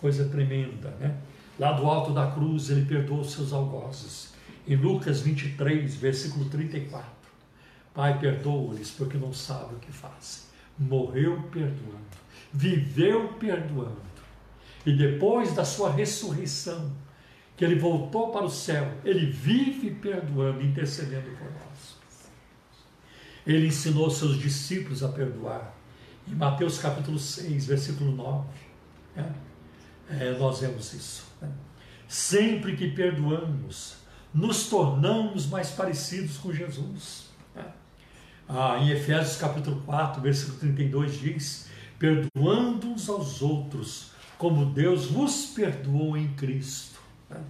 Coisa 0.00 0.28
tremenda, 0.28 0.90
né? 1.00 1.16
Lá 1.58 1.72
do 1.72 1.86
alto 1.86 2.12
da 2.12 2.30
cruz, 2.30 2.70
ele 2.70 2.84
perdoa 2.84 3.20
os 3.20 3.32
seus 3.32 3.52
algozes. 3.52 4.32
Em 4.66 4.76
Lucas 4.76 5.20
23, 5.20 5.94
versículo 5.96 6.44
34. 6.44 7.02
Pai, 7.92 8.18
perdoa-lhes 8.18 8.90
porque 8.90 9.18
não 9.18 9.32
sabem 9.32 9.76
o 9.76 9.80
que 9.80 9.90
fazem. 9.90 10.44
Morreu 10.78 11.42
perdoando, 11.50 12.06
viveu 12.52 13.32
perdoando. 13.34 14.08
E 14.86 14.92
depois 14.92 15.52
da 15.52 15.64
sua 15.64 15.90
ressurreição, 15.90 16.92
que 17.56 17.64
ele 17.64 17.74
voltou 17.74 18.30
para 18.30 18.44
o 18.44 18.50
céu, 18.50 18.92
ele 19.04 19.26
vive 19.26 19.90
perdoando, 19.90 20.62
intercedendo 20.62 21.28
por 21.36 21.50
nós. 21.50 21.98
Ele 23.44 23.66
ensinou 23.66 24.08
seus 24.10 24.38
discípulos 24.38 25.02
a 25.02 25.08
perdoar. 25.08 25.74
Em 26.28 26.36
Mateus 26.36 26.78
capítulo 26.78 27.18
6, 27.18 27.66
versículo 27.66 28.12
9, 28.12 28.46
né? 29.16 29.34
É, 30.10 30.36
nós 30.38 30.60
vemos 30.60 30.92
isso. 30.92 31.26
Né? 31.40 31.48
Sempre 32.06 32.76
que 32.76 32.90
perdoamos, 32.90 33.96
nos 34.32 34.68
tornamos 34.68 35.46
mais 35.46 35.70
parecidos 35.70 36.36
com 36.38 36.52
Jesus. 36.52 37.26
Né? 37.54 37.64
Ah, 38.48 38.78
em 38.78 38.90
Efésios 38.90 39.36
capítulo 39.36 39.82
4, 39.82 40.20
versículo 40.22 40.58
32 40.58 41.18
diz: 41.18 41.68
perdoando 41.98 42.88
uns 42.88 43.08
aos 43.08 43.42
outros, 43.42 44.12
como 44.38 44.66
Deus 44.66 45.06
vos 45.06 45.46
perdoou 45.46 46.16
em 46.16 46.28
Cristo. 46.34 46.98
Né? 47.28 47.40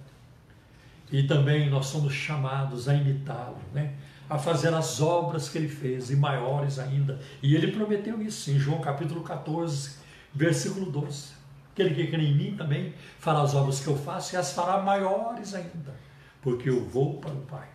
E 1.11 1.23
também 1.23 1.69
nós 1.69 1.87
somos 1.87 2.13
chamados 2.13 2.87
a 2.87 2.93
imitá-lo, 2.93 3.57
né? 3.73 3.93
a 4.29 4.37
fazer 4.37 4.73
as 4.73 5.01
obras 5.01 5.49
que 5.49 5.57
ele 5.57 5.67
fez, 5.67 6.11
e 6.11 6.15
maiores 6.15 6.77
ainda. 6.77 7.19
E 7.41 7.55
ele 7.55 7.71
prometeu 7.71 8.21
isso 8.21 8.51
em 8.51 8.59
João 8.59 8.79
capítulo 8.79 9.21
14, 9.23 9.97
versículo 10.33 10.91
12. 10.91 11.38
Aquele 11.79 11.95
que 11.95 12.11
crê 12.11 12.23
em 12.23 12.35
mim 12.35 12.55
também 12.57 12.93
fará 13.19 13.41
as 13.41 13.55
obras 13.55 13.79
que 13.79 13.87
eu 13.87 13.95
faço 13.95 14.35
e 14.35 14.37
as 14.37 14.51
fará 14.51 14.81
maiores 14.81 15.53
ainda, 15.53 15.95
porque 16.41 16.69
eu 16.69 16.83
vou 16.83 17.21
para 17.21 17.31
o 17.31 17.39
Pai. 17.43 17.69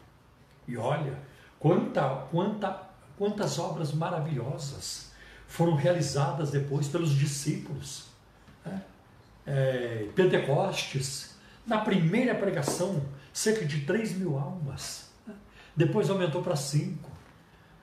E 0.69 0.77
olha, 0.77 1.19
quanta, 1.59 2.07
quanta, 2.31 2.83
quantas 3.17 3.59
obras 3.59 3.95
maravilhosas 3.95 5.11
foram 5.47 5.75
realizadas 5.75 6.51
depois 6.51 6.87
pelos 6.87 7.13
discípulos. 7.13 8.09
Né? 8.63 8.83
É, 9.47 10.09
Pentecostes, 10.15 11.39
na 11.67 11.79
primeira 11.79 12.35
pregação, 12.35 13.03
cerca 13.33 13.65
de 13.65 13.87
3 13.87 14.19
mil 14.19 14.39
almas. 14.39 15.09
Né? 15.27 15.33
Depois 15.75 16.11
aumentou 16.11 16.43
para 16.43 16.57
5. 16.57 17.11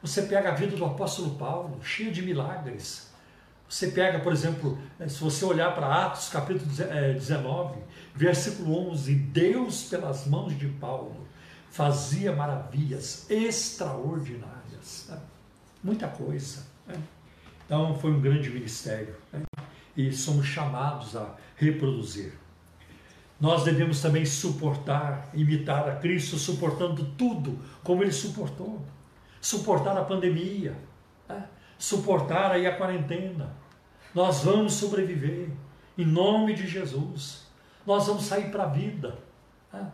Você 0.03 0.21
pega 0.21 0.49
a 0.49 0.53
vida 0.53 0.77
do 0.77 0.85
apóstolo 0.85 1.33
Paulo, 1.35 1.83
cheia 1.83 2.11
de 2.11 2.21
milagres. 2.21 3.10
Você 3.71 3.87
pega, 3.87 4.19
por 4.19 4.33
exemplo, 4.33 4.77
eh, 4.99 5.07
se 5.07 5.17
você 5.21 5.45
olhar 5.45 5.73
para 5.73 6.05
Atos 6.05 6.27
capítulo 6.27 6.69
19, 6.69 7.79
eh, 7.79 7.83
versículo 8.13 8.89
11, 8.89 9.15
Deus 9.15 9.83
pelas 9.85 10.27
mãos 10.27 10.59
de 10.59 10.67
Paulo 10.67 11.25
fazia 11.69 12.35
maravilhas 12.35 13.25
extraordinárias. 13.31 15.05
Né? 15.07 15.17
Muita 15.81 16.09
coisa. 16.09 16.67
Né? 16.85 17.01
Então 17.65 17.97
foi 17.97 18.11
um 18.11 18.19
grande 18.19 18.49
ministério. 18.49 19.15
Né? 19.31 19.41
E 19.95 20.11
somos 20.11 20.45
chamados 20.45 21.15
a 21.15 21.33
reproduzir. 21.55 22.33
Nós 23.39 23.63
devemos 23.63 24.01
também 24.01 24.25
suportar, 24.25 25.29
imitar 25.33 25.87
a 25.87 25.95
Cristo, 25.95 26.37
suportando 26.37 27.05
tudo 27.17 27.57
como 27.85 28.03
ele 28.03 28.11
suportou. 28.11 28.85
Suportar 29.39 29.97
a 29.97 30.03
pandemia, 30.03 30.75
né? 31.29 31.47
suportar 31.79 32.51
aí 32.51 32.67
a 32.67 32.75
quarentena. 32.75 33.60
Nós 34.13 34.43
vamos 34.43 34.73
sobreviver, 34.73 35.49
em 35.97 36.05
nome 36.05 36.53
de 36.53 36.67
Jesus. 36.67 37.47
Nós 37.85 38.07
vamos 38.07 38.23
sair 38.23 38.51
para 38.51 38.63
a 38.63 38.67
vida. 38.67 39.17
Né? 39.71 39.91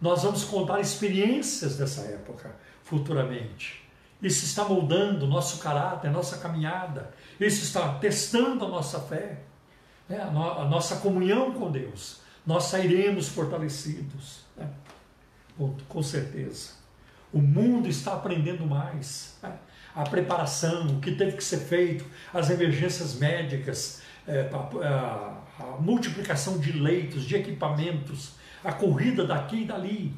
Nós 0.00 0.22
vamos 0.22 0.44
contar 0.44 0.80
experiências 0.80 1.76
dessa 1.76 2.02
época 2.02 2.54
futuramente. 2.82 3.88
Isso 4.22 4.44
está 4.44 4.64
moldando 4.64 5.26
nosso 5.26 5.58
caráter, 5.58 6.10
nossa 6.10 6.38
caminhada. 6.38 7.12
Isso 7.38 7.64
está 7.64 7.94
testando 7.94 8.64
a 8.64 8.68
nossa 8.68 9.00
fé, 9.00 9.40
né? 10.08 10.20
a, 10.20 10.30
no 10.30 10.42
a 10.42 10.64
nossa 10.64 10.96
comunhão 10.96 11.52
com 11.52 11.70
Deus 11.70 12.20
nós 12.46 12.64
sairemos 12.64 13.28
fortalecidos. 13.28 14.40
Né? 14.56 14.68
Com, 15.88 16.02
certeza. 16.02 16.72
O 17.32 17.38
mundo 17.38 17.88
está 17.88 18.14
aprendendo 18.14 18.66
mais. 18.66 19.38
Né? 19.42 19.56
A 19.94 20.04
preparação, 20.04 20.86
o 20.86 21.00
que 21.00 21.12
teve 21.12 21.36
que 21.36 21.44
ser 21.44 21.58
feito, 21.58 22.04
as 22.32 22.50
emergências 22.50 23.14
médicas, 23.14 24.02
é, 24.26 24.48
a, 24.52 25.36
multiplicação 25.78 26.58
de 26.58 26.72
leitos, 26.72 27.24
de 27.24 27.36
equipamentos, 27.36 28.32
a 28.64 28.72
corrida 28.72 29.26
daqui 29.26 29.62
e 29.62 29.64
dali, 29.64 30.14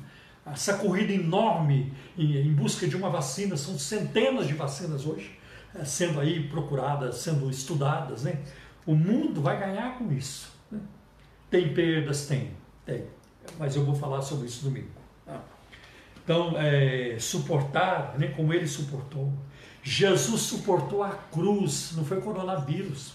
essa 0.46 0.74
corrida 0.74 1.12
enorme 1.12 1.92
em, 2.16 2.36
em 2.36 2.52
busca 2.52 2.86
de 2.86 2.96
uma 2.96 3.10
vacina, 3.10 3.56
são 3.56 3.78
centenas 3.78 4.46
de 4.46 4.54
vacinas 4.54 5.06
hoje 5.06 5.38
é, 5.74 5.84
sendo 5.84 6.20
aí 6.20 6.48
procuradas, 6.48 7.16
sendo 7.16 7.50
estudadas. 7.50 8.24
Né? 8.24 8.40
O 8.86 8.94
mundo 8.94 9.40
vai 9.40 9.58
ganhar 9.58 9.96
com 9.98 10.12
isso. 10.12 10.52
Né? 10.70 10.80
Tem 11.50 11.72
perdas? 11.72 12.26
Tem, 12.26 12.50
tem. 12.84 13.04
Mas 13.58 13.74
eu 13.76 13.84
vou 13.84 13.94
falar 13.94 14.22
sobre 14.22 14.46
isso 14.46 14.64
domingo. 14.64 14.90
Tá? 15.24 15.40
Então, 16.22 16.54
é, 16.56 17.16
suportar, 17.18 18.18
né, 18.18 18.28
como 18.28 18.52
ele 18.52 18.66
suportou. 18.66 19.32
Jesus 19.82 20.42
suportou 20.42 21.02
a 21.02 21.10
cruz, 21.10 21.92
não 21.96 22.04
foi 22.04 22.20
coronavírus. 22.20 23.14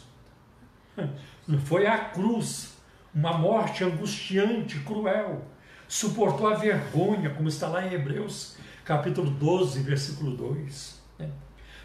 Não 1.47 1.59
foi 1.59 1.87
a 1.87 1.97
cruz, 1.97 2.73
uma 3.15 3.37
morte 3.37 3.81
angustiante, 3.81 4.79
cruel. 4.79 5.45
Suportou 5.87 6.47
a 6.47 6.55
vergonha, 6.55 7.29
como 7.29 7.47
está 7.47 7.69
lá 7.69 7.87
em 7.87 7.93
Hebreus, 7.93 8.57
capítulo 8.83 9.29
12, 9.31 9.81
versículo 9.81 10.35
2. 10.35 11.01
Né? 11.19 11.29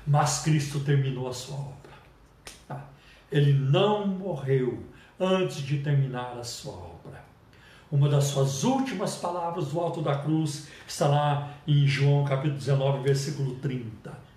Mas 0.04 0.40
Cristo 0.40 0.80
terminou 0.80 1.28
a 1.28 1.32
sua 1.32 1.56
obra. 1.56 1.92
Tá? 2.66 2.88
Ele 3.30 3.52
não 3.52 4.04
morreu 4.04 4.82
antes 5.20 5.58
de 5.58 5.78
terminar 5.78 6.36
a 6.36 6.42
sua 6.42 6.72
obra. 6.72 7.22
Uma 7.90 8.08
das 8.08 8.24
suas 8.24 8.64
últimas 8.64 9.16
palavras 9.16 9.68
do 9.68 9.78
alto 9.78 10.02
da 10.02 10.16
cruz 10.16 10.66
está 10.88 11.06
lá 11.06 11.54
em 11.68 11.86
João 11.86 12.24
capítulo 12.24 12.58
19, 12.58 13.02
versículo 13.02 13.54
30. 13.56 14.31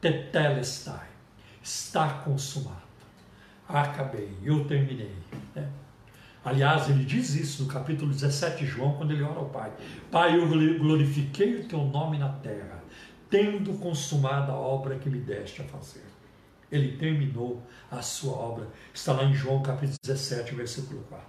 Tetelestai, 0.00 1.08
está 1.62 2.08
consumado. 2.24 2.80
Acabei, 3.68 4.36
eu 4.42 4.64
terminei. 4.64 5.14
Né? 5.54 5.68
Aliás, 6.44 6.88
ele 6.88 7.04
diz 7.04 7.34
isso 7.34 7.64
no 7.64 7.68
capítulo 7.68 8.10
17 8.10 8.64
de 8.64 8.66
João, 8.66 8.94
quando 8.94 9.12
ele 9.12 9.22
ora 9.22 9.38
ao 9.38 9.50
Pai: 9.50 9.70
Pai, 10.10 10.36
eu 10.36 10.48
glorifiquei 10.78 11.60
o 11.60 11.68
teu 11.68 11.84
nome 11.84 12.18
na 12.18 12.30
terra, 12.30 12.82
tendo 13.28 13.74
consumado 13.74 14.50
a 14.50 14.54
obra 14.54 14.96
que 14.96 15.10
me 15.10 15.18
deste 15.18 15.60
a 15.60 15.64
fazer. 15.64 16.04
Ele 16.72 16.96
terminou 16.96 17.62
a 17.90 18.00
sua 18.00 18.32
obra. 18.32 18.68
Está 18.94 19.12
lá 19.12 19.24
em 19.24 19.34
João 19.34 19.62
capítulo 19.62 19.98
17, 20.02 20.54
versículo 20.54 21.02
4. 21.08 21.26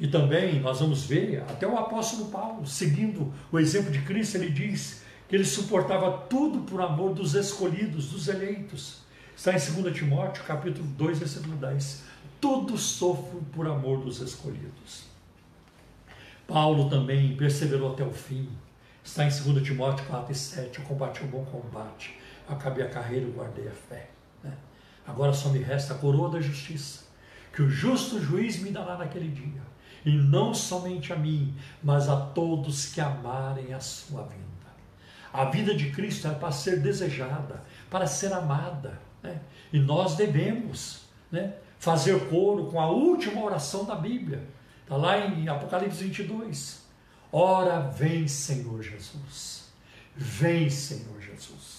E 0.00 0.08
também 0.08 0.60
nós 0.60 0.80
vamos 0.80 1.04
ver 1.04 1.42
até 1.42 1.66
o 1.66 1.76
apóstolo 1.76 2.30
Paulo, 2.30 2.66
seguindo 2.66 3.32
o 3.50 3.58
exemplo 3.58 3.90
de 3.90 4.00
Cristo, 4.02 4.36
ele 4.36 4.50
diz 4.50 5.02
que 5.28 5.36
ele 5.36 5.44
suportava 5.44 6.10
tudo 6.26 6.60
por 6.60 6.80
amor 6.80 7.14
dos 7.14 7.34
escolhidos, 7.34 8.06
dos 8.10 8.28
eleitos. 8.28 9.02
Está 9.36 9.52
em 9.52 9.82
2 9.82 9.94
Timóteo, 9.94 10.42
capítulo 10.44 10.86
2, 10.86 11.18
versículo 11.18 11.56
10. 11.56 12.04
Tudo 12.40 12.78
sofro 12.78 13.42
por 13.52 13.66
amor 13.66 14.00
dos 14.00 14.20
escolhidos. 14.20 15.04
Paulo 16.46 16.88
também 16.88 17.36
perseverou 17.36 17.92
até 17.92 18.02
o 18.02 18.12
fim. 18.12 18.48
Está 19.04 19.24
em 19.24 19.28
2 19.28 19.62
Timóteo 19.62 20.06
4 20.06 20.32
e 20.32 20.34
7. 20.34 20.78
Eu 20.78 20.84
combati 20.86 21.22
o 21.22 21.26
bom 21.26 21.44
combate, 21.44 22.18
acabei 22.48 22.84
a 22.84 22.88
carreira 22.88 23.26
e 23.26 23.30
guardei 23.30 23.68
a 23.68 23.72
fé. 23.72 24.08
Né? 24.42 24.52
Agora 25.06 25.34
só 25.34 25.50
me 25.50 25.58
resta 25.58 25.92
a 25.92 25.98
coroa 25.98 26.30
da 26.30 26.40
justiça, 26.40 27.04
que 27.52 27.60
o 27.60 27.68
justo 27.68 28.18
juiz 28.18 28.58
me 28.60 28.70
dará 28.70 28.96
naquele 28.96 29.28
dia, 29.28 29.62
e 30.06 30.10
não 30.10 30.54
somente 30.54 31.12
a 31.12 31.16
mim, 31.16 31.54
mas 31.82 32.08
a 32.08 32.16
todos 32.16 32.86
que 32.86 33.00
amarem 33.00 33.74
a 33.74 33.80
sua 33.80 34.22
vinda. 34.22 34.47
A 35.32 35.44
vida 35.46 35.74
de 35.74 35.90
Cristo 35.90 36.28
é 36.28 36.30
para 36.32 36.52
ser 36.52 36.80
desejada, 36.80 37.62
para 37.90 38.06
ser 38.06 38.32
amada, 38.32 38.98
né? 39.22 39.40
e 39.72 39.78
nós 39.78 40.16
devemos 40.16 41.02
né, 41.30 41.54
fazer 41.78 42.28
coro 42.28 42.66
com 42.66 42.80
a 42.80 42.90
última 42.90 43.42
oração 43.42 43.84
da 43.84 43.94
Bíblia. 43.94 44.42
Está 44.82 44.96
lá 44.96 45.18
em 45.18 45.48
Apocalipse 45.48 46.02
22. 46.02 46.82
Ora, 47.30 47.80
vem 47.80 48.26
Senhor 48.26 48.82
Jesus. 48.82 49.68
Vem 50.16 50.70
Senhor 50.70 51.20
Jesus. 51.20 51.78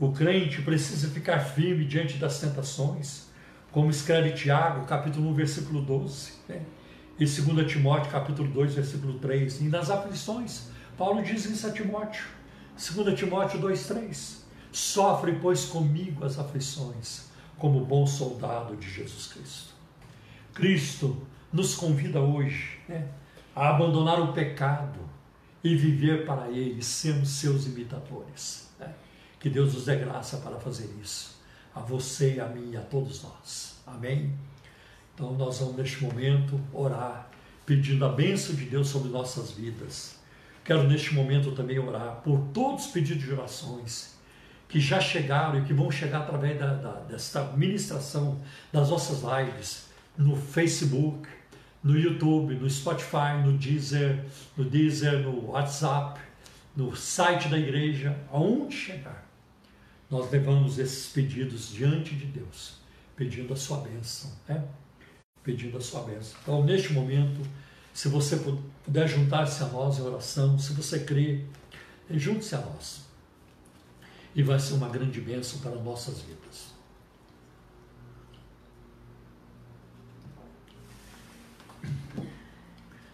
O 0.00 0.12
crente 0.12 0.62
precisa 0.62 1.08
ficar 1.08 1.40
firme 1.40 1.84
diante 1.84 2.16
das 2.16 2.40
tentações, 2.40 3.26
como 3.70 3.90
escreve 3.90 4.32
Tiago, 4.32 4.86
capítulo 4.86 5.28
1, 5.28 5.34
versículo 5.34 5.82
12, 5.82 6.32
né? 6.48 6.62
e 7.18 7.26
2 7.26 7.70
Timóteo, 7.70 8.10
capítulo 8.10 8.48
2, 8.48 8.76
versículo 8.76 9.18
3, 9.18 9.60
e 9.60 9.64
nas 9.64 9.90
aflições. 9.90 10.69
Paulo 11.00 11.22
diz 11.22 11.46
isso 11.46 11.66
a 11.66 11.72
Timóteo, 11.72 12.26
2 12.76 13.18
Timóteo 13.18 13.58
2, 13.58 13.86
3, 13.86 14.44
sofre, 14.70 15.32
pois, 15.40 15.64
comigo 15.64 16.26
as 16.26 16.38
aflições, 16.38 17.30
como 17.56 17.86
bom 17.86 18.06
soldado 18.06 18.76
de 18.76 18.86
Jesus 18.86 19.28
Cristo. 19.28 19.72
Cristo 20.52 21.26
nos 21.50 21.74
convida 21.74 22.20
hoje 22.20 22.78
né, 22.86 23.08
a 23.56 23.70
abandonar 23.70 24.20
o 24.20 24.34
pecado 24.34 24.98
e 25.64 25.74
viver 25.74 26.26
para 26.26 26.50
Ele, 26.50 26.82
sermos 26.82 27.30
seus 27.30 27.64
imitadores. 27.64 28.68
Né? 28.78 28.92
Que 29.38 29.48
Deus 29.48 29.72
nos 29.72 29.86
dê 29.86 29.96
graça 29.96 30.36
para 30.36 30.60
fazer 30.60 30.94
isso, 31.02 31.40
a 31.74 31.80
você, 31.80 32.38
a 32.40 32.46
mim 32.46 32.72
e 32.72 32.76
a 32.76 32.82
todos 32.82 33.22
nós. 33.22 33.80
Amém? 33.86 34.34
Então 35.14 35.32
nós 35.32 35.60
vamos 35.60 35.76
neste 35.76 36.04
momento 36.04 36.60
orar, 36.74 37.30
pedindo 37.64 38.04
a 38.04 38.10
bênção 38.10 38.54
de 38.54 38.66
Deus 38.66 38.88
sobre 38.88 39.08
nossas 39.08 39.52
vidas. 39.52 40.19
Quero 40.64 40.86
neste 40.86 41.14
momento 41.14 41.52
também 41.52 41.78
orar 41.78 42.20
por 42.22 42.40
todos 42.52 42.86
os 42.86 42.92
pedidos 42.92 43.24
de 43.24 43.32
orações 43.32 44.18
que 44.68 44.78
já 44.78 45.00
chegaram 45.00 45.58
e 45.58 45.64
que 45.64 45.74
vão 45.74 45.90
chegar 45.90 46.20
através 46.20 46.58
da, 46.58 46.74
da, 46.74 46.92
desta 47.00 47.42
ministração 47.56 48.40
das 48.72 48.88
nossas 48.88 49.22
lives 49.22 49.86
no 50.16 50.36
Facebook, 50.36 51.28
no 51.82 51.98
YouTube, 51.98 52.54
no 52.54 52.68
Spotify, 52.68 53.42
no 53.44 53.56
Deezer, 53.56 54.24
no 54.56 54.64
Deezer, 54.64 55.20
no 55.20 55.50
WhatsApp, 55.50 56.20
no 56.76 56.94
site 56.94 57.48
da 57.48 57.58
igreja, 57.58 58.16
aonde 58.30 58.76
chegar. 58.76 59.26
Nós 60.08 60.30
levamos 60.30 60.78
esses 60.78 61.10
pedidos 61.12 61.72
diante 61.72 62.14
de 62.14 62.26
Deus, 62.26 62.74
pedindo 63.16 63.52
a 63.52 63.56
sua 63.56 63.78
bênção, 63.78 64.30
né? 64.48 64.62
Pedindo 65.42 65.78
a 65.78 65.80
sua 65.80 66.02
bênção. 66.02 66.38
Então, 66.42 66.64
neste 66.64 66.92
momento, 66.92 67.40
se 67.92 68.08
você 68.08 68.36
puder 68.90 69.06
juntar-se 69.06 69.62
a 69.62 69.66
nós 69.66 70.00
em 70.00 70.02
oração, 70.02 70.58
se 70.58 70.72
você 70.72 70.98
crê, 70.98 71.44
junte-se 72.10 72.56
a 72.56 72.60
nós. 72.60 73.02
E 74.34 74.42
vai 74.42 74.58
ser 74.58 74.74
uma 74.74 74.88
grande 74.88 75.20
bênção 75.20 75.60
para 75.60 75.76
nossas 75.76 76.22
vidas. 76.22 76.74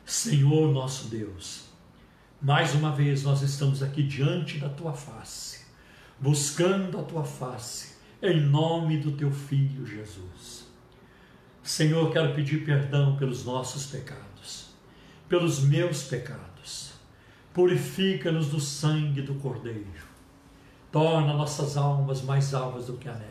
Senhor 0.06 0.72
nosso 0.72 1.08
Deus, 1.08 1.64
mais 2.40 2.74
uma 2.74 2.90
vez 2.90 3.22
nós 3.22 3.42
estamos 3.42 3.82
aqui 3.82 4.02
diante 4.02 4.56
da 4.56 4.70
tua 4.70 4.94
face, 4.94 5.66
buscando 6.18 6.98
a 6.98 7.02
tua 7.02 7.22
face, 7.22 7.96
em 8.22 8.40
nome 8.40 8.96
do 8.96 9.12
teu 9.12 9.30
Filho 9.30 9.84
Jesus. 9.84 10.64
Senhor, 11.62 12.10
quero 12.10 12.34
pedir 12.34 12.64
perdão 12.64 13.16
pelos 13.18 13.44
nossos 13.44 13.84
pecados, 13.86 14.25
pelos 15.28 15.60
meus 15.60 16.04
pecados. 16.04 16.92
Purifica-nos 17.52 18.48
do 18.48 18.60
sangue 18.60 19.22
do 19.22 19.34
Cordeiro. 19.36 20.06
Torna 20.92 21.34
nossas 21.34 21.76
almas 21.76 22.22
mais 22.22 22.54
alvas 22.54 22.86
do 22.86 22.94
que 22.94 23.08
a 23.08 23.14
neve. 23.14 23.26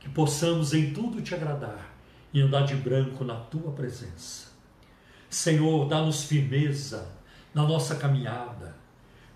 Que 0.00 0.08
possamos 0.08 0.72
em 0.72 0.92
tudo 0.92 1.22
te 1.22 1.34
agradar 1.34 1.92
e 2.32 2.40
andar 2.40 2.62
de 2.62 2.74
branco 2.74 3.24
na 3.24 3.36
tua 3.36 3.72
presença. 3.72 4.50
Senhor, 5.28 5.88
dá-nos 5.88 6.24
firmeza 6.24 7.08
na 7.54 7.62
nossa 7.62 7.96
caminhada. 7.96 8.76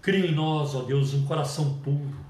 Cria 0.03 0.27
em 0.27 0.35
nós, 0.35 0.75
ó 0.75 0.83
Deus, 0.83 1.15
um 1.15 1.25
coração 1.27 1.79
puro 1.79 2.27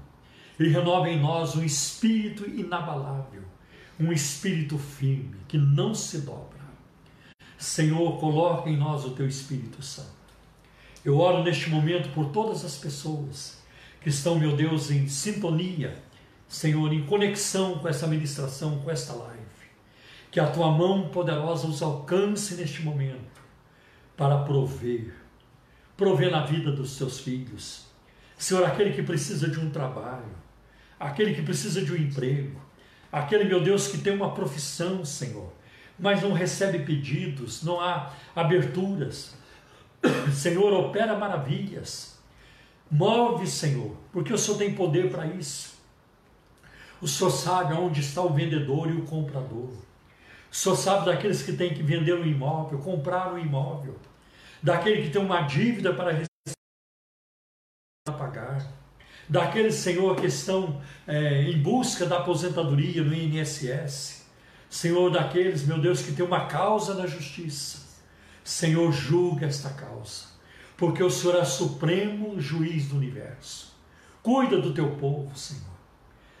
e 0.59 0.67
renova 0.67 1.09
em 1.09 1.19
nós 1.19 1.55
um 1.55 1.63
espírito 1.63 2.49
inabalável, 2.49 3.43
um 3.99 4.11
espírito 4.11 4.77
firme 4.77 5.37
que 5.47 5.57
não 5.57 5.93
se 5.93 6.21
dobra. 6.21 6.56
Senhor, 7.57 8.19
coloca 8.19 8.69
em 8.69 8.77
nós 8.77 9.03
o 9.03 9.11
teu 9.11 9.27
Espírito 9.27 9.81
Santo. 9.81 10.09
Eu 11.03 11.17
oro 11.17 11.43
neste 11.43 11.69
momento 11.69 12.13
por 12.13 12.27
todas 12.29 12.63
as 12.63 12.77
pessoas 12.77 13.57
que 14.01 14.09
estão, 14.09 14.37
meu 14.37 14.55
Deus, 14.55 14.91
em 14.91 15.07
sintonia, 15.07 15.97
Senhor, 16.47 16.93
em 16.93 17.03
conexão 17.05 17.79
com 17.79 17.87
essa 17.87 18.05
ministração, 18.07 18.79
com 18.79 18.91
esta 18.91 19.13
live. 19.13 19.41
Que 20.29 20.39
a 20.39 20.47
tua 20.47 20.71
mão 20.71 21.09
poderosa 21.09 21.67
os 21.67 21.81
alcance 21.81 22.55
neste 22.55 22.83
momento 22.83 23.41
para 24.15 24.37
prover, 24.39 25.13
prover 25.95 26.29
na 26.29 26.45
vida 26.45 26.71
dos 26.71 26.97
teus 26.97 27.19
filhos. 27.19 27.85
Senhor, 28.37 28.63
aquele 28.65 28.93
que 28.93 29.01
precisa 29.01 29.49
de 29.49 29.59
um 29.59 29.71
trabalho, 29.71 30.35
aquele 30.99 31.33
que 31.33 31.41
precisa 31.41 31.81
de 31.81 31.91
um 31.91 31.95
emprego, 31.95 32.59
aquele, 33.11 33.45
meu 33.45 33.63
Deus, 33.63 33.87
que 33.87 33.97
tem 33.97 34.13
uma 34.13 34.33
profissão, 34.33 35.03
Senhor, 35.03 35.51
mas 35.97 36.21
não 36.21 36.33
recebe 36.33 36.79
pedidos, 36.79 37.63
não 37.63 37.79
há 37.79 38.11
aberturas. 38.35 39.35
Senhor, 40.33 40.71
opera 40.73 41.17
maravilhas. 41.17 42.17
Move, 42.89 43.45
Senhor, 43.47 43.95
porque 44.11 44.31
o 44.31 44.37
Senhor 44.37 44.57
tem 44.57 44.73
poder 44.73 45.11
para 45.11 45.25
isso. 45.27 45.75
O 47.01 47.07
Senhor 47.07 47.31
sabe 47.31 47.73
onde 47.73 47.99
está 47.99 48.21
o 48.21 48.33
vendedor 48.33 48.89
e 48.89 48.93
o 48.93 49.05
comprador. 49.05 49.69
O 49.69 50.55
Senhor 50.55 50.75
sabe 50.75 51.05
daqueles 51.05 51.43
que 51.43 51.53
têm 51.53 51.73
que 51.73 51.83
vender 51.83 52.13
um 52.13 52.25
imóvel, 52.25 52.79
comprar 52.79 53.33
um 53.33 53.37
imóvel, 53.37 53.97
daquele 54.63 55.03
que 55.03 55.09
tem 55.09 55.21
uma 55.21 55.41
dívida 55.41 55.93
para 55.93 56.25
pagar, 58.17 58.65
daqueles, 59.27 59.75
Senhor, 59.75 60.15
que 60.15 60.27
estão 60.27 60.81
é, 61.05 61.43
em 61.43 61.61
busca 61.61 62.05
da 62.05 62.19
aposentadoria 62.19 63.03
no 63.03 63.13
INSS, 63.13 64.16
Senhor, 64.69 65.09
daqueles, 65.11 65.65
meu 65.65 65.79
Deus, 65.79 66.01
que 66.01 66.11
tem 66.11 66.25
uma 66.25 66.45
causa 66.45 66.93
na 66.93 67.07
justiça. 67.07 67.87
Senhor, 68.43 68.91
julga 68.91 69.45
esta 69.45 69.69
causa, 69.69 70.25
porque 70.75 71.03
o 71.03 71.11
Senhor 71.11 71.35
é 71.35 71.45
supremo 71.45 72.39
juiz 72.39 72.87
do 72.87 72.95
universo. 72.95 73.75
Cuida 74.23 74.59
do 74.59 74.73
teu 74.73 74.95
povo, 74.95 75.37
Senhor. 75.37 75.63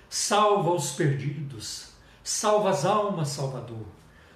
Salva 0.09 0.71
os 0.71 0.91
perdidos, 0.91 1.89
salva 2.23 2.69
as 2.69 2.85
almas, 2.85 3.29
Salvador. 3.29 3.85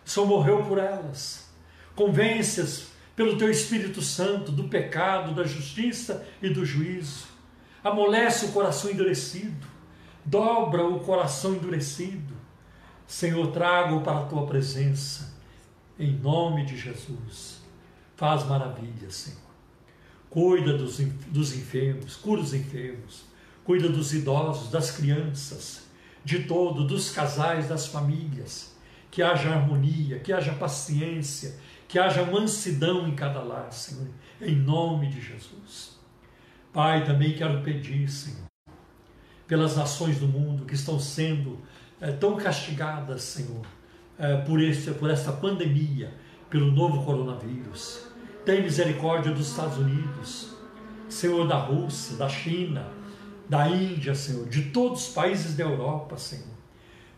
Senhor 0.03 0.25
morreu 0.25 0.63
por 0.65 0.77
elas. 0.77 1.49
Convence-as 1.95 2.87
pelo 3.15 3.37
teu 3.37 3.49
Espírito 3.49 4.01
Santo 4.01 4.51
do 4.51 4.65
pecado, 4.65 5.33
da 5.33 5.43
justiça 5.43 6.25
e 6.41 6.49
do 6.49 6.65
juízo. 6.65 7.25
Amolece 7.83 8.45
o 8.45 8.51
coração 8.51 8.91
endurecido, 8.91 9.67
dobra 10.25 10.85
o 10.85 10.99
coração 10.99 11.53
endurecido. 11.53 12.40
Senhor, 13.11 13.51
trago 13.51 13.99
para 13.99 14.19
a 14.19 14.25
tua 14.25 14.45
presença, 14.47 15.33
em 15.99 16.13
nome 16.13 16.63
de 16.63 16.77
Jesus. 16.77 17.59
Faz 18.15 18.45
maravilhas, 18.45 19.15
Senhor. 19.15 19.51
Cuida 20.29 20.77
dos, 20.77 20.97
dos 21.27 21.53
enfermos, 21.53 22.15
cura 22.15 22.39
os 22.39 22.53
enfermos, 22.53 23.25
cuida 23.65 23.89
dos 23.89 24.13
idosos, 24.13 24.71
das 24.71 24.91
crianças, 24.91 25.87
de 26.23 26.45
todo, 26.45 26.87
dos 26.87 27.11
casais, 27.11 27.67
das 27.67 27.85
famílias. 27.85 28.73
Que 29.11 29.21
haja 29.21 29.55
harmonia, 29.55 30.19
que 30.19 30.31
haja 30.31 30.53
paciência, 30.53 31.59
que 31.89 31.99
haja 31.99 32.23
mansidão 32.23 33.09
em 33.09 33.13
cada 33.13 33.43
lar, 33.43 33.73
Senhor, 33.73 34.07
em 34.39 34.55
nome 34.55 35.09
de 35.09 35.19
Jesus. 35.19 35.99
Pai, 36.71 37.03
também 37.03 37.35
quero 37.35 37.61
pedir, 37.61 38.09
Senhor, 38.09 38.47
pelas 39.45 39.75
nações 39.75 40.17
do 40.17 40.29
mundo 40.29 40.65
que 40.65 40.75
estão 40.75 40.97
sendo 40.97 41.59
é, 42.01 42.11
tão 42.11 42.35
castigadas, 42.35 43.21
Senhor, 43.21 43.61
é, 44.17 44.37
por, 44.37 44.59
esse, 44.59 44.91
por 44.91 45.09
esta 45.09 45.31
pandemia, 45.31 46.11
pelo 46.49 46.71
novo 46.71 47.05
coronavírus. 47.05 48.07
Tem 48.43 48.63
misericórdia 48.63 49.31
dos 49.31 49.49
Estados 49.49 49.77
Unidos, 49.77 50.49
Senhor, 51.07 51.47
da 51.47 51.57
Rússia, 51.57 52.17
da 52.17 52.27
China, 52.27 52.87
da 53.47 53.69
Índia, 53.69 54.15
Senhor, 54.15 54.49
de 54.49 54.63
todos 54.71 55.07
os 55.07 55.13
países 55.13 55.55
da 55.55 55.63
Europa, 55.63 56.17
Senhor, 56.17 56.57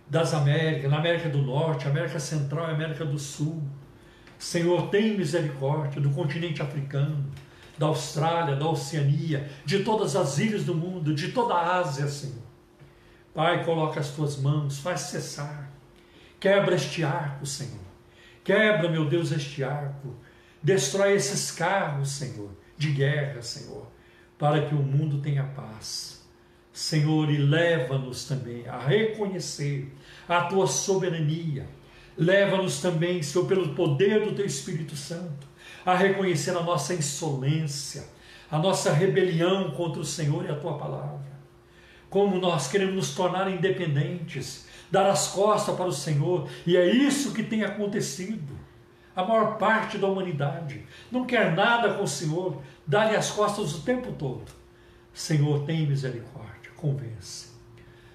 das 0.09 0.33
Américas, 0.33 0.91
na 0.91 0.97
América 0.97 1.29
do 1.29 1.37
Norte, 1.37 1.87
América 1.87 2.19
Central 2.19 2.69
e 2.69 2.71
América 2.71 3.05
do 3.05 3.17
Sul. 3.17 3.63
Senhor, 4.37 4.89
tem 4.89 5.17
misericórdia 5.17 6.01
do 6.01 6.09
continente 6.09 6.61
africano, 6.61 7.23
da 7.77 7.85
Austrália, 7.85 8.55
da 8.55 8.67
Oceania, 8.67 9.49
de 9.65 9.79
todas 9.79 10.15
as 10.15 10.37
ilhas 10.37 10.65
do 10.65 10.75
mundo, 10.75 11.13
de 11.13 11.31
toda 11.31 11.53
a 11.53 11.77
Ásia, 11.79 12.07
Senhor. 12.07 12.42
Pai, 13.33 13.63
coloca 13.63 13.99
as 13.99 14.11
tuas 14.11 14.37
mãos, 14.37 14.79
faz 14.79 15.01
cessar. 15.01 15.71
Quebra 16.39 16.75
este 16.75 17.03
arco, 17.03 17.45
Senhor. 17.45 17.83
Quebra, 18.43 18.89
meu 18.89 19.05
Deus, 19.05 19.31
este 19.31 19.63
arco. 19.63 20.15
Destrói 20.61 21.13
esses 21.13 21.51
carros, 21.51 22.11
Senhor, 22.11 22.51
de 22.77 22.91
guerra, 22.91 23.41
Senhor, 23.41 23.87
para 24.37 24.65
que 24.65 24.75
o 24.75 24.79
mundo 24.79 25.21
tenha 25.21 25.43
paz. 25.43 26.23
Senhor, 26.71 27.29
e 27.29 27.37
leva-nos 27.37 28.25
também 28.25 28.67
a 28.67 28.77
reconhecer 28.77 29.93
a 30.27 30.43
tua 30.43 30.67
soberania 30.67 31.67
Leva-nos 32.17 32.79
também, 32.79 33.23
Senhor, 33.23 33.47
pelo 33.47 33.73
poder 33.73 34.23
do 34.23 34.35
Teu 34.35 34.45
Espírito 34.45 34.95
Santo, 34.95 35.47
a 35.85 35.95
reconhecer 35.95 36.51
a 36.51 36.61
nossa 36.61 36.93
insolência, 36.93 38.03
a 38.51 38.59
nossa 38.59 38.93
rebelião 38.93 39.71
contra 39.71 39.99
o 39.99 40.05
Senhor 40.05 40.45
e 40.45 40.49
a 40.49 40.55
Tua 40.55 40.77
palavra. 40.77 41.32
Como 42.13 42.39
nós 42.39 42.67
queremos 42.67 42.93
nos 42.93 43.15
tornar 43.15 43.49
independentes, 43.49 44.67
dar 44.91 45.09
as 45.09 45.29
costas 45.29 45.75
para 45.75 45.87
o 45.87 45.91
Senhor, 45.91 46.47
e 46.63 46.77
é 46.77 46.85
isso 46.85 47.33
que 47.33 47.41
tem 47.41 47.63
acontecido. 47.63 48.55
A 49.15 49.23
maior 49.23 49.57
parte 49.57 49.97
da 49.97 50.05
humanidade 50.05 50.85
não 51.11 51.25
quer 51.25 51.55
nada 51.55 51.95
com 51.95 52.03
o 52.03 52.07
Senhor, 52.07 52.61
dá-lhe 52.85 53.15
as 53.15 53.31
costas 53.31 53.73
o 53.73 53.81
tempo 53.81 54.11
todo. 54.11 54.43
Senhor, 55.11 55.65
tem 55.65 55.87
misericórdia, 55.87 56.69
convence. 56.75 57.47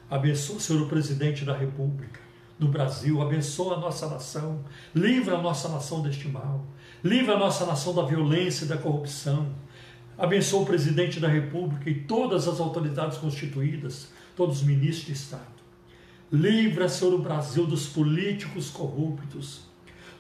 Abençoa, 0.09 0.61
Senhor, 0.61 0.83
o 0.83 0.89
presidente 0.89 1.45
da 1.45 1.57
República 1.57 2.21
do 2.57 2.69
Brasil, 2.69 3.21
abençoa 3.21 3.75
a 3.75 3.81
nossa 3.81 4.09
nação, 4.09 4.65
livra 4.95 5.39
a 5.39 5.43
nossa 5.43 5.69
nação 5.69 6.03
deste 6.03 6.29
mal, 6.29 6.65
livra 7.03 7.35
a 7.35 7.39
nossa 7.39 7.67
nação 7.67 7.93
da 7.93 8.03
violência 8.03 8.65
e 8.65 8.69
da 8.69 8.77
corrupção. 8.77 9.49
Abençoa 10.19 10.63
o 10.63 10.67
presidente 10.67 11.21
da 11.21 11.29
República 11.29 11.89
e 11.89 11.95
todas 11.95 12.49
as 12.49 12.59
autoridades 12.59 13.19
constituídas, 13.19 14.09
todos 14.35 14.59
os 14.59 14.67
ministros 14.67 15.07
de 15.07 15.13
Estado. 15.13 15.59
Livra, 16.33 16.89
Senhor, 16.89 17.15
o 17.15 17.23
Brasil 17.23 17.65
dos 17.65 17.87
políticos 17.87 18.69
corruptos, 18.69 19.61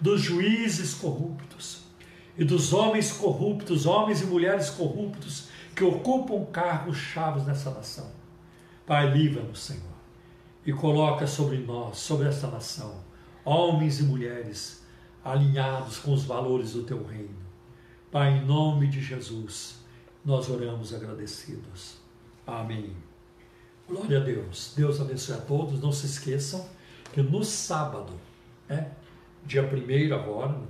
dos 0.01 0.21
juízes 0.21 0.95
corruptos 0.95 1.83
e 2.39 2.45
dos 2.45 2.73
homens 2.73 3.11
corruptos, 3.11 3.87
homens 3.87 4.23
e 4.23 4.27
mulheres 4.27 4.71
corruptos 4.71 5.49
que 5.75 5.83
ocupam 5.83 6.45
cargos 6.45 6.97
chaves 6.97 7.45
nessa 7.45 7.71
nação. 7.73 8.09
Pai, 8.87 9.11
livra-nos, 9.11 9.59
Senhor, 9.59 9.83
e 10.65 10.73
coloca 10.73 11.27
sobre 11.27 11.59
nós, 11.59 11.99
sobre 11.99 12.29
esta 12.29 12.47
nação, 12.47 13.03
homens 13.45 13.99
e 13.99 14.05
mulheres 14.05 14.85
alinhados 15.25 15.99
com 15.99 16.13
os 16.13 16.23
valores 16.23 16.73
do 16.73 16.85
teu 16.85 17.05
reino. 17.05 17.37
Pai, 18.13 18.39
em 18.39 18.45
nome 18.47 18.87
de 18.87 19.03
Jesus, 19.03 19.78
nós 20.25 20.49
oramos 20.49 20.95
agradecidos. 20.95 21.97
Amém. 22.47 22.97
Glória 23.87 24.21
a 24.21 24.25
Deus. 24.25 24.75
Deus 24.77 25.01
abençoe 25.01 25.37
a 25.37 25.41
todos. 25.41 25.81
Não 25.81 25.93
se 25.93 26.07
esqueçam 26.07 26.69
que 27.13 27.23
no 27.23 27.43
sábado, 27.43 28.13
né, 28.69 28.93
dia 29.45 29.63
1 29.63 30.15
agora, 30.15 30.61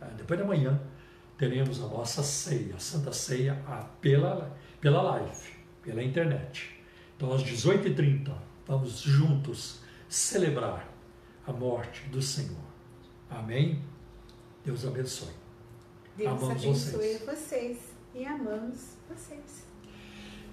é, 0.00 0.06
depois 0.16 0.38
da 0.38 0.46
manhã, 0.46 0.80
teremos 1.36 1.82
a 1.82 1.86
nossa 1.86 2.22
ceia, 2.22 2.76
a 2.76 2.78
Santa 2.78 3.12
Ceia 3.12 3.62
pela, 4.00 4.56
pela 4.80 5.02
live, 5.02 5.52
pela 5.82 6.02
internet. 6.02 6.76
Então, 7.16 7.32
às 7.32 7.42
18h30, 7.42 8.32
vamos 8.66 9.00
juntos 9.00 9.80
celebrar 10.08 10.88
a 11.46 11.52
morte 11.52 12.08
do 12.08 12.22
Senhor. 12.22 12.68
Amém? 13.28 13.82
Deus 14.64 14.86
abençoe. 14.86 15.32
Deus 16.16 16.30
amamos 16.30 16.50
abençoe 16.50 16.92
vocês. 16.92 17.22
vocês 17.24 17.78
e 18.18 18.26
amamos 18.26 18.96
vocês. 19.08 19.64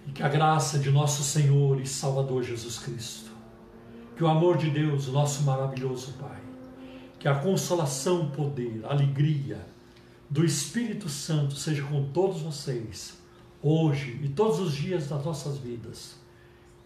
E 0.07 0.11
que 0.11 0.21
a 0.21 0.29
graça 0.29 0.77
de 0.77 0.91
nosso 0.91 1.23
Senhor 1.23 1.81
e 1.81 1.87
Salvador 1.87 2.43
Jesus 2.43 2.77
Cristo, 2.77 3.31
que 4.15 4.23
o 4.23 4.27
amor 4.27 4.55
de 4.57 4.69
Deus, 4.69 5.07
nosso 5.07 5.43
maravilhoso 5.43 6.13
Pai, 6.13 6.41
que 7.19 7.27
a 7.27 7.39
consolação, 7.39 8.29
poder, 8.29 8.85
alegria 8.85 9.65
do 10.29 10.45
Espírito 10.45 11.09
Santo 11.09 11.55
seja 11.55 11.83
com 11.83 12.11
todos 12.11 12.41
vocês, 12.41 13.17
hoje 13.63 14.19
e 14.23 14.29
todos 14.29 14.59
os 14.59 14.73
dias 14.73 15.07
das 15.07 15.25
nossas 15.25 15.57
vidas 15.57 16.15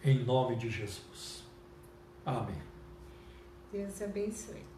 em 0.01 0.23
nome 0.23 0.55
de 0.55 0.69
Jesus. 0.69 1.43
Amém. 2.25 2.61
Deus 3.71 4.01
abençoe. 4.01 4.68